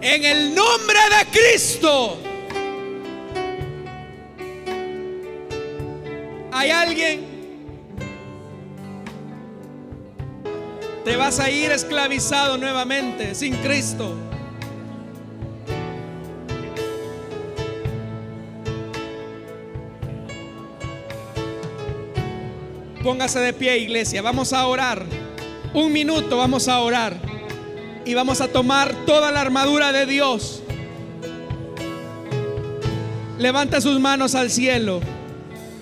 En 0.01 0.25
el 0.25 0.55
nombre 0.55 0.99
de 1.11 1.39
Cristo. 1.39 2.30
¿Hay 6.61 6.71
alguien? 6.73 7.25
Te 11.07 11.17
vas 11.17 11.41
a 11.41 11.49
ir 11.49 11.73
esclavizado 11.73 12.59
nuevamente 12.59 13.35
sin 13.35 13.57
Cristo. 13.57 14.15
Póngase 23.03 23.39
de 23.39 23.55
pie, 23.55 23.79
iglesia. 23.79 24.21
Vamos 24.21 24.53
a 24.53 24.67
orar. 24.67 25.07
Un 25.73 25.91
minuto 25.95 26.37
vamos 26.37 26.69
a 26.69 26.81
orar. 26.81 27.17
Y 28.05 28.13
vamos 28.13 28.43
a 28.43 28.49
tomar 28.49 28.95
toda 29.07 29.33
la 29.33 29.41
armadura 29.41 29.93
de 29.93 30.05
Dios. 30.05 30.63
Levanta 33.39 33.81
sus 33.81 33.99
manos 33.99 34.35
al 34.35 34.51
cielo. 34.51 35.01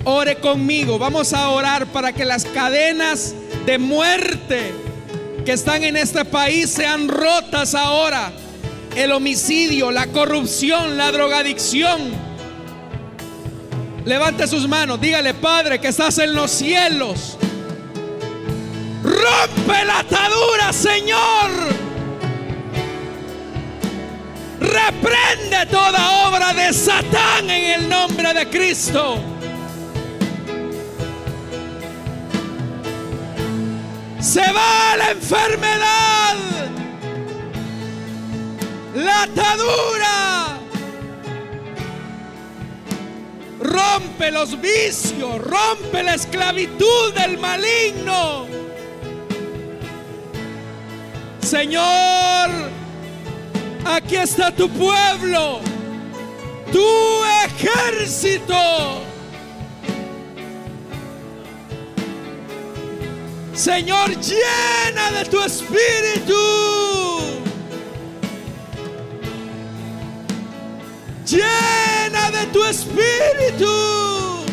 Ore 0.05 0.37
conmigo. 0.37 0.99
Vamos 0.99 1.33
a 1.33 1.51
orar 1.51 1.87
para 1.87 2.13
que 2.13 2.25
las 2.25 2.45
cadenas 2.45 3.35
de 3.67 3.79
muerte 3.79 4.73
que 5.45 5.53
están 5.53 5.85
en 5.85 5.97
este 5.97 6.25
país 6.25 6.71
sean 6.71 7.09
rotas 7.09 7.75
ahora. 7.75 8.33
El 8.97 9.13
homicidio, 9.13 9.91
la 9.91 10.07
corrupción, 10.09 10.97
la 10.97 11.13
drogadicción 11.13 12.29
Levante 14.09 14.47
sus 14.47 14.67
manos, 14.67 14.99
dígale, 14.99 15.35
Padre, 15.35 15.79
que 15.79 15.89
estás 15.89 16.17
en 16.17 16.33
los 16.33 16.51
cielos. 16.51 17.37
Rompe 19.03 19.85
la 19.85 19.99
atadura, 19.99 20.73
Señor. 20.73 21.51
Reprende 24.61 25.67
toda 25.71 26.27
obra 26.27 26.55
de 26.55 26.73
Satán 26.73 27.51
en 27.51 27.83
el 27.83 27.89
nombre 27.91 28.33
de 28.33 28.49
Cristo. 28.49 29.19
Se 34.29 34.43
va 34.43 34.95
la 34.99 35.11
enfermedad, 35.13 36.37
la 38.95 39.23
atadura 39.23 40.59
Rompe 43.59 44.31
los 44.31 44.61
vicios, 44.61 45.41
rompe 45.41 46.03
la 46.03 46.15
esclavitud 46.15 47.15
del 47.15 47.39
maligno. 47.39 48.47
Señor, 51.41 52.51
aquí 53.87 54.17
está 54.17 54.55
tu 54.55 54.69
pueblo, 54.69 55.61
tu 56.71 57.25
ejército. 57.47 59.08
Señor, 63.59 64.11
llena 64.21 65.11
de 65.11 65.25
tu 65.25 65.41
espíritu. 65.43 66.33
Llena 71.27 72.31
de 72.31 72.47
tu 72.53 72.65
espíritu. 72.65 74.47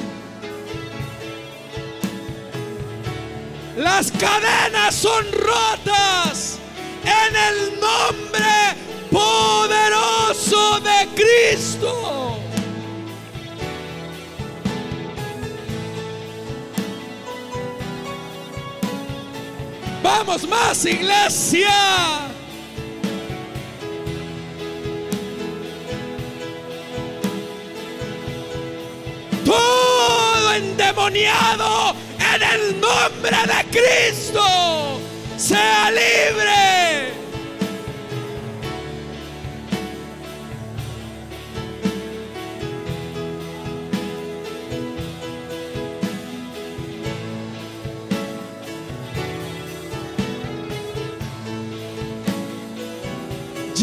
Las 3.78 4.12
cadenas 4.12 4.95
son 4.95 5.24
rotas 5.34 6.58
en 7.03 7.36
el 7.36 7.80
nombre 7.80 8.76
poderoso 9.12 10.80
de 10.80 11.08
Cristo. 11.14 12.45
Vamos 20.06 20.47
más, 20.47 20.86
iglesia. 20.86 21.68
Todo 29.43 30.53
endemoniado 30.53 31.95
en 32.20 32.43
el 32.43 32.80
nombre 32.80 33.36
de 33.51 33.80
Cristo 33.80 34.99
sea 35.38 35.89
libre. 35.89 37.24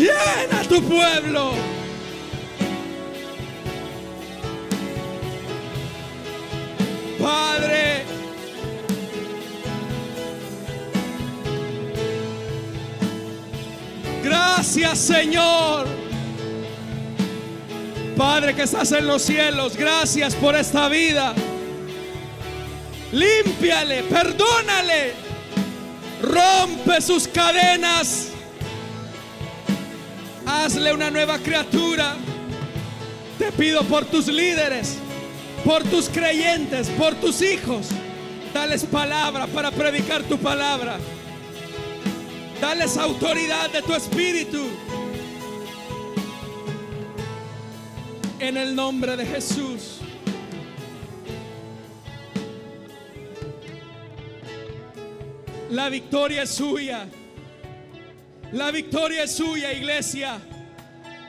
Llena 0.02 0.62
tu 0.68 0.82
pueblo. 0.82 1.52
Padre, 7.20 8.02
gracias 14.24 14.98
Señor. 14.98 15.86
Padre 18.16 18.56
que 18.56 18.62
estás 18.62 18.90
en 18.90 19.06
los 19.06 19.22
cielos, 19.22 19.76
gracias 19.76 20.34
por 20.34 20.56
esta 20.56 20.88
vida. 20.88 21.32
Límpiale, 23.12 24.02
perdónale, 24.02 25.12
rompe 26.20 27.00
sus 27.00 27.28
cadenas. 27.28 28.31
Hazle 30.64 30.94
una 30.94 31.10
nueva 31.10 31.40
criatura. 31.40 32.14
Te 33.36 33.50
pido 33.50 33.82
por 33.82 34.04
tus 34.04 34.28
líderes, 34.28 34.96
por 35.64 35.82
tus 35.82 36.08
creyentes, 36.08 36.88
por 36.90 37.16
tus 37.16 37.42
hijos. 37.42 37.88
Dales 38.54 38.84
palabra 38.84 39.48
para 39.48 39.72
predicar 39.72 40.22
tu 40.22 40.38
palabra. 40.38 40.98
Dales 42.60 42.96
autoridad 42.96 43.70
de 43.70 43.82
tu 43.82 43.92
espíritu. 43.92 44.68
En 48.38 48.56
el 48.56 48.76
nombre 48.76 49.16
de 49.16 49.26
Jesús. 49.26 49.98
La 55.70 55.88
victoria 55.88 56.44
es 56.44 56.50
suya. 56.50 57.08
La 58.52 58.70
victoria 58.70 59.24
es 59.24 59.34
suya, 59.34 59.72
iglesia. 59.72 60.40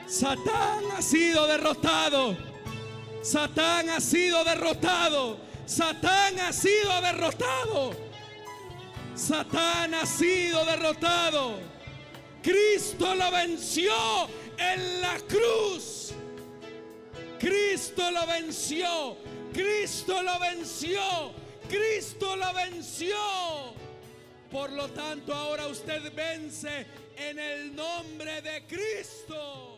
Satán 0.06 0.84
ha 0.96 1.02
sido 1.02 1.46
derrotado. 1.46 2.36
Satán 3.22 3.88
ha 3.88 4.00
sido 4.00 4.44
derrotado. 4.44 5.38
Satán 5.66 6.38
ha 6.40 6.52
sido 6.52 7.00
derrotado. 7.00 7.94
Satán 9.14 9.94
ha 9.94 10.04
sido 10.04 10.64
derrotado. 10.66 11.58
Cristo 12.42 13.14
lo 13.14 13.30
venció 13.30 13.94
en 14.58 15.00
la 15.00 15.16
cruz. 15.26 16.12
Cristo 17.38 18.10
lo 18.10 18.26
venció. 18.26 19.16
Cristo 19.52 20.22
lo 20.22 20.38
venció. 20.38 21.00
Cristo 21.68 22.36
lo 22.36 22.52
venció. 22.52 23.16
Por 24.50 24.70
lo 24.70 24.88
tanto, 24.90 25.34
ahora 25.34 25.66
usted 25.66 26.12
vence 26.14 26.86
en 27.16 27.38
el 27.38 27.74
nombre 27.74 28.42
de 28.42 28.66
Cristo. 28.66 29.73